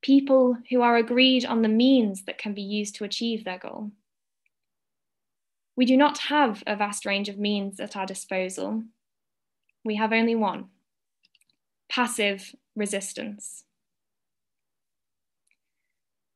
people 0.02 0.58
who 0.70 0.82
are 0.82 0.98
agreed 0.98 1.46
on 1.46 1.62
the 1.62 1.70
means 1.70 2.26
that 2.26 2.38
can 2.38 2.54
be 2.54 2.62
used 2.62 2.96
to 2.96 3.06
achieve 3.06 3.46
their 3.46 3.58
goal. 3.58 3.92
We 5.78 5.86
do 5.86 5.96
not 5.96 6.18
have 6.18 6.64
a 6.68 6.76
vast 6.76 7.06
range 7.06 7.30
of 7.30 7.38
means 7.38 7.80
at 7.80 7.96
our 7.96 8.06
disposal. 8.06 8.84
We 9.86 9.96
have 9.96 10.12
only 10.12 10.36
one 10.36 10.66
passive 11.90 12.56
resistance. 12.76 13.64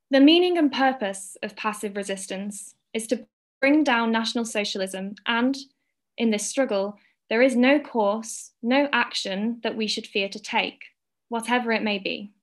The 0.10 0.20
meaning 0.20 0.58
and 0.58 0.72
purpose 0.72 1.38
of 1.42 1.56
passive 1.56 1.96
resistance 1.96 2.76
is 2.94 3.08
to 3.08 3.26
bring 3.62 3.84
down 3.84 4.12
National 4.12 4.44
Socialism 4.44 5.16
and, 5.26 5.58
in 6.18 6.32
this 6.32 6.46
struggle, 6.46 6.98
there 7.30 7.42
is 7.42 7.56
no 7.56 7.80
course, 7.80 8.52
no 8.62 8.90
action 8.92 9.60
that 9.64 9.78
we 9.78 9.88
should 9.88 10.06
fear 10.06 10.28
to 10.28 10.40
take, 10.40 10.84
whatever 11.30 11.72
it 11.72 11.84
may 11.84 11.98
be. 11.98 12.34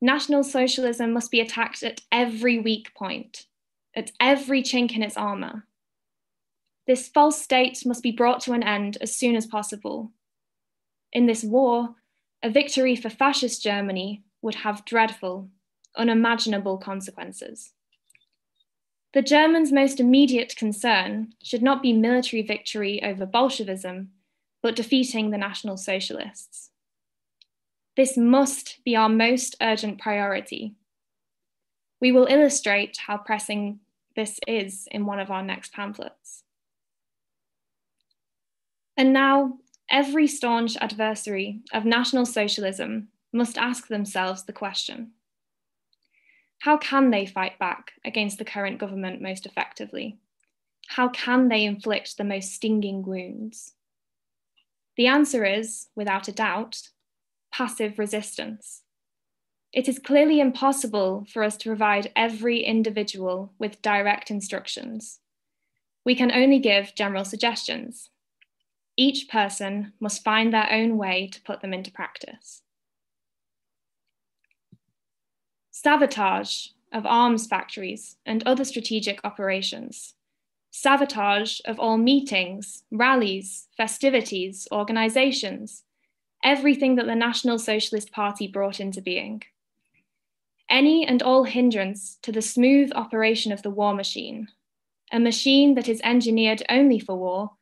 National 0.00 0.42
Socialism 0.42 1.12
must 1.12 1.30
be 1.30 1.40
attacked 1.40 1.82
at 1.82 2.00
every 2.10 2.58
weak 2.58 2.94
point, 2.94 3.44
at 3.94 4.12
every 4.18 4.62
chink 4.62 4.96
in 4.96 5.02
its 5.02 5.16
armour. 5.16 5.66
This 6.86 7.08
false 7.08 7.42
state 7.42 7.84
must 7.84 8.02
be 8.02 8.12
brought 8.12 8.40
to 8.42 8.54
an 8.54 8.62
end 8.62 8.96
as 9.02 9.14
soon 9.14 9.36
as 9.36 9.46
possible, 9.46 10.12
in 11.12 11.26
this 11.26 11.42
war, 11.44 11.94
a 12.42 12.50
victory 12.50 12.94
for 12.94 13.10
fascist 13.10 13.62
Germany 13.62 14.22
would 14.42 14.56
have 14.56 14.84
dreadful, 14.84 15.48
unimaginable 15.96 16.78
consequences. 16.78 17.72
The 19.14 19.22
Germans' 19.22 19.72
most 19.72 20.00
immediate 20.00 20.54
concern 20.56 21.32
should 21.42 21.62
not 21.62 21.82
be 21.82 21.92
military 21.92 22.42
victory 22.42 23.02
over 23.02 23.24
Bolshevism, 23.24 24.10
but 24.62 24.76
defeating 24.76 25.30
the 25.30 25.38
National 25.38 25.76
Socialists. 25.76 26.70
This 27.96 28.16
must 28.16 28.78
be 28.84 28.94
our 28.94 29.08
most 29.08 29.56
urgent 29.60 30.00
priority. 30.00 30.74
We 32.00 32.12
will 32.12 32.26
illustrate 32.26 32.98
how 33.06 33.16
pressing 33.16 33.80
this 34.14 34.38
is 34.46 34.86
in 34.90 35.06
one 35.06 35.18
of 35.18 35.30
our 35.30 35.42
next 35.42 35.72
pamphlets. 35.72 36.44
And 38.96 39.12
now 39.12 39.58
Every 39.90 40.26
staunch 40.26 40.76
adversary 40.80 41.60
of 41.72 41.86
National 41.86 42.26
Socialism 42.26 43.08
must 43.32 43.56
ask 43.56 43.88
themselves 43.88 44.44
the 44.44 44.52
question 44.52 45.12
How 46.60 46.76
can 46.76 47.10
they 47.10 47.24
fight 47.24 47.58
back 47.58 47.92
against 48.04 48.38
the 48.38 48.44
current 48.44 48.78
government 48.78 49.22
most 49.22 49.46
effectively? 49.46 50.18
How 50.88 51.08
can 51.08 51.48
they 51.48 51.64
inflict 51.64 52.16
the 52.16 52.24
most 52.24 52.52
stinging 52.52 53.02
wounds? 53.02 53.74
The 54.96 55.06
answer 55.06 55.44
is, 55.44 55.88
without 55.94 56.28
a 56.28 56.32
doubt, 56.32 56.88
passive 57.52 57.98
resistance. 57.98 58.82
It 59.72 59.88
is 59.88 59.98
clearly 59.98 60.40
impossible 60.40 61.26
for 61.32 61.42
us 61.42 61.56
to 61.58 61.68
provide 61.68 62.10
every 62.16 62.62
individual 62.62 63.52
with 63.58 63.82
direct 63.82 64.30
instructions. 64.30 65.20
We 66.04 66.14
can 66.14 66.32
only 66.32 66.58
give 66.58 66.94
general 66.94 67.24
suggestions, 67.24 68.10
each 68.98 69.28
person 69.28 69.92
must 70.00 70.24
find 70.24 70.52
their 70.52 70.70
own 70.72 70.98
way 70.98 71.28
to 71.28 71.40
put 71.42 71.60
them 71.60 71.72
into 71.72 71.90
practice. 71.92 72.62
Sabotage 75.70 76.66
of 76.92 77.06
arms 77.06 77.46
factories 77.46 78.16
and 78.26 78.42
other 78.42 78.64
strategic 78.64 79.20
operations. 79.22 80.14
Sabotage 80.72 81.60
of 81.64 81.78
all 81.78 81.96
meetings, 81.96 82.82
rallies, 82.90 83.68
festivities, 83.76 84.66
organizations, 84.72 85.84
everything 86.42 86.96
that 86.96 87.06
the 87.06 87.14
National 87.14 87.58
Socialist 87.58 88.10
Party 88.10 88.48
brought 88.48 88.80
into 88.80 89.00
being. 89.00 89.44
Any 90.68 91.06
and 91.06 91.22
all 91.22 91.44
hindrance 91.44 92.18
to 92.22 92.32
the 92.32 92.42
smooth 92.42 92.90
operation 92.96 93.52
of 93.52 93.62
the 93.62 93.70
war 93.70 93.94
machine, 93.94 94.48
a 95.12 95.20
machine 95.20 95.74
that 95.74 95.88
is 95.88 96.00
engineered 96.02 96.64
only 96.68 96.98
for 96.98 97.16
war 97.16 97.52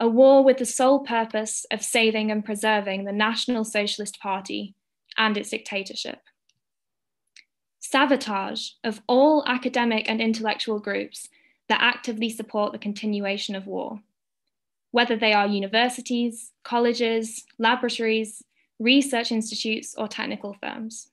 a 0.00 0.08
war 0.08 0.42
with 0.42 0.56
the 0.56 0.64
sole 0.64 1.00
purpose 1.00 1.66
of 1.70 1.84
saving 1.84 2.30
and 2.30 2.42
preserving 2.42 3.04
the 3.04 3.12
National 3.12 3.64
Socialist 3.64 4.18
Party 4.18 4.74
and 5.18 5.36
its 5.36 5.50
dictatorship. 5.50 6.20
Sabotage 7.80 8.70
of 8.82 9.02
all 9.06 9.44
academic 9.46 10.08
and 10.08 10.20
intellectual 10.20 10.80
groups 10.80 11.28
that 11.68 11.82
actively 11.82 12.30
support 12.30 12.72
the 12.72 12.78
continuation 12.78 13.54
of 13.54 13.66
war, 13.66 14.00
whether 14.90 15.16
they 15.16 15.34
are 15.34 15.46
universities, 15.46 16.52
colleges, 16.64 17.44
laboratories, 17.58 18.42
research 18.78 19.30
institutes, 19.30 19.94
or 19.98 20.08
technical 20.08 20.56
firms. 20.62 21.10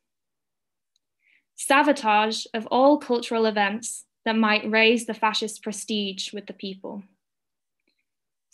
Sabotage 1.57 2.45
of 2.53 2.65
all 2.67 2.97
cultural 2.97 3.45
events 3.45 4.05
that 4.23 4.38
might 4.38 4.69
raise 4.69 5.05
the 5.05 5.13
fascist 5.13 5.61
prestige 5.61 6.31
with 6.31 6.47
the 6.47 6.53
people 6.53 7.03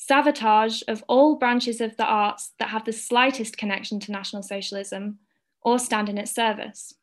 sabotage 0.05 0.81
of 0.89 1.01
all 1.07 1.37
branches 1.37 1.79
of 1.79 1.95
the 1.95 2.05
arts 2.05 2.51
that 2.59 2.69
have 2.69 2.83
the 2.83 2.91
slightest 2.91 3.57
connection 3.57 4.01
to 4.01 4.11
National 4.11 4.43
Socialism 4.43 5.19
or 5.61 5.79
stand 5.79 6.09
in 6.09 6.17
its 6.17 6.33
service. 6.33 6.93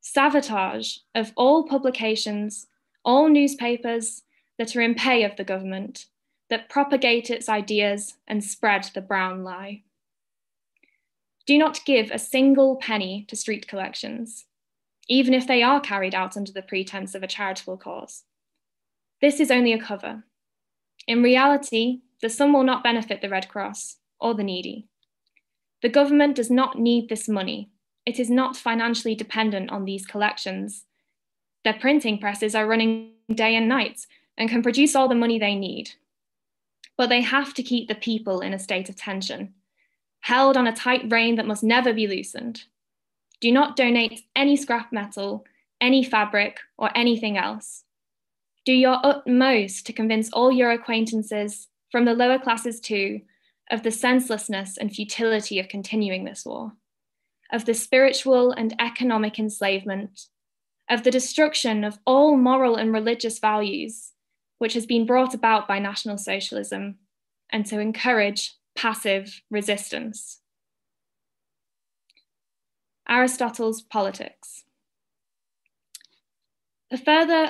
Sabotage 0.00 0.96
of 1.14 1.32
all 1.36 1.64
publications, 1.64 2.66
all 3.04 3.28
newspapers 3.28 4.22
that 4.58 4.74
are 4.74 4.80
in 4.80 4.96
pay 4.96 5.22
of 5.22 5.36
the 5.36 5.44
government, 5.44 6.06
that 6.50 6.68
propagate 6.68 7.30
its 7.30 7.48
ideas 7.48 8.14
and 8.26 8.42
spread 8.42 8.90
the 8.94 9.00
brown 9.00 9.44
lie. 9.44 9.82
Do 11.46 11.56
not 11.56 11.84
give 11.84 12.10
a 12.10 12.18
single 12.18 12.76
penny 12.76 13.24
to 13.28 13.36
street 13.36 13.68
collections, 13.68 14.46
even 15.08 15.34
if 15.34 15.46
they 15.46 15.62
are 15.62 15.80
carried 15.80 16.16
out 16.16 16.36
under 16.36 16.50
the 16.50 16.62
pretense 16.62 17.14
of 17.14 17.22
a 17.22 17.28
charitable 17.28 17.76
cause. 17.76 18.24
This 19.20 19.38
is 19.38 19.52
only 19.52 19.72
a 19.72 19.80
cover. 19.80 20.24
In 21.06 21.22
reality, 21.22 22.00
the 22.20 22.28
sum 22.28 22.52
will 22.52 22.64
not 22.64 22.82
benefit 22.82 23.20
the 23.20 23.28
Red 23.28 23.48
Cross 23.48 23.96
or 24.18 24.34
the 24.34 24.42
needy. 24.42 24.88
The 25.82 25.88
government 25.88 26.36
does 26.36 26.50
not 26.50 26.78
need 26.78 27.08
this 27.08 27.28
money. 27.28 27.70
It 28.04 28.18
is 28.18 28.30
not 28.30 28.56
financially 28.56 29.14
dependent 29.14 29.70
on 29.70 29.84
these 29.84 30.06
collections. 30.06 30.84
Their 31.64 31.74
printing 31.74 32.18
presses 32.18 32.54
are 32.54 32.66
running 32.66 33.12
day 33.32 33.54
and 33.56 33.68
night 33.68 34.06
and 34.38 34.48
can 34.48 34.62
produce 34.62 34.94
all 34.94 35.08
the 35.08 35.14
money 35.14 35.38
they 35.38 35.54
need. 35.54 35.90
But 36.96 37.08
they 37.08 37.20
have 37.20 37.52
to 37.54 37.62
keep 37.62 37.88
the 37.88 37.94
people 37.94 38.40
in 38.40 38.54
a 38.54 38.58
state 38.58 38.88
of 38.88 38.96
tension, 38.96 39.54
held 40.20 40.56
on 40.56 40.66
a 40.66 40.74
tight 40.74 41.10
rein 41.10 41.36
that 41.36 41.46
must 41.46 41.62
never 41.62 41.92
be 41.92 42.06
loosened. 42.06 42.64
Do 43.40 43.52
not 43.52 43.76
donate 43.76 44.22
any 44.34 44.56
scrap 44.56 44.92
metal, 44.92 45.44
any 45.80 46.02
fabric, 46.02 46.58
or 46.78 46.90
anything 46.96 47.36
else. 47.36 47.84
Do 48.66 48.72
your 48.72 48.98
utmost 49.04 49.86
to 49.86 49.92
convince 49.92 50.28
all 50.32 50.50
your 50.50 50.72
acquaintances, 50.72 51.68
from 51.92 52.04
the 52.04 52.14
lower 52.14 52.38
classes 52.38 52.80
too, 52.80 53.20
of 53.70 53.84
the 53.84 53.92
senselessness 53.92 54.76
and 54.76 54.92
futility 54.92 55.60
of 55.60 55.68
continuing 55.68 56.24
this 56.24 56.44
war, 56.44 56.72
of 57.52 57.64
the 57.64 57.74
spiritual 57.74 58.50
and 58.50 58.74
economic 58.80 59.38
enslavement, 59.38 60.22
of 60.90 61.04
the 61.04 61.12
destruction 61.12 61.84
of 61.84 62.00
all 62.04 62.36
moral 62.36 62.74
and 62.74 62.92
religious 62.92 63.38
values, 63.38 64.12
which 64.58 64.74
has 64.74 64.84
been 64.84 65.06
brought 65.06 65.32
about 65.32 65.68
by 65.68 65.78
National 65.78 66.18
Socialism, 66.18 66.96
and 67.50 67.64
to 67.66 67.78
encourage 67.78 68.56
passive 68.76 69.42
resistance. 69.48 70.40
Aristotle's 73.08 73.80
Politics. 73.82 74.64
A 76.90 76.98
further 76.98 77.48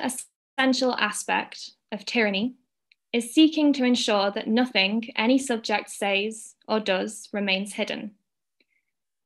essential 0.57 0.95
aspect 0.95 1.71
of 1.91 2.03
tyranny 2.03 2.55
is 3.13 3.33
seeking 3.33 3.71
to 3.73 3.83
ensure 3.83 4.31
that 4.31 4.47
nothing 4.47 5.07
any 5.15 5.37
subject 5.37 5.89
says 5.89 6.55
or 6.67 6.79
does 6.79 7.29
remains 7.31 7.73
hidden, 7.73 8.11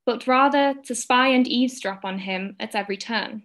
but 0.04 0.26
rather 0.26 0.74
to 0.84 0.94
spy 0.94 1.28
and 1.28 1.48
eavesdrop 1.48 2.04
on 2.04 2.18
him 2.18 2.54
at 2.60 2.74
every 2.74 2.98
turn. 2.98 3.42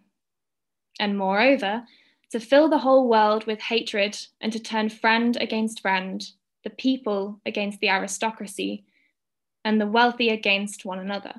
And 0.99 1.17
moreover, 1.17 1.83
to 2.31 2.39
fill 2.41 2.67
the 2.69 2.79
whole 2.79 3.07
world 3.07 3.45
with 3.45 3.61
hatred 3.61 4.17
and 4.41 4.51
to 4.51 4.59
turn 4.59 4.89
friend 4.89 5.37
against 5.39 5.81
friend, 5.81 6.29
the 6.65 6.69
people 6.69 7.39
against 7.45 7.79
the 7.79 7.89
aristocracy, 7.89 8.83
and 9.63 9.79
the 9.79 9.87
wealthy 9.87 10.29
against 10.29 10.83
one 10.83 10.99
another. 10.99 11.35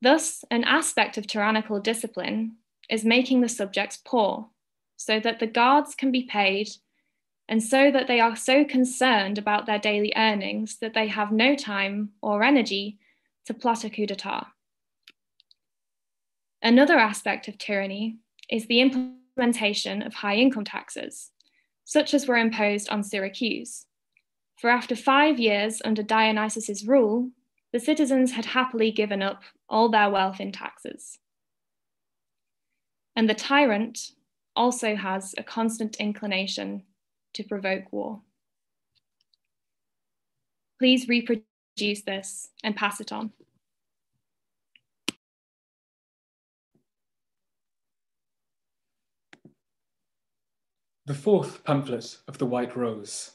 Thus, 0.00 0.44
an 0.50 0.62
aspect 0.62 1.18
of 1.18 1.26
tyrannical 1.26 1.80
discipline 1.80 2.56
is 2.88 3.04
making 3.04 3.40
the 3.40 3.48
subjects 3.48 3.98
poor, 4.04 4.50
so 4.96 5.20
that 5.20 5.40
the 5.40 5.46
guards 5.46 5.94
can 5.94 6.10
be 6.12 6.22
paid, 6.22 6.68
and 7.48 7.62
so 7.62 7.90
that 7.90 8.06
they 8.06 8.20
are 8.20 8.36
so 8.36 8.64
concerned 8.64 9.38
about 9.38 9.66
their 9.66 9.78
daily 9.78 10.12
earnings 10.16 10.78
that 10.78 10.94
they 10.94 11.08
have 11.08 11.30
no 11.30 11.54
time 11.54 12.10
or 12.22 12.42
energy 12.42 12.98
to 13.46 13.54
plot 13.54 13.84
a 13.84 13.90
coup 13.90 14.06
d'etat. 14.06 14.46
Another 16.62 16.98
aspect 16.98 17.46
of 17.48 17.58
tyranny 17.58 18.16
is 18.48 18.66
the 18.66 18.80
implementation 18.80 20.00
of 20.00 20.14
high 20.14 20.36
income 20.36 20.64
taxes, 20.64 21.30
such 21.84 22.14
as 22.14 22.26
were 22.26 22.38
imposed 22.38 22.88
on 22.88 23.02
Syracuse. 23.02 23.86
For 24.56 24.70
after 24.70 24.96
five 24.96 25.38
years 25.38 25.82
under 25.84 26.02
Dionysius's 26.02 26.86
rule, 26.86 27.30
the 27.72 27.80
citizens 27.80 28.32
had 28.32 28.46
happily 28.46 28.90
given 28.90 29.20
up 29.20 29.42
all 29.68 29.90
their 29.90 30.08
wealth 30.08 30.40
in 30.40 30.52
taxes. 30.52 31.18
And 33.16 33.28
the 33.28 33.34
tyrant 33.34 34.10
also 34.56 34.96
has 34.96 35.34
a 35.38 35.42
constant 35.42 35.96
inclination 35.96 36.82
to 37.34 37.44
provoke 37.44 37.92
war. 37.92 38.20
Please 40.78 41.08
reproduce 41.08 42.02
this 42.04 42.50
and 42.62 42.76
pass 42.76 43.00
it 43.00 43.12
on. 43.12 43.32
The 51.06 51.14
fourth 51.14 51.62
pamphlet 51.64 52.16
of 52.26 52.38
the 52.38 52.46
White 52.46 52.74
Rose. 52.76 53.32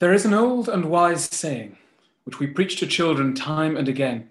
There 0.00 0.14
is 0.14 0.24
an 0.24 0.34
old 0.34 0.68
and 0.68 0.86
wise 0.86 1.24
saying, 1.24 1.76
which 2.24 2.38
we 2.38 2.46
preach 2.46 2.78
to 2.80 2.86
children 2.86 3.34
time 3.34 3.76
and 3.76 3.86
again, 3.86 4.30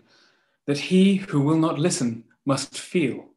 that 0.65 0.79
he 0.79 1.15
who 1.15 1.41
will 1.41 1.57
not 1.57 1.79
listen 1.79 2.23
must 2.45 2.77
feel. 2.77 3.29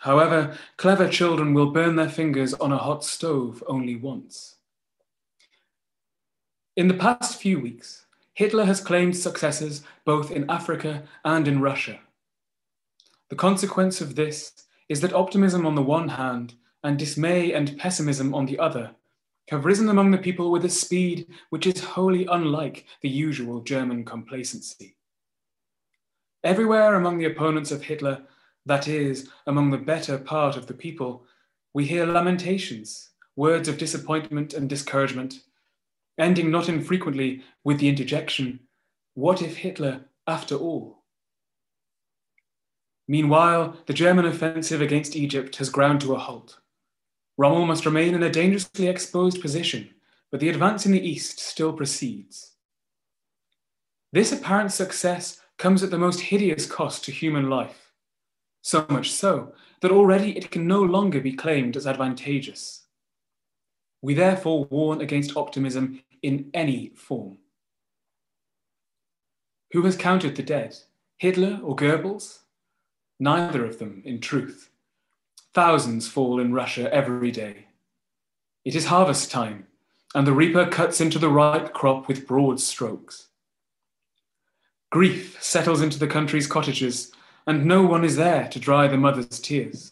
However, 0.00 0.56
clever 0.76 1.08
children 1.08 1.54
will 1.54 1.70
burn 1.70 1.96
their 1.96 2.08
fingers 2.08 2.52
on 2.54 2.72
a 2.72 2.78
hot 2.78 3.04
stove 3.04 3.64
only 3.66 3.96
once. 3.96 4.56
In 6.76 6.88
the 6.88 6.94
past 6.94 7.40
few 7.40 7.60
weeks, 7.60 8.06
Hitler 8.34 8.64
has 8.64 8.80
claimed 8.80 9.16
successes 9.16 9.82
both 10.04 10.30
in 10.30 10.50
Africa 10.50 11.04
and 11.24 11.46
in 11.46 11.60
Russia. 11.60 12.00
The 13.30 13.36
consequence 13.36 14.00
of 14.00 14.16
this 14.16 14.52
is 14.88 15.00
that 15.00 15.12
optimism 15.12 15.64
on 15.66 15.74
the 15.74 15.82
one 15.82 16.08
hand 16.08 16.54
and 16.82 16.98
dismay 16.98 17.52
and 17.52 17.78
pessimism 17.78 18.34
on 18.34 18.46
the 18.46 18.58
other 18.58 18.90
have 19.48 19.64
risen 19.64 19.88
among 19.88 20.10
the 20.10 20.18
people 20.18 20.50
with 20.50 20.64
a 20.64 20.68
speed 20.68 21.26
which 21.50 21.66
is 21.66 21.82
wholly 21.82 22.26
unlike 22.26 22.86
the 23.02 23.08
usual 23.08 23.60
German 23.60 24.04
complacency. 24.04 24.93
Everywhere 26.44 26.94
among 26.94 27.16
the 27.16 27.24
opponents 27.24 27.72
of 27.72 27.82
Hitler, 27.82 28.20
that 28.66 28.86
is, 28.86 29.30
among 29.46 29.70
the 29.70 29.78
better 29.78 30.18
part 30.18 30.56
of 30.56 30.66
the 30.66 30.74
people, 30.74 31.24
we 31.72 31.86
hear 31.86 32.04
lamentations, 32.04 33.08
words 33.34 33.66
of 33.66 33.78
disappointment 33.78 34.52
and 34.52 34.68
discouragement, 34.68 35.40
ending 36.18 36.50
not 36.50 36.68
infrequently 36.68 37.42
with 37.64 37.78
the 37.78 37.88
interjection, 37.88 38.60
What 39.14 39.40
if 39.40 39.56
Hitler, 39.56 40.02
after 40.26 40.54
all? 40.54 41.04
Meanwhile, 43.08 43.78
the 43.86 43.94
German 43.94 44.26
offensive 44.26 44.82
against 44.82 45.16
Egypt 45.16 45.56
has 45.56 45.70
ground 45.70 46.02
to 46.02 46.14
a 46.14 46.18
halt. 46.18 46.58
Rommel 47.38 47.66
must 47.66 47.86
remain 47.86 48.14
in 48.14 48.22
a 48.22 48.30
dangerously 48.30 48.86
exposed 48.86 49.40
position, 49.40 49.90
but 50.30 50.40
the 50.40 50.50
advance 50.50 50.84
in 50.84 50.92
the 50.92 51.06
east 51.06 51.40
still 51.40 51.72
proceeds. 51.72 52.52
This 54.12 54.30
apparent 54.30 54.72
success 54.72 55.40
comes 55.58 55.82
at 55.82 55.90
the 55.90 55.98
most 55.98 56.20
hideous 56.20 56.66
cost 56.66 57.04
to 57.04 57.12
human 57.12 57.48
life, 57.48 57.92
so 58.62 58.86
much 58.88 59.12
so 59.12 59.52
that 59.80 59.92
already 59.92 60.36
it 60.36 60.50
can 60.50 60.66
no 60.66 60.82
longer 60.82 61.20
be 61.20 61.32
claimed 61.32 61.76
as 61.76 61.86
advantageous. 61.86 62.86
We 64.02 64.14
therefore 64.14 64.66
warn 64.66 65.00
against 65.00 65.36
optimism 65.36 66.02
in 66.22 66.50
any 66.54 66.90
form. 66.96 67.38
Who 69.72 69.82
has 69.82 69.96
counted 69.96 70.36
the 70.36 70.42
dead? 70.42 70.76
Hitler 71.16 71.60
or 71.62 71.74
Goebbels? 71.76 72.40
Neither 73.18 73.64
of 73.64 73.78
them, 73.78 74.02
in 74.04 74.20
truth. 74.20 74.70
Thousands 75.52 76.08
fall 76.08 76.40
in 76.40 76.52
Russia 76.52 76.92
every 76.92 77.30
day. 77.30 77.66
It 78.64 78.74
is 78.74 78.86
harvest 78.86 79.30
time, 79.30 79.66
and 80.14 80.26
the 80.26 80.32
reaper 80.32 80.66
cuts 80.66 81.00
into 81.00 81.18
the 81.18 81.28
ripe 81.28 81.72
crop 81.72 82.08
with 82.08 82.26
broad 82.26 82.60
strokes. 82.60 83.28
Grief 84.94 85.36
settles 85.42 85.82
into 85.82 85.98
the 85.98 86.06
country's 86.06 86.46
cottages, 86.46 87.10
and 87.48 87.66
no 87.66 87.82
one 87.82 88.04
is 88.04 88.14
there 88.14 88.46
to 88.46 88.60
dry 88.60 88.86
the 88.86 88.96
mother's 88.96 89.40
tears. 89.40 89.90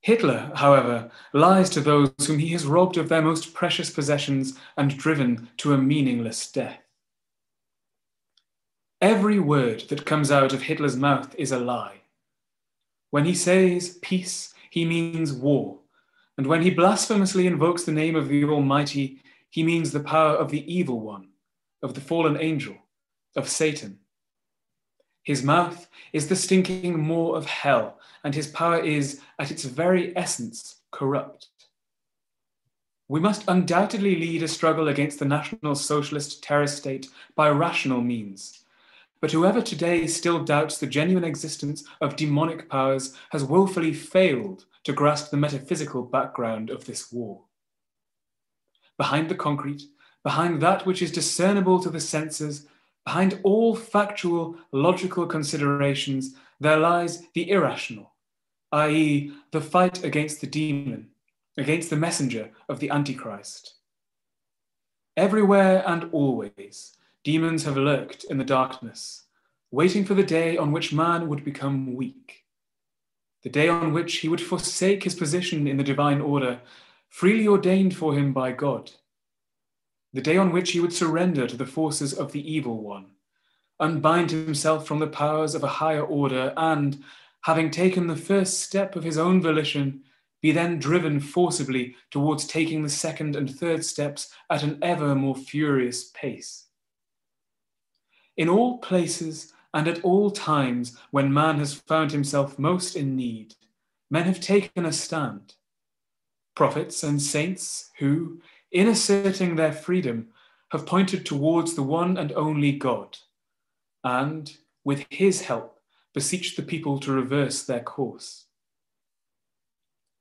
Hitler, 0.00 0.50
however, 0.56 1.08
lies 1.32 1.70
to 1.70 1.80
those 1.80 2.10
whom 2.26 2.40
he 2.40 2.48
has 2.48 2.66
robbed 2.66 2.96
of 2.96 3.08
their 3.08 3.22
most 3.22 3.54
precious 3.54 3.90
possessions 3.90 4.58
and 4.76 4.98
driven 4.98 5.50
to 5.58 5.72
a 5.72 5.78
meaningless 5.78 6.50
death. 6.50 6.80
Every 9.00 9.38
word 9.38 9.84
that 9.88 10.04
comes 10.04 10.32
out 10.32 10.52
of 10.52 10.62
Hitler's 10.62 10.96
mouth 10.96 11.32
is 11.38 11.52
a 11.52 11.60
lie. 11.60 12.00
When 13.10 13.24
he 13.24 13.34
says 13.34 14.00
peace, 14.02 14.52
he 14.68 14.84
means 14.84 15.32
war. 15.32 15.78
And 16.36 16.48
when 16.48 16.62
he 16.62 16.70
blasphemously 16.70 17.46
invokes 17.46 17.84
the 17.84 17.92
name 17.92 18.16
of 18.16 18.26
the 18.26 18.42
Almighty, 18.42 19.22
he 19.48 19.62
means 19.62 19.92
the 19.92 20.00
power 20.00 20.34
of 20.34 20.50
the 20.50 20.74
evil 20.74 20.98
one, 20.98 21.28
of 21.84 21.94
the 21.94 22.00
fallen 22.00 22.36
angel, 22.40 22.74
of 23.36 23.48
Satan. 23.48 23.98
His 25.22 25.42
mouth 25.42 25.88
is 26.12 26.28
the 26.28 26.36
stinking 26.36 26.98
maw 26.98 27.32
of 27.32 27.46
hell, 27.46 27.98
and 28.24 28.34
his 28.34 28.46
power 28.46 28.78
is, 28.78 29.20
at 29.38 29.50
its 29.50 29.64
very 29.64 30.16
essence, 30.16 30.76
corrupt. 30.90 31.48
We 33.08 33.20
must 33.20 33.44
undoubtedly 33.48 34.16
lead 34.16 34.42
a 34.42 34.48
struggle 34.48 34.88
against 34.88 35.18
the 35.18 35.24
National 35.24 35.74
Socialist 35.74 36.42
terror 36.42 36.66
state 36.66 37.08
by 37.34 37.48
rational 37.50 38.00
means. 38.00 38.64
But 39.20 39.32
whoever 39.32 39.62
today 39.62 40.06
still 40.06 40.44
doubts 40.44 40.78
the 40.78 40.86
genuine 40.86 41.24
existence 41.24 41.84
of 42.00 42.16
demonic 42.16 42.68
powers 42.68 43.16
has 43.30 43.44
woefully 43.44 43.92
failed 43.92 44.66
to 44.84 44.92
grasp 44.92 45.30
the 45.30 45.36
metaphysical 45.36 46.02
background 46.02 46.70
of 46.70 46.84
this 46.84 47.12
war. 47.12 47.42
Behind 48.96 49.28
the 49.28 49.34
concrete, 49.34 49.82
behind 50.22 50.60
that 50.60 50.86
which 50.86 51.02
is 51.02 51.10
discernible 51.10 51.80
to 51.80 51.90
the 51.90 52.00
senses, 52.00 52.66
Behind 53.08 53.40
all 53.42 53.74
factual, 53.74 54.56
logical 54.70 55.24
considerations, 55.26 56.34
there 56.60 56.76
lies 56.76 57.22
the 57.32 57.48
irrational, 57.48 58.12
i.e., 58.72 59.32
the 59.50 59.62
fight 59.62 60.04
against 60.04 60.42
the 60.42 60.46
demon, 60.46 61.08
against 61.56 61.88
the 61.88 61.96
messenger 61.96 62.50
of 62.68 62.80
the 62.80 62.90
Antichrist. 62.90 63.76
Everywhere 65.16 65.82
and 65.86 66.10
always, 66.12 66.98
demons 67.24 67.64
have 67.64 67.78
lurked 67.78 68.24
in 68.24 68.36
the 68.36 68.44
darkness, 68.44 69.22
waiting 69.70 70.04
for 70.04 70.12
the 70.12 70.22
day 70.22 70.58
on 70.58 70.70
which 70.70 70.92
man 70.92 71.28
would 71.28 71.46
become 71.46 71.94
weak, 71.94 72.44
the 73.42 73.48
day 73.48 73.68
on 73.70 73.94
which 73.94 74.16
he 74.16 74.28
would 74.28 74.42
forsake 74.42 75.04
his 75.04 75.14
position 75.14 75.66
in 75.66 75.78
the 75.78 75.82
divine 75.82 76.20
order, 76.20 76.60
freely 77.08 77.48
ordained 77.48 77.96
for 77.96 78.12
him 78.12 78.34
by 78.34 78.52
God 78.52 78.90
the 80.12 80.20
day 80.20 80.36
on 80.36 80.52
which 80.52 80.72
he 80.72 80.80
would 80.80 80.92
surrender 80.92 81.46
to 81.46 81.56
the 81.56 81.66
forces 81.66 82.12
of 82.12 82.32
the 82.32 82.52
evil 82.52 82.82
one, 82.82 83.12
unbind 83.80 84.30
himself 84.30 84.86
from 84.86 84.98
the 84.98 85.06
powers 85.06 85.54
of 85.54 85.62
a 85.62 85.68
higher 85.68 86.04
order, 86.04 86.52
and, 86.56 87.02
having 87.42 87.70
taken 87.70 88.06
the 88.06 88.16
first 88.16 88.60
step 88.60 88.96
of 88.96 89.04
his 89.04 89.18
own 89.18 89.40
volition, 89.40 90.02
be 90.40 90.52
then 90.52 90.78
driven 90.78 91.20
forcibly 91.20 91.96
towards 92.10 92.46
taking 92.46 92.82
the 92.82 92.88
second 92.88 93.36
and 93.36 93.54
third 93.54 93.84
steps 93.84 94.32
at 94.50 94.62
an 94.62 94.78
ever 94.82 95.14
more 95.14 95.34
furious 95.34 96.10
pace. 96.14 96.66
In 98.36 98.48
all 98.48 98.78
places 98.78 99.52
and 99.74 99.88
at 99.88 100.04
all 100.04 100.30
times 100.30 100.96
when 101.10 101.32
man 101.32 101.58
has 101.58 101.74
found 101.74 102.12
himself 102.12 102.58
most 102.58 102.94
in 102.94 103.16
need, 103.16 103.54
men 104.10 104.24
have 104.24 104.40
taken 104.40 104.86
a 104.86 104.92
stand. 104.92 105.54
Prophets 106.54 107.02
and 107.02 107.20
saints 107.20 107.90
who, 107.98 108.40
in 108.70 108.88
asserting 108.88 109.56
their 109.56 109.72
freedom, 109.72 110.28
have 110.70 110.86
pointed 110.86 111.24
towards 111.24 111.74
the 111.74 111.82
one 111.82 112.16
and 112.16 112.32
only 112.32 112.72
God, 112.72 113.16
and, 114.04 114.56
with 114.84 115.06
his 115.10 115.42
help, 115.42 115.80
beseech 116.12 116.56
the 116.56 116.62
people 116.62 116.98
to 117.00 117.12
reverse 117.12 117.62
their 117.62 117.80
course. 117.80 118.44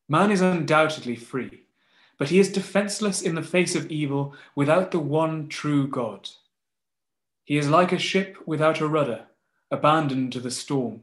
Man 0.09 0.31
is 0.31 0.41
undoubtedly 0.41 1.17
free, 1.17 1.63
but 2.17 2.29
he 2.29 2.39
is 2.39 2.51
defenseless 2.51 3.21
in 3.21 3.35
the 3.35 3.43
face 3.43 3.75
of 3.75 3.91
evil 3.91 4.33
without 4.55 4.91
the 4.91 4.99
one 4.99 5.49
true 5.49 5.87
God. 5.87 6.29
He 7.43 7.57
is 7.57 7.69
like 7.69 7.91
a 7.91 7.99
ship 7.99 8.37
without 8.45 8.79
a 8.79 8.87
rudder, 8.87 9.25
abandoned 9.69 10.31
to 10.33 10.39
the 10.39 10.51
storm, 10.51 11.01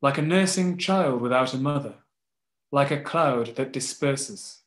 like 0.00 0.18
a 0.18 0.22
nursing 0.22 0.78
child 0.78 1.20
without 1.20 1.52
a 1.52 1.58
mother, 1.58 1.94
like 2.72 2.90
a 2.90 3.00
cloud 3.00 3.56
that 3.56 3.72
disperses. 3.72 4.62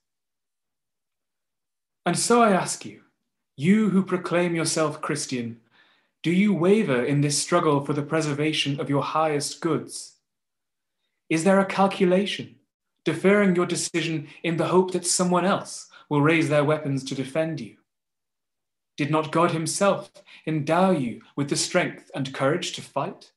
And 2.10 2.18
so 2.18 2.42
I 2.42 2.54
ask 2.54 2.88
you, 2.88 3.02
you 3.56 3.92
who 3.92 4.02
proclaim 4.02 4.56
yourself 4.56 5.00
Christian, 5.00 5.60
do 6.24 6.32
you 6.32 6.56
waver 6.56 7.06
in 7.06 7.22
this 7.22 7.38
struggle 7.38 7.86
for 7.86 7.94
the 7.94 8.02
preservation 8.02 8.80
of 8.80 8.90
your 8.90 9.04
highest 9.04 9.62
goods? 9.62 10.16
Is 11.30 11.44
there 11.44 11.60
a 11.60 11.68
calculation, 11.68 12.56
deferring 13.06 13.56
your 13.56 13.68
decision 13.68 14.28
in 14.42 14.58
the 14.58 14.70
hope 14.70 14.90
that 14.94 15.06
someone 15.06 15.46
else 15.46 15.88
will 16.10 16.24
raise 16.24 16.50
their 16.50 16.64
weapons 16.64 17.04
to 17.04 17.14
defend 17.14 17.62
you? 17.62 17.76
Did 18.98 19.12
not 19.12 19.32
God 19.32 19.52
Himself 19.52 20.12
endow 20.48 20.90
you 20.90 21.22
with 21.36 21.52
the 21.52 21.56
strength 21.56 22.10
and 22.16 22.34
courage 22.34 22.72
to 22.72 22.82
fight? 22.82 23.34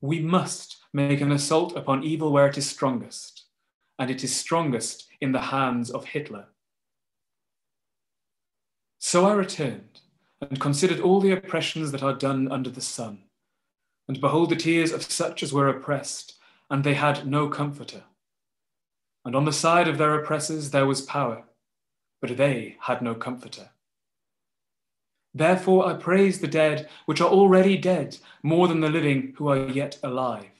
We 0.00 0.18
must 0.18 0.78
make 0.92 1.20
an 1.20 1.30
assault 1.30 1.76
upon 1.76 2.02
evil 2.02 2.32
where 2.32 2.48
it 2.48 2.58
is 2.58 2.68
strongest, 2.68 3.44
and 4.00 4.10
it 4.10 4.24
is 4.24 4.34
strongest 4.34 5.06
in 5.20 5.30
the 5.30 5.42
hands 5.42 5.92
of 5.92 6.06
Hitler. 6.06 6.48
So 8.98 9.26
I 9.26 9.34
returned 9.34 10.00
and 10.40 10.60
considered 10.60 11.00
all 11.00 11.20
the 11.20 11.32
oppressions 11.32 11.92
that 11.92 12.02
are 12.02 12.14
done 12.14 12.50
under 12.50 12.70
the 12.70 12.80
sun, 12.80 13.24
and 14.08 14.20
behold 14.20 14.50
the 14.50 14.56
tears 14.56 14.92
of 14.92 15.02
such 15.02 15.42
as 15.42 15.52
were 15.52 15.68
oppressed, 15.68 16.34
and 16.70 16.82
they 16.82 16.94
had 16.94 17.26
no 17.26 17.48
comforter. 17.48 18.04
And 19.24 19.34
on 19.34 19.44
the 19.44 19.52
side 19.52 19.88
of 19.88 19.98
their 19.98 20.14
oppressors 20.14 20.70
there 20.70 20.86
was 20.86 21.00
power, 21.02 21.44
but 22.20 22.36
they 22.36 22.76
had 22.80 23.02
no 23.02 23.14
comforter. 23.14 23.70
Therefore 25.34 25.86
I 25.86 25.94
praise 25.94 26.40
the 26.40 26.48
dead, 26.48 26.88
which 27.04 27.20
are 27.20 27.28
already 27.28 27.76
dead, 27.76 28.18
more 28.42 28.68
than 28.68 28.80
the 28.80 28.88
living 28.88 29.34
who 29.36 29.48
are 29.48 29.68
yet 29.68 29.98
alive. 30.02 30.50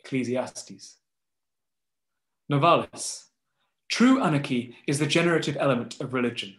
Ecclesiastes. 0.00 0.96
Novalis. 2.50 3.26
True 3.88 4.20
anarchy 4.20 4.76
is 4.86 4.98
the 4.98 5.06
generative 5.06 5.56
element 5.58 6.00
of 6.00 6.14
religion. 6.14 6.56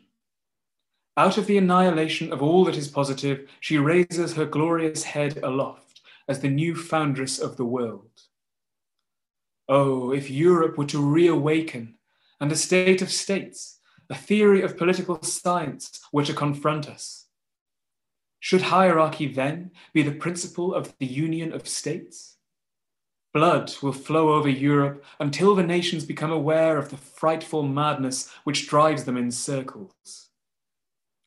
Out 1.18 1.38
of 1.38 1.48
the 1.48 1.58
annihilation 1.58 2.34
of 2.34 2.42
all 2.42 2.66
that 2.66 2.76
is 2.76 2.88
positive, 2.88 3.50
she 3.60 3.78
raises 3.78 4.34
her 4.34 4.46
glorious 4.46 5.04
head 5.04 5.40
aloft 5.44 6.02
as 6.28 6.40
the 6.40 6.50
new 6.50 6.76
foundress 6.76 7.40
of 7.40 7.58
the 7.58 7.66
world. 7.66 8.10
Oh, 9.70 10.12
if 10.12 10.30
Europe 10.30 10.78
were 10.78 10.86
to 10.86 11.04
reawaken 11.04 11.96
and 12.40 12.52
a 12.52 12.56
state 12.56 13.02
of 13.02 13.12
states, 13.12 13.80
a 14.10 14.16
theory 14.16 14.62
of 14.62 14.78
political 14.78 15.22
science 15.24 16.00
were 16.12 16.26
to 16.26 16.34
confront 16.34 16.90
us 16.90 17.26
should 18.46 18.62
hierarchy 18.62 19.26
then 19.26 19.72
be 19.92 20.04
the 20.04 20.12
principle 20.12 20.76
of 20.76 20.96
the 21.00 21.06
union 21.08 21.52
of 21.52 21.68
states? 21.68 22.38
Blood 23.34 23.74
will 23.82 23.92
flow 23.92 24.36
over 24.36 24.48
Europe 24.48 25.04
until 25.20 25.56
the 25.56 25.64
nations 25.64 26.06
become 26.06 26.32
aware 26.32 26.78
of 26.78 26.90
the 26.90 26.98
frightful 26.98 27.64
madness 27.64 28.32
which 28.44 28.68
drives 28.68 29.06
them 29.06 29.18
in 29.18 29.32
circles. 29.32 30.25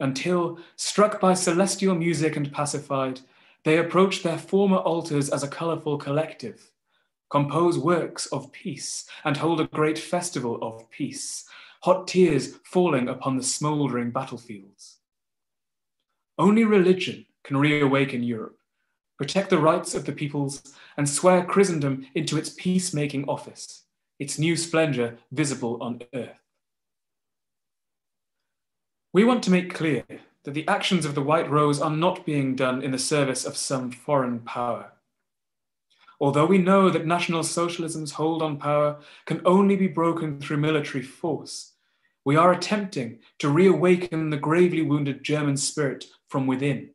Until, 0.00 0.58
struck 0.76 1.20
by 1.20 1.34
celestial 1.34 1.94
music 1.94 2.36
and 2.36 2.52
pacified, 2.52 3.20
they 3.64 3.78
approach 3.78 4.22
their 4.22 4.38
former 4.38 4.76
altars 4.76 5.28
as 5.28 5.42
a 5.42 5.48
colourful 5.48 5.98
collective, 5.98 6.70
compose 7.30 7.78
works 7.78 8.26
of 8.26 8.52
peace, 8.52 9.06
and 9.24 9.36
hold 9.36 9.60
a 9.60 9.66
great 9.66 9.98
festival 9.98 10.58
of 10.62 10.88
peace, 10.90 11.44
hot 11.82 12.06
tears 12.06 12.56
falling 12.64 13.08
upon 13.08 13.36
the 13.36 13.42
smouldering 13.42 14.10
battlefields. 14.10 14.98
Only 16.38 16.64
religion 16.64 17.26
can 17.42 17.56
reawaken 17.56 18.22
Europe, 18.22 18.58
protect 19.16 19.50
the 19.50 19.58
rights 19.58 19.94
of 19.94 20.04
the 20.04 20.12
peoples, 20.12 20.62
and 20.96 21.08
swear 21.08 21.44
Christendom 21.44 22.06
into 22.14 22.38
its 22.38 22.50
peacemaking 22.50 23.28
office, 23.28 23.84
its 24.20 24.38
new 24.38 24.56
splendor 24.56 25.18
visible 25.32 25.82
on 25.82 26.02
earth. 26.14 26.47
We 29.12 29.24
want 29.24 29.42
to 29.44 29.50
make 29.50 29.72
clear 29.72 30.04
that 30.44 30.52
the 30.52 30.68
actions 30.68 31.06
of 31.06 31.14
the 31.14 31.22
White 31.22 31.50
Rose 31.50 31.80
are 31.80 31.90
not 31.90 32.26
being 32.26 32.54
done 32.54 32.82
in 32.82 32.90
the 32.90 32.98
service 32.98 33.46
of 33.46 33.56
some 33.56 33.90
foreign 33.90 34.40
power. 34.40 34.92
Although 36.20 36.46
we 36.46 36.58
know 36.58 36.90
that 36.90 37.06
National 37.06 37.42
Socialism's 37.42 38.12
hold 38.12 38.42
on 38.42 38.58
power 38.58 38.98
can 39.24 39.40
only 39.46 39.76
be 39.76 39.86
broken 39.86 40.40
through 40.40 40.58
military 40.58 41.02
force, 41.02 41.72
we 42.24 42.36
are 42.36 42.52
attempting 42.52 43.20
to 43.38 43.48
reawaken 43.48 44.28
the 44.28 44.36
gravely 44.36 44.82
wounded 44.82 45.22
German 45.22 45.56
spirit 45.56 46.04
from 46.26 46.46
within. 46.46 46.90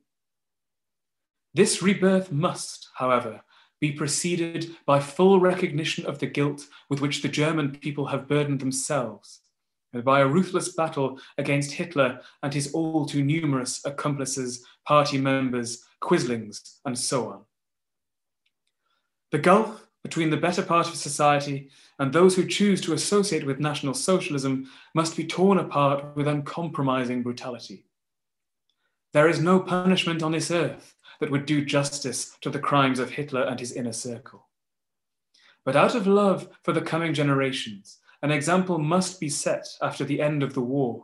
This 1.56 1.82
rebirth 1.82 2.32
must, 2.32 2.90
however, 2.96 3.42
be 3.80 3.92
preceded 3.92 4.76
by 4.86 5.00
full 5.00 5.40
recognition 5.40 6.06
of 6.06 6.20
the 6.20 6.28
guilt 6.28 6.68
with 6.90 7.02
which 7.02 7.22
the 7.22 7.28
German 7.28 7.72
people 7.72 8.08
have 8.08 8.28
burdened 8.28 8.60
themselves, 8.60 9.40
and 9.94 10.04
by 10.04 10.20
a 10.20 10.28
ruthless 10.28 10.70
battle 10.70 11.20
against 11.38 11.72
Hitler 11.72 12.20
and 12.42 12.54
his 12.54 12.74
all 12.74 13.06
too 13.06 13.24
numerous 13.24 13.86
accomplices, 13.86 14.66
party 14.86 15.18
members, 15.18 15.84
quislings, 16.02 16.80
and 16.86 16.98
so 16.98 17.30
on. 17.30 17.42
The 19.32 19.40
gulf 19.40 19.88
between 20.04 20.30
the 20.30 20.38
better 20.38 20.62
part 20.62 20.88
of 20.88 20.96
society 20.96 21.70
and 21.98 22.12
those 22.12 22.36
who 22.36 22.46
choose 22.46 22.82
to 22.82 22.94
associate 22.94 23.46
with 23.46 23.60
National 23.60 23.94
Socialism 23.94 24.70
must 24.94 25.16
be 25.16 25.26
torn 25.26 25.58
apart 25.58 26.16
with 26.16 26.28
uncompromising 26.28 27.24
brutality. 27.24 27.86
There 29.14 29.30
is 29.30 29.40
no 29.40 29.60
punishment 29.60 30.24
on 30.24 30.32
this 30.32 30.52
earth 30.52 30.96
that 31.20 31.32
would 31.32 31.46
do 31.46 31.64
justice 31.64 32.36
to 32.42 32.50
the 32.50 32.60
crimes 32.60 33.00
of 33.00 33.12
Hitler 33.12 33.44
and 33.44 33.60
his 33.60 33.72
inner 33.72 33.94
circle. 33.94 34.48
But 35.64 35.76
out 35.76 35.96
of 35.96 36.08
love 36.08 36.50
for 36.64 36.74
the 36.74 36.82
coming 36.82 37.14
generations, 37.14 38.00
an 38.24 38.32
example 38.32 38.80
must 38.80 39.20
be 39.20 39.28
set 39.28 39.68
after 39.82 40.06
the 40.06 40.22
end 40.22 40.42
of 40.42 40.54
the 40.54 40.62
war, 40.62 41.04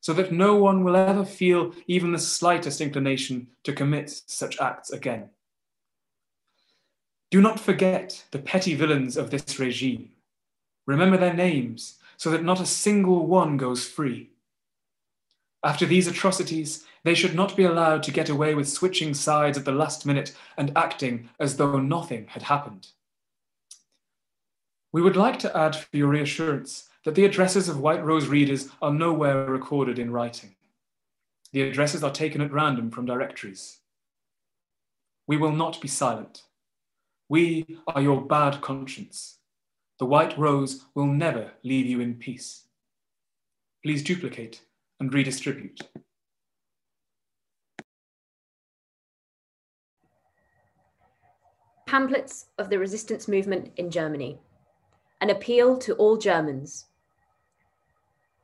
so 0.00 0.12
that 0.12 0.30
no 0.30 0.54
one 0.54 0.84
will 0.84 0.94
ever 0.94 1.24
feel 1.24 1.72
even 1.86 2.12
the 2.12 2.18
slightest 2.18 2.82
inclination 2.82 3.48
to 3.64 3.72
commit 3.72 4.10
such 4.26 4.60
acts 4.60 4.90
again. 4.90 5.30
Do 7.30 7.40
not 7.40 7.58
forget 7.58 8.22
the 8.32 8.38
petty 8.38 8.74
villains 8.74 9.16
of 9.16 9.30
this 9.30 9.58
regime. 9.58 10.10
Remember 10.86 11.16
their 11.16 11.34
names 11.34 11.96
so 12.18 12.30
that 12.30 12.44
not 12.44 12.60
a 12.60 12.66
single 12.66 13.26
one 13.26 13.56
goes 13.56 13.86
free. 13.86 14.30
After 15.64 15.86
these 15.86 16.06
atrocities, 16.06 16.84
they 17.02 17.14
should 17.14 17.34
not 17.34 17.56
be 17.56 17.64
allowed 17.64 18.02
to 18.04 18.12
get 18.12 18.28
away 18.28 18.54
with 18.54 18.68
switching 18.68 19.14
sides 19.14 19.56
at 19.56 19.64
the 19.64 19.72
last 19.72 20.04
minute 20.04 20.34
and 20.58 20.76
acting 20.76 21.30
as 21.40 21.56
though 21.56 21.78
nothing 21.78 22.26
had 22.28 22.42
happened. 22.42 22.88
We 24.92 25.02
would 25.02 25.16
like 25.16 25.38
to 25.40 25.56
add 25.56 25.76
for 25.76 25.96
your 25.96 26.08
reassurance 26.08 26.88
that 27.04 27.14
the 27.14 27.24
addresses 27.24 27.68
of 27.68 27.80
White 27.80 28.04
Rose 28.04 28.26
readers 28.26 28.68
are 28.80 28.92
nowhere 28.92 29.44
recorded 29.44 29.98
in 29.98 30.10
writing. 30.10 30.54
The 31.52 31.62
addresses 31.62 32.02
are 32.02 32.10
taken 32.10 32.40
at 32.40 32.52
random 32.52 32.90
from 32.90 33.06
directories. 33.06 33.78
We 35.26 35.36
will 35.36 35.52
not 35.52 35.80
be 35.80 35.88
silent. 35.88 36.42
We 37.28 37.78
are 37.86 38.00
your 38.00 38.22
bad 38.22 38.62
conscience. 38.62 39.38
The 39.98 40.06
White 40.06 40.38
Rose 40.38 40.86
will 40.94 41.06
never 41.06 41.52
leave 41.62 41.86
you 41.86 42.00
in 42.00 42.14
peace. 42.14 42.64
Please 43.84 44.02
duplicate 44.02 44.62
and 45.00 45.12
redistribute. 45.12 45.80
Pamphlets 51.86 52.46
of 52.58 52.70
the 52.70 52.78
resistance 52.78 53.28
movement 53.28 53.72
in 53.76 53.90
Germany. 53.90 54.38
An 55.20 55.30
appeal 55.30 55.76
to 55.78 55.94
all 55.94 56.16
Germans. 56.16 56.86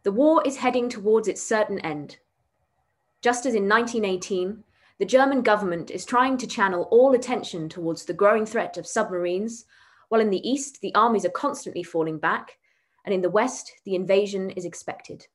The 0.03 0.13
war 0.13 0.43
is 0.45 0.57
heading 0.57 0.89
towards 0.89 1.29
its 1.29 1.43
certain 1.43 1.79
end. 1.81 2.19
Just 3.23 3.47
as 3.47 3.55
in 3.55 3.69
1918, 3.69 4.65
the 4.99 5.05
German 5.05 5.43
government 5.43 5.91
is 5.91 6.05
trying 6.05 6.37
to 6.39 6.47
channel 6.47 6.89
all 6.91 7.15
attention 7.15 7.69
towards 7.69 8.05
the 8.05 8.13
growing 8.13 8.45
threat 8.45 8.77
of 8.77 8.87
submarines, 8.87 9.65
while 10.09 10.21
in 10.21 10.31
the 10.31 10.49
east, 10.49 10.81
the 10.81 10.95
armies 10.95 11.25
are 11.25 11.31
constantly 11.31 11.83
falling 11.83 12.19
back, 12.19 12.59
and 13.05 13.15
in 13.15 13.23
the 13.23 13.31
west, 13.31 13.73
the 13.85 13.95
invasion 13.95 14.51
is 14.51 14.65
expected. 14.65 15.27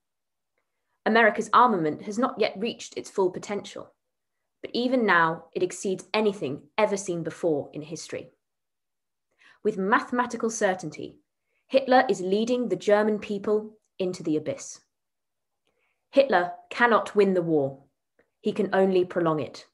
America's 1.05 1.49
armament 1.53 2.03
has 2.03 2.19
not 2.19 2.39
yet 2.39 2.53
reached 2.57 2.97
its 2.97 3.09
full 3.09 3.31
potential, 3.31 3.93
but 4.61 4.71
even 4.73 5.05
now, 5.05 5.45
it 5.53 5.63
exceeds 5.63 6.05
anything 6.13 6.61
ever 6.77 6.97
seen 6.97 7.23
before 7.23 7.69
in 7.73 7.81
history. 7.81 8.29
With 9.63 9.77
mathematical 9.77 10.49
certainty, 10.49 11.17
Hitler 11.69 12.03
is 12.09 12.19
leading 12.19 12.67
the 12.67 12.75
German 12.75 13.19
people 13.19 13.77
into 13.99 14.23
the 14.23 14.35
abyss. 14.35 14.81
Hitler 16.11 16.53
cannot 16.69 17.15
win 17.15 17.35
the 17.35 17.43
war 17.43 17.83
he 18.41 18.51
can 18.51 18.73
only 18.73 19.05
prolong 19.05 19.39
it. 19.39 19.67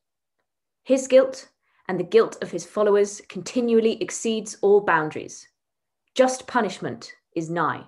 His 0.84 1.08
guilt 1.08 1.50
and 1.88 2.00
the 2.00 2.04
guilt 2.04 2.38
of 2.41 2.52
his 2.52 2.66
followers 2.66 3.22
continually 3.30 4.02
exceeds 4.02 4.58
all 4.62 4.82
boundaries. 4.82 5.48
Just 6.16 6.48
punishment 6.48 7.14
is 7.36 7.50
nigh. 7.50 7.86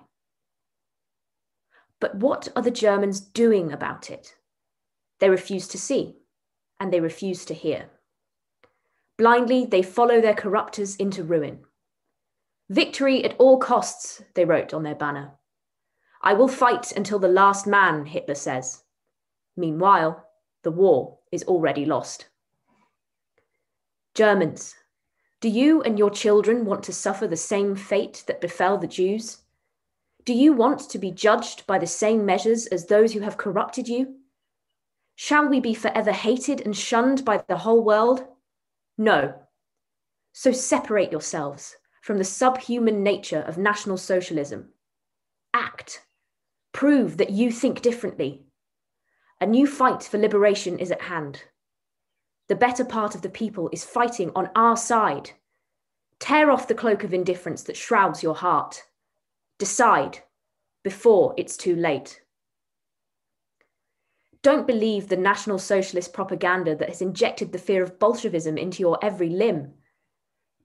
But 2.00 2.14
what 2.14 2.48
are 2.54 2.62
the 2.62 2.70
Germans 2.70 3.20
doing 3.20 3.72
about 3.72 4.10
it? 4.10 4.34
They 5.18 5.28
refuse 5.28 5.68
to 5.68 5.78
see 5.78 6.16
and 6.80 6.92
they 6.92 7.00
refuse 7.00 7.44
to 7.44 7.54
hear. 7.54 7.90
Blindly, 9.16 9.66
they 9.66 9.82
follow 9.82 10.20
their 10.20 10.34
corruptors 10.34 10.98
into 10.98 11.24
ruin. 11.24 11.64
Victory 12.70 13.24
at 13.24 13.34
all 13.38 13.58
costs, 13.58 14.22
they 14.34 14.44
wrote 14.44 14.74
on 14.74 14.82
their 14.82 14.94
banner. 14.94 15.32
I 16.20 16.34
will 16.34 16.48
fight 16.48 16.92
until 16.92 17.18
the 17.18 17.28
last 17.28 17.66
man, 17.66 18.04
Hitler 18.04 18.34
says. 18.34 18.82
Meanwhile, 19.56 20.28
the 20.64 20.70
war 20.70 21.18
is 21.32 21.44
already 21.44 21.86
lost. 21.86 22.28
Germans, 24.14 24.74
do 25.40 25.48
you 25.48 25.80
and 25.82 25.98
your 25.98 26.10
children 26.10 26.66
want 26.66 26.82
to 26.84 26.92
suffer 26.92 27.26
the 27.26 27.36
same 27.36 27.74
fate 27.74 28.24
that 28.26 28.40
befell 28.40 28.76
the 28.76 28.86
Jews? 28.86 29.38
Do 30.26 30.34
you 30.34 30.52
want 30.52 30.90
to 30.90 30.98
be 30.98 31.10
judged 31.10 31.66
by 31.66 31.78
the 31.78 31.86
same 31.86 32.26
measures 32.26 32.66
as 32.66 32.86
those 32.86 33.14
who 33.14 33.20
have 33.20 33.38
corrupted 33.38 33.88
you? 33.88 34.16
Shall 35.14 35.48
we 35.48 35.58
be 35.58 35.72
forever 35.72 36.12
hated 36.12 36.60
and 36.60 36.76
shunned 36.76 37.24
by 37.24 37.42
the 37.48 37.56
whole 37.56 37.82
world? 37.82 38.26
No. 38.98 39.34
So 40.34 40.52
separate 40.52 41.12
yourselves 41.12 41.76
from 42.08 42.16
the 42.16 42.24
subhuman 42.24 43.02
nature 43.02 43.42
of 43.42 43.58
National 43.58 43.98
Socialism. 43.98 44.70
Act. 45.52 46.06
Prove 46.72 47.18
that 47.18 47.28
you 47.28 47.52
think 47.52 47.82
differently 47.82 48.46
a 49.42 49.46
new 49.46 49.66
fight 49.66 50.04
for 50.04 50.16
liberation 50.16 50.78
is 50.78 50.90
at 50.90 51.02
hand. 51.02 51.42
The 52.48 52.54
better 52.54 52.82
part 52.82 53.14
of 53.14 53.20
the 53.20 53.28
people 53.28 53.68
is 53.74 53.84
fighting 53.84 54.32
on 54.34 54.48
our 54.56 54.74
side. 54.74 55.32
Tear 56.18 56.50
off 56.50 56.66
the 56.66 56.74
cloak 56.74 57.04
of 57.04 57.12
indifference 57.12 57.62
that 57.64 57.76
shrouds 57.76 58.22
your 58.22 58.36
heart. 58.36 58.84
Decide 59.58 60.20
before 60.82 61.34
it's 61.36 61.58
too 61.58 61.76
late. 61.76 62.22
Don't 64.40 64.66
believe 64.66 65.08
the 65.08 65.16
National 65.18 65.58
Socialist 65.58 66.14
propaganda 66.14 66.74
that 66.74 66.88
has 66.88 67.02
injected 67.02 67.52
the 67.52 67.58
fear 67.58 67.82
of 67.82 67.98
Bolshevism 67.98 68.56
into 68.56 68.80
your 68.80 68.98
every 69.02 69.28
limb. 69.28 69.74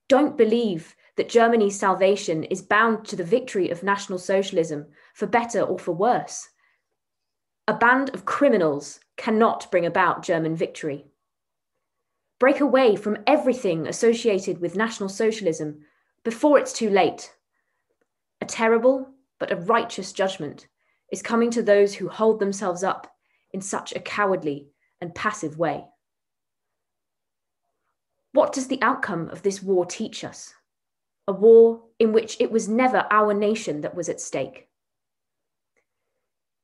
Don't 0.08 0.38
believe 0.38 0.96
that 1.16 1.30
Germany's 1.30 1.78
salvation 1.78 2.44
is 2.46 2.62
bound 2.62 3.06
to 3.06 3.16
the 3.16 3.24
victory 3.24 3.70
of 3.70 3.84
National 3.84 4.18
Socialism, 4.18 4.88
for 5.14 5.28
better 5.28 5.62
or 5.62 5.78
for 5.78 5.92
worse. 5.92 6.50
A 7.68 7.74
band 7.74 8.10
of 8.14 8.26
criminals 8.26 9.00
cannot 9.16 9.70
bring 9.72 9.86
about 9.86 10.24
German 10.24 10.56
victory. 10.56 11.06
Break 12.40 12.60
away 12.60 12.96
from 12.96 13.20
everything 13.28 13.88
associated 13.88 14.60
with 14.60 14.76
National 14.76 15.08
Socialism 15.08 15.80
before 16.24 16.58
it's 16.58 16.74
too 16.74 16.90
late. 16.90 17.34
A 18.42 18.46
terrible 18.46 19.08
but 19.40 19.52
a 19.52 19.56
righteous 19.56 20.12
judgment 20.12 20.68
is 21.12 21.22
coming 21.22 21.52
to 21.52 21.62
those 21.62 21.94
who 21.94 22.10
hold 22.10 22.40
themselves 22.40 22.84
up 22.84 23.16
in 23.52 23.62
such 23.62 23.94
a 23.94 24.00
cowardly 24.00 24.68
and 25.00 25.14
passive 25.14 25.58
way. 25.58 25.86
What 28.32 28.52
does 28.52 28.68
the 28.68 28.82
outcome 28.82 29.30
of 29.30 29.44
this 29.44 29.62
war 29.62 29.86
teach 29.86 30.24
us? 30.24 30.54
A 31.28 31.32
war 31.32 31.84
in 32.00 32.12
which 32.12 32.38
it 32.40 32.52
was 32.52 32.68
never 32.68 33.08
our 33.10 33.34
nation 33.34 33.82
that 33.82 33.96
was 33.96 34.10
at 34.10 34.20
stake. 34.20 34.68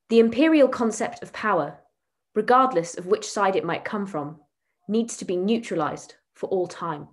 The 0.10 0.20
imperial 0.20 0.68
concept 0.68 1.24
of 1.24 1.32
power, 1.32 1.80
regardless 2.36 2.97
of 2.97 3.05
which 3.05 3.30
side 3.30 3.55
it 3.55 3.64
might 3.64 3.86
come 3.86 4.05
from, 4.05 4.41
needs 4.88 5.16
to 5.18 5.26
be 5.26 5.38
neutralized 5.38 6.16
for 6.34 6.49
all 6.49 6.68
time. 6.68 7.07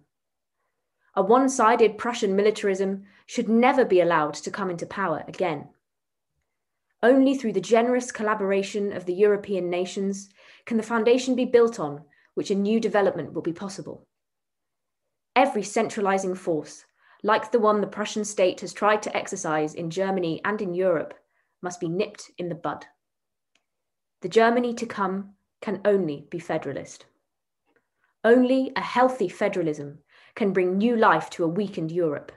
A 1.14 1.22
one 1.22 1.48
sided 1.48 1.98
Prussian 1.98 2.34
militarism 2.34 3.04
should 3.26 3.48
never 3.48 3.84
be 3.84 4.00
allowed 4.00 4.34
to 4.34 4.50
come 4.50 4.70
into 4.70 4.86
power 4.86 5.24
again. 5.28 5.68
Only 7.02 7.36
through 7.36 7.52
the 7.52 7.60
generous 7.60 8.10
collaboration 8.10 8.92
of 8.92 9.04
the 9.04 9.14
European 9.14 9.70
nations 9.70 10.30
can 10.64 10.76
the 10.76 10.82
foundation 10.82 11.34
be 11.34 11.44
built 11.44 11.78
on 11.78 12.02
which 12.34 12.50
a 12.50 12.54
new 12.54 12.80
development 12.80 13.32
will 13.32 13.42
be 13.42 13.52
possible. 13.52 14.06
Every 15.34 15.62
centralizing 15.62 16.34
force, 16.34 16.84
like 17.26 17.50
the 17.50 17.58
one 17.58 17.80
the 17.80 17.88
Prussian 17.88 18.24
state 18.24 18.60
has 18.60 18.72
tried 18.72 19.02
to 19.02 19.16
exercise 19.16 19.74
in 19.74 19.90
Germany 19.90 20.40
and 20.44 20.62
in 20.62 20.74
Europe, 20.74 21.12
must 21.60 21.80
be 21.80 21.88
nipped 21.88 22.30
in 22.38 22.48
the 22.48 22.54
bud. 22.54 22.86
The 24.22 24.28
Germany 24.28 24.72
to 24.74 24.86
come 24.86 25.34
can 25.60 25.80
only 25.84 26.28
be 26.30 26.38
federalist. 26.38 27.06
Only 28.22 28.70
a 28.76 28.80
healthy 28.80 29.28
federalism 29.28 29.98
can 30.36 30.52
bring 30.52 30.78
new 30.78 30.94
life 30.94 31.28
to 31.30 31.42
a 31.42 31.48
weakened 31.48 31.90
Europe. 31.90 32.30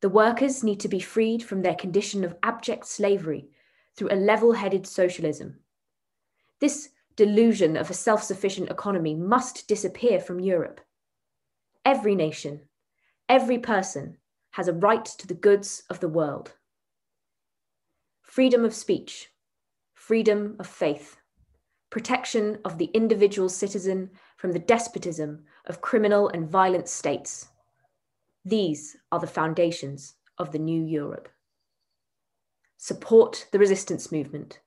The 0.00 0.08
workers 0.08 0.64
need 0.64 0.80
to 0.80 0.88
be 0.88 1.00
freed 1.00 1.42
from 1.42 1.60
their 1.60 1.74
condition 1.74 2.24
of 2.24 2.36
abject 2.42 2.86
slavery 2.86 3.50
through 3.96 4.12
a 4.12 4.16
level 4.16 4.52
headed 4.52 4.86
socialism. 4.86 5.58
This 6.58 6.88
delusion 7.16 7.76
of 7.76 7.90
a 7.90 7.94
self 7.94 8.22
sufficient 8.22 8.70
economy 8.70 9.14
must 9.14 9.68
disappear 9.68 10.20
from 10.20 10.40
Europe. 10.40 10.80
Every 11.84 12.14
nation, 12.14 12.62
every 13.28 13.58
person 13.58 14.16
has 14.52 14.68
a 14.68 14.72
right 14.72 15.04
to 15.04 15.26
the 15.26 15.34
goods 15.34 15.82
of 15.90 16.00
the 16.00 16.08
world 16.08 16.52
freedom 18.22 18.64
of 18.64 18.74
speech, 18.74 19.30
freedom 19.92 20.56
of 20.58 20.66
faith, 20.66 21.18
protection 21.88 22.58
of 22.64 22.78
the 22.78 22.86
individual 22.86 23.48
citizen 23.48 24.10
from 24.36 24.50
the 24.50 24.58
despotism 24.58 25.44
of 25.66 25.80
criminal 25.80 26.28
and 26.30 26.48
violent 26.48 26.88
states. 26.88 27.50
These 28.44 28.96
are 29.12 29.20
the 29.20 29.28
foundations 29.28 30.14
of 30.36 30.50
the 30.50 30.58
new 30.58 30.84
Europe. 30.84 31.28
Support 32.76 33.46
the 33.52 33.60
resistance 33.60 34.10
movement. 34.10 34.58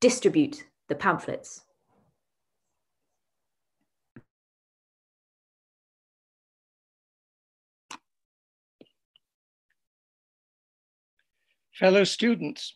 Distribute 0.00 0.64
the 0.88 0.94
pamphlets. 0.94 1.65
Fellow 11.78 12.04
students, 12.04 12.74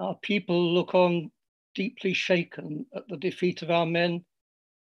our 0.00 0.14
people 0.22 0.72
look 0.72 0.94
on 0.94 1.30
deeply 1.74 2.14
shaken 2.14 2.86
at 2.96 3.06
the 3.08 3.18
defeat 3.18 3.60
of 3.60 3.70
our 3.70 3.84
men 3.84 4.24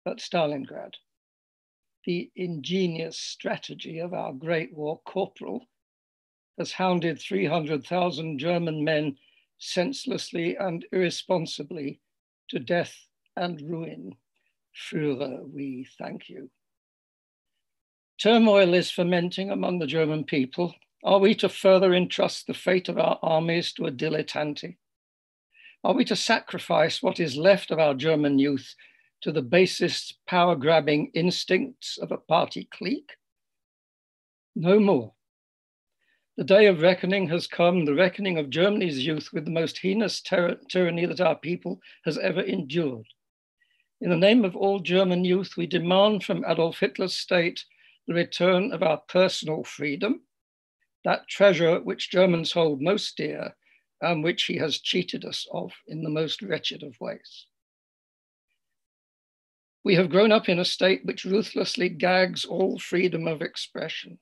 at 0.05 0.17
Stalingrad. 0.17 0.95
The 2.05 2.33
ingenious 2.35 3.17
strategy 3.17 4.01
of 4.01 4.13
our 4.13 4.33
great 4.33 4.75
war 4.75 5.03
corporal 5.07 5.69
has 6.59 6.73
hounded 6.73 7.21
300,000 7.21 8.41
German 8.41 8.83
men 8.83 9.17
senselessly 9.59 10.57
and 10.57 10.85
irresponsibly 10.91 12.01
to 12.49 12.59
death 12.59 13.07
and 13.37 13.61
ruin. 13.61 14.17
Führer, 14.75 15.49
we 15.49 15.87
thank 15.97 16.29
you. 16.29 16.51
Turmoil 18.19 18.75
is 18.75 18.91
fermenting 18.91 19.53
among 19.53 19.79
the 19.79 19.87
German 19.87 20.25
people 20.25 20.75
are 21.05 21.19
we 21.19 21.35
to 21.35 21.49
further 21.51 21.93
entrust 21.93 22.47
the 22.47 22.55
fate 22.55 22.89
of 22.89 22.99
our 22.99 23.19
armies 23.23 23.73
to 23.75 23.85
a 23.87 23.93
dilettante? 23.93 24.77
Are 25.85 25.93
we 25.93 26.05
to 26.07 26.17
sacrifice 26.17 27.03
what 27.03 27.21
is 27.21 27.37
left 27.37 27.71
of 27.71 27.79
our 27.79 27.93
German 27.93 28.39
youth 28.39 28.75
to 29.21 29.31
the 29.31 29.43
basest 29.43 30.19
power 30.27 30.57
grabbing 30.57 31.11
instincts 31.13 31.99
of 31.99 32.11
a 32.11 32.17
party 32.17 32.69
clique? 32.71 33.13
No 34.57 34.81
more. 34.81 35.13
The 36.39 36.45
day 36.45 36.67
of 36.67 36.81
reckoning 36.81 37.29
has 37.29 37.47
come, 37.47 37.85
the 37.85 37.95
reckoning 37.95 38.39
of 38.39 38.49
Germany's 38.49 39.07
youth 39.07 39.29
with 39.33 39.45
the 39.45 39.51
most 39.51 39.79
heinous 39.79 40.23
tyranny 40.23 41.05
that 41.05 41.21
our 41.21 41.37
people 41.37 41.81
has 42.07 42.17
ever 42.17 42.41
endured. 42.41 43.07
In 44.01 44.09
the 44.09 44.17
name 44.17 44.45
of 44.45 44.57
all 44.57 44.81
German 44.81 45.25
youth, 45.25 45.53
we 45.57 45.67
demand 45.67 46.25
from 46.25 46.45
Adolf 46.47 46.81
Hitler's 46.81 47.15
state 47.15 47.63
the 48.07 48.15
return 48.15 48.73
of 48.73 48.83
our 48.83 48.99
personal 49.09 49.65
freedom 49.65 50.23
that 51.05 51.29
treasure 51.29 51.81
which 51.81 52.11
Germans 52.11 52.53
hold 52.53 52.81
most 52.81 53.17
dear 53.17 53.55
and 54.01 54.25
which 54.25 54.45
he 54.45 54.57
has 54.57 54.79
cheated 54.79 55.25
us 55.25 55.47
of 55.53 55.73
in 55.87 56.03
the 56.03 56.11
most 56.11 56.43
wretched 56.43 56.83
of 56.83 56.99
ways. 57.01 57.47
We 59.85 59.95
have 59.97 60.11
grown 60.11 60.33
up 60.33 60.49
in 60.49 60.59
a 60.59 60.65
state 60.65 61.05
which 61.05 61.25
ruthlessly 61.25 61.91
gags 61.91 62.45
all 62.45 62.79
freedom 62.79 63.27
of 63.27 63.43
expression. 63.43 64.19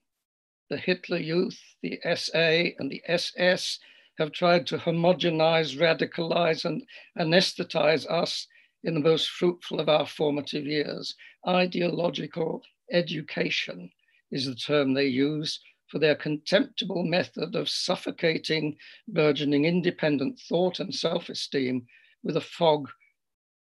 The 0.70 0.76
Hitler 0.76 1.18
Youth, 1.18 1.60
the 1.82 2.00
SA, 2.16 2.74
and 2.78 2.90
the 2.90 3.02
SS 3.06 3.78
have 4.18 4.32
tried 4.32 4.66
to 4.68 4.78
homogenize, 4.78 5.78
radicalize, 5.78 6.64
and 6.64 6.82
anesthetize 7.18 8.10
us 8.10 8.46
in 8.82 8.94
the 8.94 9.00
most 9.00 9.30
fruitful 9.30 9.80
of 9.80 9.88
our 9.88 10.06
formative 10.06 10.66
years. 10.66 11.14
Ideological 11.46 12.62
education 12.90 13.90
is 14.30 14.46
the 14.46 14.54
term 14.54 14.94
they 14.94 15.06
use 15.06 15.60
for 15.92 15.98
their 15.98 16.14
contemptible 16.14 17.04
method 17.04 17.54
of 17.54 17.68
suffocating 17.68 18.74
burgeoning 19.08 19.66
independent 19.66 20.40
thought 20.40 20.80
and 20.80 20.94
self 20.94 21.28
esteem 21.28 21.86
with 22.22 22.34
a 22.34 22.40
fog 22.40 22.88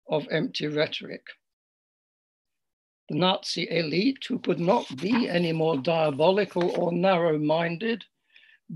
of 0.09 0.25
empty 0.31 0.67
rhetoric. 0.67 1.25
The 3.09 3.17
Nazi 3.17 3.69
elite, 3.69 4.23
who 4.29 4.39
could 4.39 4.61
not 4.61 4.95
be 4.95 5.27
any 5.27 5.51
more 5.51 5.75
diabolical 5.75 6.71
or 6.79 6.93
narrow 6.93 7.37
minded, 7.37 8.05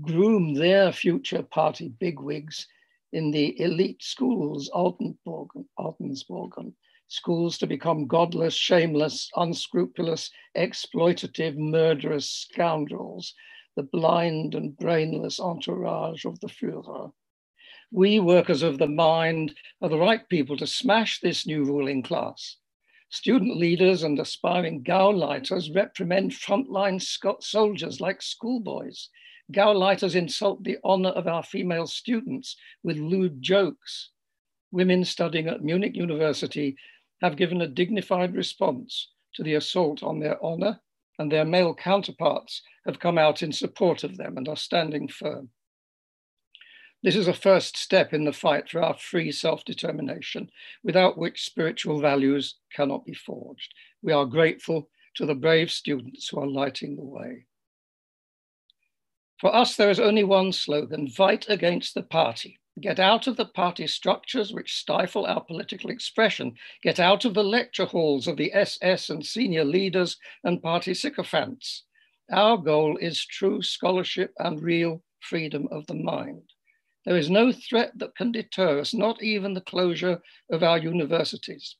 groom 0.02 0.52
their 0.52 0.92
future 0.92 1.42
party 1.42 1.88
bigwigs 1.88 2.66
in 3.14 3.30
the 3.30 3.58
elite 3.58 4.02
schools, 4.02 4.68
Ordensburgen, 4.74 6.74
schools 7.08 7.58
to 7.58 7.66
become 7.66 8.06
godless, 8.06 8.54
shameless, 8.54 9.30
unscrupulous, 9.36 10.30
exploitative, 10.56 11.56
murderous 11.56 12.28
scoundrels, 12.28 13.34
the 13.76 13.82
blind 13.82 14.54
and 14.54 14.76
brainless 14.76 15.38
entourage 15.38 16.24
of 16.24 16.40
the 16.40 16.48
Führer. 16.48 17.12
We, 17.92 18.18
workers 18.18 18.62
of 18.62 18.78
the 18.78 18.88
mind, 18.88 19.54
are 19.80 19.88
the 19.88 19.98
right 19.98 20.28
people 20.28 20.56
to 20.56 20.66
smash 20.66 21.20
this 21.20 21.46
new 21.46 21.64
ruling 21.64 22.02
class. 22.02 22.56
Student 23.10 23.56
leaders 23.56 24.02
and 24.02 24.18
aspiring 24.18 24.82
Gauleiters 24.82 25.72
reprimand 25.72 26.32
frontline 26.32 27.00
soldiers 27.40 28.00
like 28.00 28.20
schoolboys. 28.20 29.08
Gauleiters 29.52 30.16
insult 30.16 30.64
the 30.64 30.78
honor 30.82 31.10
of 31.10 31.28
our 31.28 31.44
female 31.44 31.86
students 31.86 32.56
with 32.82 32.96
lewd 32.96 33.40
jokes. 33.40 34.10
Women 34.72 35.04
studying 35.04 35.46
at 35.46 35.62
Munich 35.62 35.94
University 35.94 36.76
have 37.22 37.36
given 37.36 37.60
a 37.60 37.68
dignified 37.68 38.34
response 38.34 39.10
to 39.34 39.42
the 39.42 39.54
assault 39.54 40.02
on 40.02 40.20
their 40.20 40.42
honor, 40.44 40.80
and 41.18 41.30
their 41.30 41.44
male 41.44 41.74
counterparts 41.74 42.62
have 42.84 42.98
come 42.98 43.18
out 43.18 43.42
in 43.42 43.52
support 43.52 44.04
of 44.04 44.16
them 44.16 44.36
and 44.36 44.48
are 44.48 44.56
standing 44.56 45.08
firm. 45.08 45.50
This 47.02 47.16
is 47.16 47.28
a 47.28 47.32
first 47.32 47.76
step 47.76 48.12
in 48.12 48.24
the 48.24 48.32
fight 48.32 48.68
for 48.68 48.82
our 48.82 48.96
free 48.98 49.30
self 49.30 49.64
determination, 49.64 50.50
without 50.82 51.16
which 51.16 51.44
spiritual 51.44 52.00
values 52.00 52.56
cannot 52.74 53.04
be 53.04 53.14
forged. 53.14 53.72
We 54.02 54.12
are 54.12 54.26
grateful 54.26 54.88
to 55.16 55.26
the 55.26 55.34
brave 55.34 55.70
students 55.70 56.28
who 56.28 56.40
are 56.40 56.46
lighting 56.46 56.96
the 56.96 57.04
way. 57.04 57.46
For 59.40 59.54
us, 59.54 59.76
there 59.76 59.90
is 59.90 60.00
only 60.00 60.24
one 60.24 60.52
slogan 60.52 61.08
fight 61.08 61.46
against 61.48 61.94
the 61.94 62.02
party. 62.02 62.58
Get 62.78 63.00
out 63.00 63.26
of 63.26 63.36
the 63.36 63.46
party 63.46 63.86
structures 63.86 64.52
which 64.52 64.76
stifle 64.76 65.24
our 65.24 65.42
political 65.42 65.88
expression. 65.88 66.56
Get 66.82 67.00
out 67.00 67.24
of 67.24 67.32
the 67.32 67.42
lecture 67.42 67.86
halls 67.86 68.26
of 68.26 68.36
the 68.36 68.52
SS 68.52 69.08
and 69.08 69.24
senior 69.24 69.64
leaders 69.64 70.18
and 70.44 70.62
party 70.62 70.92
sycophants. 70.92 71.84
Our 72.30 72.58
goal 72.58 72.98
is 72.98 73.24
true 73.24 73.62
scholarship 73.62 74.34
and 74.38 74.62
real 74.62 75.02
freedom 75.20 75.68
of 75.70 75.86
the 75.86 75.94
mind. 75.94 76.52
There 77.06 77.16
is 77.16 77.30
no 77.30 77.50
threat 77.50 77.92
that 77.96 78.14
can 78.14 78.32
deter 78.32 78.78
us, 78.78 78.92
not 78.92 79.22
even 79.22 79.54
the 79.54 79.62
closure 79.62 80.20
of 80.50 80.62
our 80.62 80.76
universities. 80.76 81.76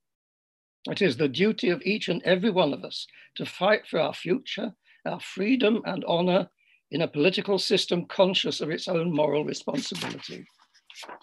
It 0.89 1.03
is 1.03 1.19
the 1.19 1.29
duty 1.29 1.69
of 1.69 1.83
each 1.83 2.09
and 2.09 2.23
every 2.23 2.51
one 2.51 2.73
of 2.73 2.85
us 2.85 3.07
to 3.35 3.45
fight 3.45 3.87
for 3.87 4.01
our 4.01 4.15
future, 4.15 4.73
our 5.05 5.21
freedom 5.21 5.83
and 5.85 6.05
honor 6.07 6.49
in 6.91 7.03
a 7.03 7.09
political 7.09 7.59
system 7.59 8.07
conscious 8.07 8.63
of 8.63 8.71
its 8.71 8.89
own 8.89 9.13
moral 9.13 9.45
responsibility. 9.45 10.47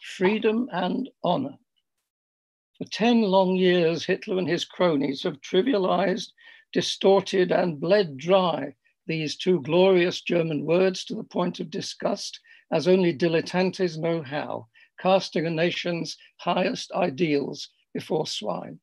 Freedom 0.02 0.70
and 0.72 1.10
honor. 1.24 1.58
For 2.78 2.86
10 2.86 3.22
long 3.22 3.56
years, 3.56 4.06
Hitler 4.06 4.38
and 4.38 4.48
his 4.48 4.66
cronies 4.66 5.24
have 5.24 5.42
trivialized, 5.42 6.32
distorted, 6.72 7.52
and 7.52 7.80
bled 7.80 8.18
dry 8.18 8.76
these 9.06 9.36
two 9.36 9.62
glorious 9.62 10.22
German 10.22 10.66
words 10.66 11.04
to 11.06 11.16
the 11.16 11.24
point 11.24 11.60
of 11.60 11.70
disgust 11.70 12.40
as 12.72 12.88
only 12.88 13.14
dilettantes 13.14 13.98
know 13.98 14.22
how, 14.22 14.68
casting 15.00 15.46
a 15.46 15.50
nation's 15.50 16.18
highest 16.38 16.92
ideals 16.94 17.70
before 17.94 18.26
swine. 18.26 18.80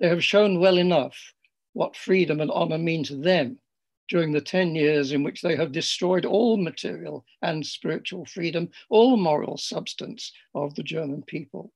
They 0.00 0.08
have 0.08 0.24
shown 0.24 0.58
well 0.58 0.78
enough 0.78 1.34
what 1.72 1.96
freedom 1.96 2.40
and 2.40 2.50
honor 2.50 2.78
mean 2.78 3.04
to 3.04 3.16
them 3.16 3.60
during 4.08 4.32
the 4.32 4.40
10 4.40 4.74
years 4.74 5.12
in 5.12 5.22
which 5.22 5.42
they 5.42 5.56
have 5.56 5.72
destroyed 5.72 6.24
all 6.24 6.56
material 6.56 7.24
and 7.42 7.66
spiritual 7.66 8.24
freedom, 8.26 8.68
all 8.88 9.16
moral 9.16 9.56
substance 9.56 10.32
of 10.54 10.74
the 10.74 10.82
German 10.82 11.22
people. 11.22 11.72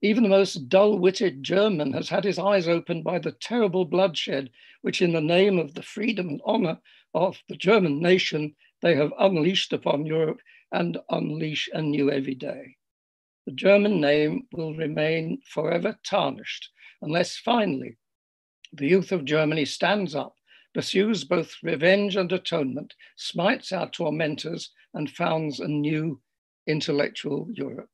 Even 0.00 0.22
the 0.22 0.28
most 0.28 0.68
dull 0.68 0.98
witted 0.98 1.42
German 1.42 1.92
has 1.92 2.08
had 2.08 2.24
his 2.24 2.38
eyes 2.38 2.68
opened 2.68 3.02
by 3.02 3.18
the 3.18 3.32
terrible 3.32 3.84
bloodshed 3.84 4.50
which, 4.82 5.02
in 5.02 5.12
the 5.12 5.20
name 5.20 5.58
of 5.58 5.74
the 5.74 5.82
freedom 5.82 6.28
and 6.28 6.40
honor 6.44 6.78
of 7.14 7.42
the 7.48 7.56
German 7.56 8.00
nation, 8.00 8.54
they 8.80 8.94
have 8.94 9.12
unleashed 9.18 9.72
upon 9.72 10.06
Europe 10.06 10.40
and 10.70 10.98
unleash 11.10 11.68
anew 11.72 12.10
every 12.10 12.36
day. 12.36 12.76
The 13.46 13.52
German 13.52 14.00
name 14.00 14.46
will 14.52 14.74
remain 14.74 15.40
forever 15.44 15.98
tarnished 16.04 16.70
unless 17.02 17.36
finally 17.36 17.96
the 18.72 18.86
youth 18.86 19.10
of 19.10 19.24
Germany 19.24 19.64
stands 19.64 20.14
up, 20.14 20.36
pursues 20.74 21.24
both 21.24 21.54
revenge 21.62 22.16
and 22.16 22.30
atonement, 22.32 22.94
smites 23.16 23.72
our 23.72 23.88
tormentors, 23.90 24.70
and 24.94 25.10
founds 25.10 25.60
a 25.60 25.68
new 25.68 26.20
intellectual 26.66 27.48
Europe. 27.52 27.90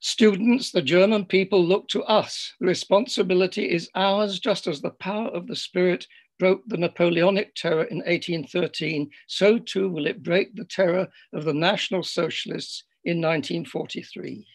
Students, 0.00 0.70
the 0.70 0.82
German 0.82 1.24
people 1.24 1.64
look 1.64 1.88
to 1.88 2.02
us. 2.04 2.52
The 2.60 2.66
responsibility 2.66 3.70
is 3.70 3.88
ours, 3.94 4.38
just 4.38 4.66
as 4.66 4.82
the 4.82 4.90
power 4.90 5.28
of 5.28 5.46
the 5.46 5.56
Spirit 5.56 6.06
broke 6.38 6.62
the 6.66 6.76
Napoleonic 6.76 7.54
terror 7.54 7.84
in 7.84 7.98
1813, 7.98 9.10
so 9.26 9.58
too 9.58 9.88
will 9.88 10.06
it 10.06 10.22
break 10.22 10.54
the 10.54 10.66
terror 10.66 11.08
of 11.32 11.44
the 11.44 11.54
National 11.54 12.02
Socialists 12.02 12.84
in 13.04 13.18
1943. 13.18 14.46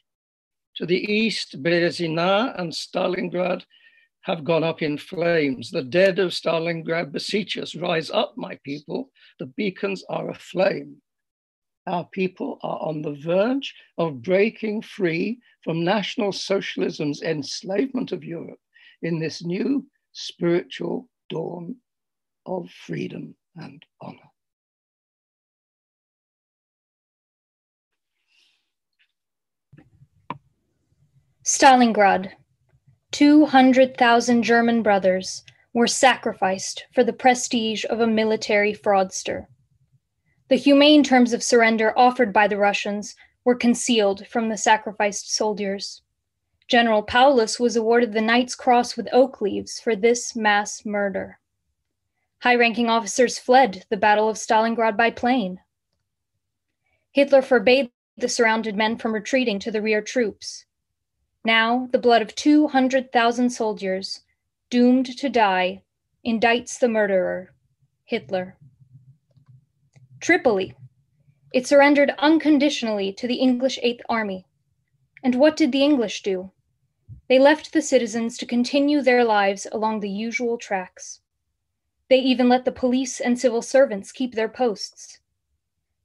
To 0.75 0.85
the 0.85 1.11
east, 1.11 1.61
Berezina 1.63 2.53
and 2.59 2.71
Stalingrad 2.71 3.63
have 4.23 4.43
gone 4.43 4.63
up 4.63 4.81
in 4.81 4.97
flames. 4.97 5.71
The 5.71 5.83
dead 5.83 6.19
of 6.19 6.31
Stalingrad 6.31 7.11
beseech 7.11 7.57
us, 7.57 7.75
rise 7.75 8.09
up, 8.11 8.33
my 8.37 8.59
people. 8.63 9.11
The 9.39 9.47
beacons 9.47 10.03
are 10.09 10.29
aflame. 10.29 11.01
Our 11.87 12.05
people 12.05 12.59
are 12.61 12.79
on 12.81 13.01
the 13.01 13.15
verge 13.15 13.73
of 13.97 14.21
breaking 14.21 14.83
free 14.83 15.39
from 15.63 15.83
National 15.83 16.31
Socialism's 16.31 17.21
enslavement 17.21 18.11
of 18.11 18.23
Europe 18.23 18.59
in 19.01 19.19
this 19.19 19.43
new 19.43 19.87
spiritual 20.11 21.07
dawn 21.29 21.77
of 22.45 22.69
freedom 22.69 23.35
and 23.55 23.83
honor. 24.01 24.17
Stalingrad. 31.43 32.31
200,000 33.19 34.43
German 34.43 34.81
brothers 34.81 35.43
were 35.73 35.87
sacrificed 35.87 36.85
for 36.93 37.03
the 37.03 37.11
prestige 37.11 37.83
of 37.89 37.99
a 37.99 38.07
military 38.07 38.73
fraudster. 38.73 39.47
The 40.47 40.55
humane 40.55 41.03
terms 41.03 41.33
of 41.33 41.43
surrender 41.43 41.91
offered 41.99 42.31
by 42.31 42.47
the 42.47 42.55
Russians 42.55 43.17
were 43.43 43.55
concealed 43.55 44.25
from 44.27 44.47
the 44.47 44.55
sacrificed 44.55 45.35
soldiers. 45.35 46.01
General 46.69 47.03
Paulus 47.03 47.59
was 47.59 47.75
awarded 47.75 48.13
the 48.13 48.21
Knight's 48.21 48.55
Cross 48.55 48.95
with 48.95 49.09
oak 49.11 49.41
leaves 49.41 49.81
for 49.81 49.97
this 49.97 50.33
mass 50.33 50.85
murder. 50.85 51.39
High 52.43 52.55
ranking 52.55 52.87
officers 52.87 53.37
fled 53.37 53.83
the 53.89 53.97
Battle 53.97 54.29
of 54.29 54.37
Stalingrad 54.37 54.95
by 54.95 55.11
plane. 55.11 55.59
Hitler 57.11 57.41
forbade 57.41 57.91
the 58.15 58.29
surrounded 58.29 58.77
men 58.77 58.95
from 58.95 59.13
retreating 59.13 59.59
to 59.59 59.71
the 59.71 59.81
rear 59.81 60.01
troops. 60.01 60.63
Now, 61.49 61.89
the 61.91 61.97
blood 61.97 62.21
of 62.21 62.35
200,000 62.35 63.49
soldiers, 63.49 64.21
doomed 64.69 65.17
to 65.17 65.29
die, 65.29 65.81
indicts 66.23 66.77
the 66.77 66.87
murderer, 66.87 67.55
Hitler. 68.05 68.55
Tripoli. 70.19 70.75
It 71.51 71.65
surrendered 71.65 72.13
unconditionally 72.19 73.11
to 73.13 73.27
the 73.27 73.37
English 73.37 73.79
Eighth 73.81 74.03
Army. 74.07 74.45
And 75.23 75.33
what 75.33 75.57
did 75.57 75.71
the 75.71 75.81
English 75.81 76.21
do? 76.21 76.51
They 77.27 77.39
left 77.39 77.73
the 77.73 77.81
citizens 77.81 78.37
to 78.37 78.45
continue 78.45 79.01
their 79.01 79.23
lives 79.23 79.65
along 79.71 80.01
the 80.01 80.11
usual 80.11 80.55
tracks. 80.55 81.21
They 82.09 82.19
even 82.19 82.47
let 82.47 82.63
the 82.63 82.71
police 82.71 83.19
and 83.19 83.39
civil 83.39 83.63
servants 83.63 84.11
keep 84.11 84.35
their 84.35 84.49
posts. 84.49 85.17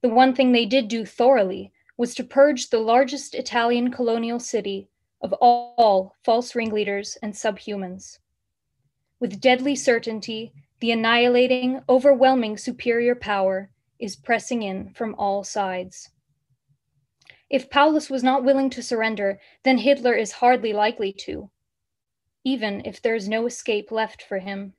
The 0.01 0.09
one 0.09 0.33
thing 0.33 0.53
they 0.53 0.65
did 0.65 0.87
do 0.87 1.05
thoroughly 1.05 1.71
was 1.97 2.15
to 2.15 2.23
purge 2.23 2.71
the 2.71 2.79
largest 2.79 3.35
Italian 3.35 3.91
colonial 3.91 4.39
city 4.39 4.89
of 5.21 5.33
all 5.33 6.15
false 6.23 6.55
ringleaders 6.55 7.17
and 7.21 7.33
subhumans. 7.33 8.19
With 9.19 9.41
deadly 9.41 9.75
certainty, 9.75 10.53
the 10.79 10.91
annihilating, 10.91 11.81
overwhelming 11.87 12.57
superior 12.57 13.15
power 13.15 13.71
is 13.97 14.15
pressing 14.15 14.61
in 14.61 14.93
from 14.93 15.15
all 15.15 15.43
sides. 15.43 16.09
If 17.49 17.69
Paulus 17.69 18.09
was 18.09 18.23
not 18.23 18.43
willing 18.43 18.69
to 18.71 18.83
surrender, 18.83 19.39
then 19.63 19.77
Hitler 19.77 20.13
is 20.13 20.33
hardly 20.33 20.73
likely 20.73 21.13
to, 21.25 21.49
even 22.43 22.81
if 22.85 23.01
there 23.01 23.15
is 23.15 23.29
no 23.29 23.45
escape 23.45 23.91
left 23.91 24.21
for 24.21 24.39
him. 24.39 24.73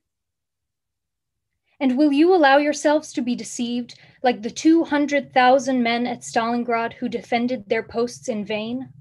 And 1.79 1.97
will 1.97 2.11
you 2.11 2.33
allow 2.33 2.57
yourselves 2.57 3.13
to 3.13 3.21
be 3.21 3.35
deceived 3.35 3.99
like 4.23 4.41
the 4.41 4.51
200,000 4.51 5.83
men 5.83 6.07
at 6.07 6.21
Stalingrad 6.21 6.93
who 6.93 7.07
defended 7.07 7.69
their 7.69 7.83
posts 7.83 8.27
in 8.27 8.43
vain? 8.43 8.93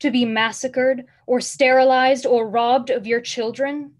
To 0.00 0.10
be 0.10 0.24
massacred 0.24 1.04
or 1.26 1.42
sterilized 1.42 2.24
or 2.24 2.48
robbed 2.48 2.88
of 2.88 3.06
your 3.06 3.20
children? 3.20 3.92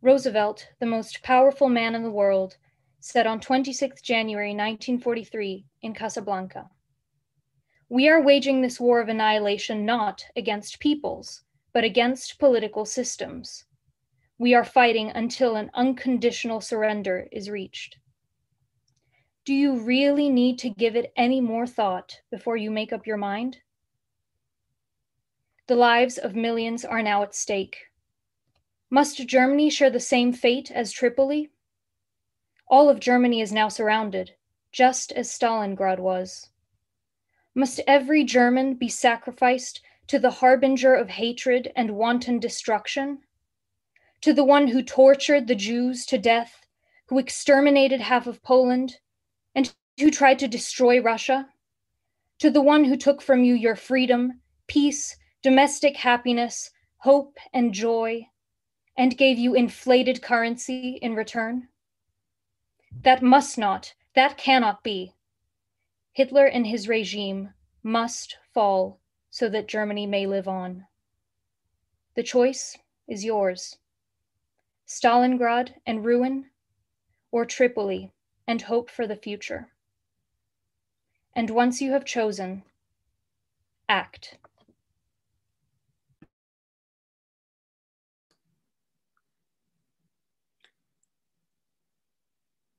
Roosevelt, 0.00 0.68
the 0.80 0.86
most 0.86 1.22
powerful 1.22 1.68
man 1.68 1.94
in 1.94 2.02
the 2.02 2.10
world, 2.10 2.56
said 2.98 3.24
on 3.24 3.38
26 3.38 4.02
January 4.02 4.48
1943 4.48 5.64
in 5.82 5.94
Casablanca 5.94 6.68
We 7.88 8.08
are 8.08 8.20
waging 8.20 8.62
this 8.62 8.80
war 8.80 9.00
of 9.00 9.08
annihilation 9.08 9.86
not 9.86 10.24
against 10.34 10.80
peoples, 10.80 11.42
but 11.72 11.84
against 11.84 12.40
political 12.40 12.84
systems. 12.84 13.64
We 14.38 14.54
are 14.54 14.64
fighting 14.64 15.10
until 15.10 15.54
an 15.54 15.70
unconditional 15.74 16.60
surrender 16.60 17.28
is 17.30 17.48
reached. 17.48 17.96
Do 19.44 19.54
you 19.54 19.84
really 19.84 20.28
need 20.28 20.58
to 20.58 20.70
give 20.70 20.96
it 20.96 21.12
any 21.16 21.40
more 21.40 21.66
thought 21.68 22.20
before 22.28 22.56
you 22.56 22.72
make 22.72 22.92
up 22.92 23.06
your 23.06 23.16
mind? 23.16 23.58
The 25.68 25.76
lives 25.76 26.18
of 26.18 26.34
millions 26.34 26.84
are 26.84 27.02
now 27.02 27.22
at 27.22 27.36
stake. 27.36 27.92
Must 28.90 29.26
Germany 29.28 29.70
share 29.70 29.90
the 29.90 30.00
same 30.00 30.32
fate 30.32 30.72
as 30.72 30.90
Tripoli? 30.90 31.50
All 32.66 32.90
of 32.90 32.98
Germany 32.98 33.40
is 33.40 33.52
now 33.52 33.68
surrounded, 33.68 34.34
just 34.72 35.12
as 35.12 35.30
Stalingrad 35.30 36.00
was. 36.00 36.50
Must 37.54 37.80
every 37.86 38.24
German 38.24 38.74
be 38.74 38.88
sacrificed 38.88 39.80
to 40.08 40.18
the 40.18 40.30
harbinger 40.30 40.94
of 40.94 41.10
hatred 41.10 41.70
and 41.76 41.92
wanton 41.92 42.40
destruction? 42.40 43.20
To 44.22 44.32
the 44.32 44.44
one 44.44 44.66
who 44.66 44.82
tortured 44.82 45.46
the 45.46 45.54
Jews 45.54 46.04
to 46.06 46.18
death, 46.18 46.66
who 47.06 47.18
exterminated 47.18 48.00
half 48.00 48.26
of 48.26 48.42
Poland, 48.42 48.98
and 49.54 49.72
who 50.00 50.10
tried 50.10 50.40
to 50.40 50.48
destroy 50.48 51.00
Russia? 51.00 51.48
To 52.40 52.50
the 52.50 52.62
one 52.62 52.84
who 52.84 52.96
took 52.96 53.22
from 53.22 53.44
you 53.44 53.54
your 53.54 53.76
freedom, 53.76 54.40
peace, 54.66 55.16
domestic 55.42 55.96
happiness, 55.96 56.70
hope, 56.98 57.36
and 57.52 57.74
joy, 57.74 58.28
and 58.96 59.18
gave 59.18 59.38
you 59.38 59.54
inflated 59.54 60.22
currency 60.22 60.98
in 61.02 61.14
return? 61.14 61.68
That 63.02 63.22
must 63.22 63.58
not, 63.58 63.94
that 64.14 64.36
cannot 64.36 64.82
be. 64.82 65.14
Hitler 66.12 66.46
and 66.46 66.66
his 66.66 66.88
regime 66.88 67.54
must 67.82 68.36
fall 68.52 69.00
so 69.30 69.48
that 69.48 69.66
Germany 69.66 70.06
may 70.06 70.26
live 70.26 70.46
on. 70.46 70.86
The 72.14 72.22
choice 72.22 72.76
is 73.08 73.24
yours 73.24 73.78
Stalingrad 74.86 75.74
and 75.86 76.04
ruin, 76.04 76.50
or 77.30 77.46
Tripoli 77.46 78.12
and 78.46 78.60
hope 78.62 78.90
for 78.90 79.06
the 79.06 79.16
future. 79.16 79.72
And 81.34 81.48
once 81.48 81.80
you 81.80 81.92
have 81.92 82.04
chosen, 82.04 82.64
act. 83.88 84.36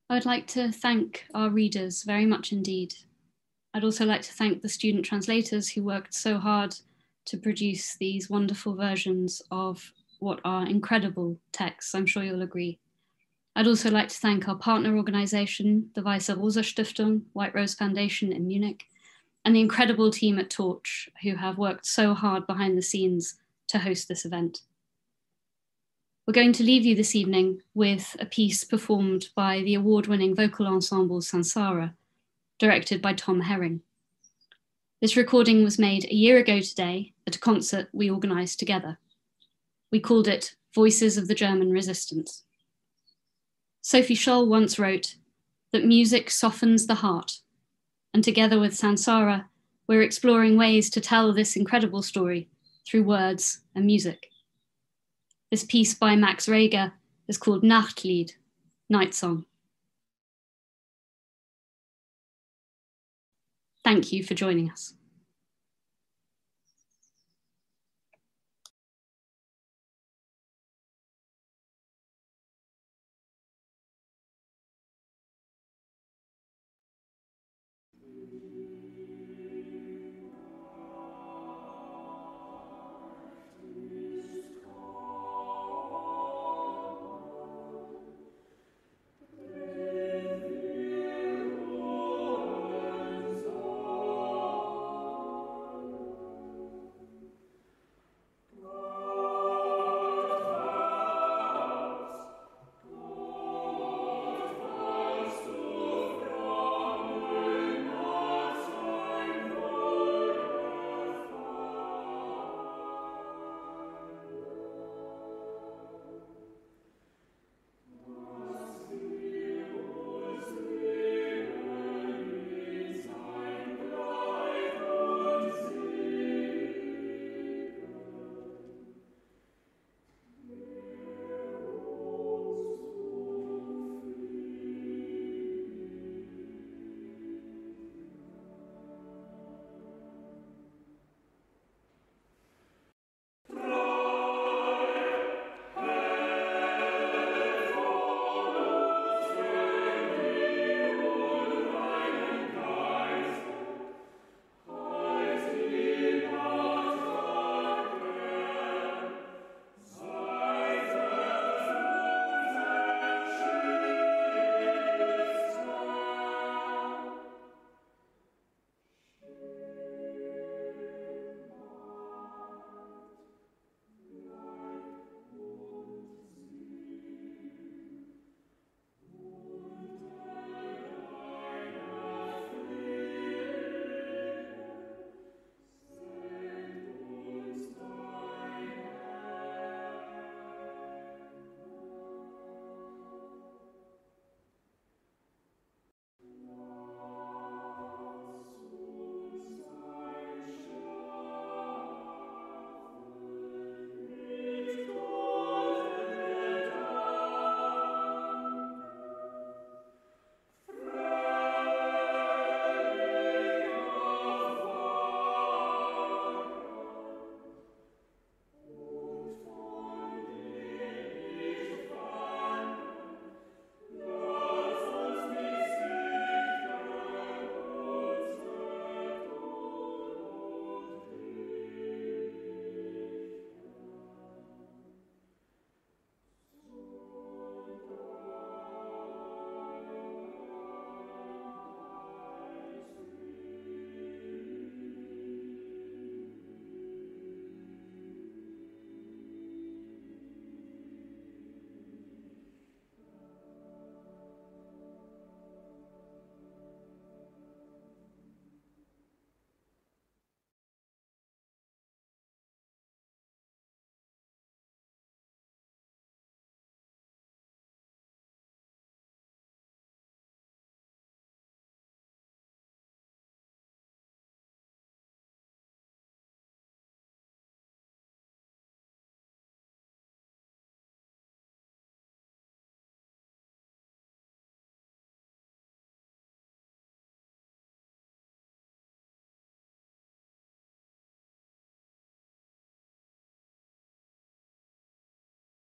I 0.10 0.16
would 0.16 0.26
like 0.26 0.48
to 0.48 0.72
thank 0.72 1.26
our 1.34 1.50
readers 1.50 2.04
very 2.04 2.26
much 2.26 2.52
indeed. 2.52 2.94
I'd 3.74 3.84
also 3.84 4.06
like 4.06 4.22
to 4.24 4.34
thank 4.34 4.62
the 4.62 4.70
student 4.70 5.06
translators 5.06 5.70
who 5.70 5.84
worked 5.84 6.14
so 6.14 6.38
hard 6.38 6.76
to 7.26 7.38
produce 7.38 7.96
these 7.98 8.30
wonderful 8.30 8.76
versions 8.76 9.42
of 9.50 9.94
what 10.20 10.40
are 10.46 10.66
incredible 10.66 11.40
texts, 11.52 11.96
I'm 11.96 12.06
sure 12.06 12.24
you'll 12.24 12.42
agree. 12.42 12.80
I'd 13.56 13.68
also 13.68 13.92
like 13.92 14.10
to 14.10 14.18
thank 14.18 14.48
our 14.48 14.56
partner 14.56 14.96
organisation, 14.96 15.90
the 15.96 16.02
Weiße 16.02 16.38
Rose 16.38 16.58
Stiftung, 16.58 17.24
White 17.34 17.54
Rose 17.54 17.76
Foundation 17.76 18.32
in 18.32 18.48
Munich, 18.48 18.86
and 19.46 19.56
the 19.56 19.62
incredible 19.62 20.12
team 20.12 20.40
at 20.40 20.50
Torch 20.50 21.10
who 21.22 21.36
have 21.36 21.58
worked 21.58 21.86
so 21.86 22.14
hard 22.14 22.48
behind 22.48 22.78
the 22.78 22.82
scenes 22.82 23.36
to 23.68 23.80
host 23.80 24.08
this 24.08 24.26
event. 24.26 24.62
We're 26.26 26.34
going 26.34 26.54
to 26.54 26.64
leave 26.64 26.86
you 26.86 26.96
this 26.96 27.16
evening 27.16 27.62
with 27.74 28.16
a 28.18 28.26
piece 28.26 28.64
performed 28.64 29.28
by 29.36 29.60
the 29.60 29.76
award 29.76 30.08
winning 30.08 30.34
vocal 30.34 30.68
ensemble 30.68 31.20
Sansara, 31.20 31.96
directed 32.60 33.02
by 33.02 33.12
Tom 33.12 33.42
Herring. 33.42 33.82
This 35.02 35.18
recording 35.18 35.66
was 35.66 35.78
made 35.78 36.06
a 36.06 36.16
year 36.16 36.38
ago 36.38 36.62
today 36.62 37.12
at 37.28 37.36
a 37.36 37.40
concert 37.40 37.90
we 37.92 38.10
organised 38.10 38.58
together. 38.58 39.00
We 39.92 40.00
called 40.00 40.30
it 40.30 40.56
Voices 40.74 41.18
of 41.18 41.28
the 41.28 41.36
German 41.36 41.74
Resistance. 41.74 42.44
Sophie 43.82 44.16
Scholl 44.16 44.48
once 44.48 44.80
wrote 44.80 45.16
that 45.74 45.84
music 45.84 46.30
softens 46.32 46.88
the 46.88 46.96
heart, 46.96 47.42
and 48.14 48.24
together 48.24 48.62
with 48.62 48.72
Sansara, 48.72 49.44
we're 49.88 50.04
exploring 50.04 50.56
ways 50.56 50.90
to 50.92 51.02
tell 51.02 51.34
this 51.34 51.58
incredible 51.58 52.02
story 52.02 52.48
through 52.88 53.04
words 53.04 53.60
and 53.76 53.86
music. 53.86 54.30
This 55.54 55.64
piece 55.64 55.94
by 55.94 56.16
Max 56.16 56.50
Reger 56.50 56.94
is 57.28 57.38
called 57.38 57.62
Nachtlied, 57.62 58.32
Night 58.90 59.14
Song. 59.14 59.46
Thank 63.84 64.12
you 64.12 64.24
for 64.24 64.34
joining 64.34 64.72
us. 64.72 64.96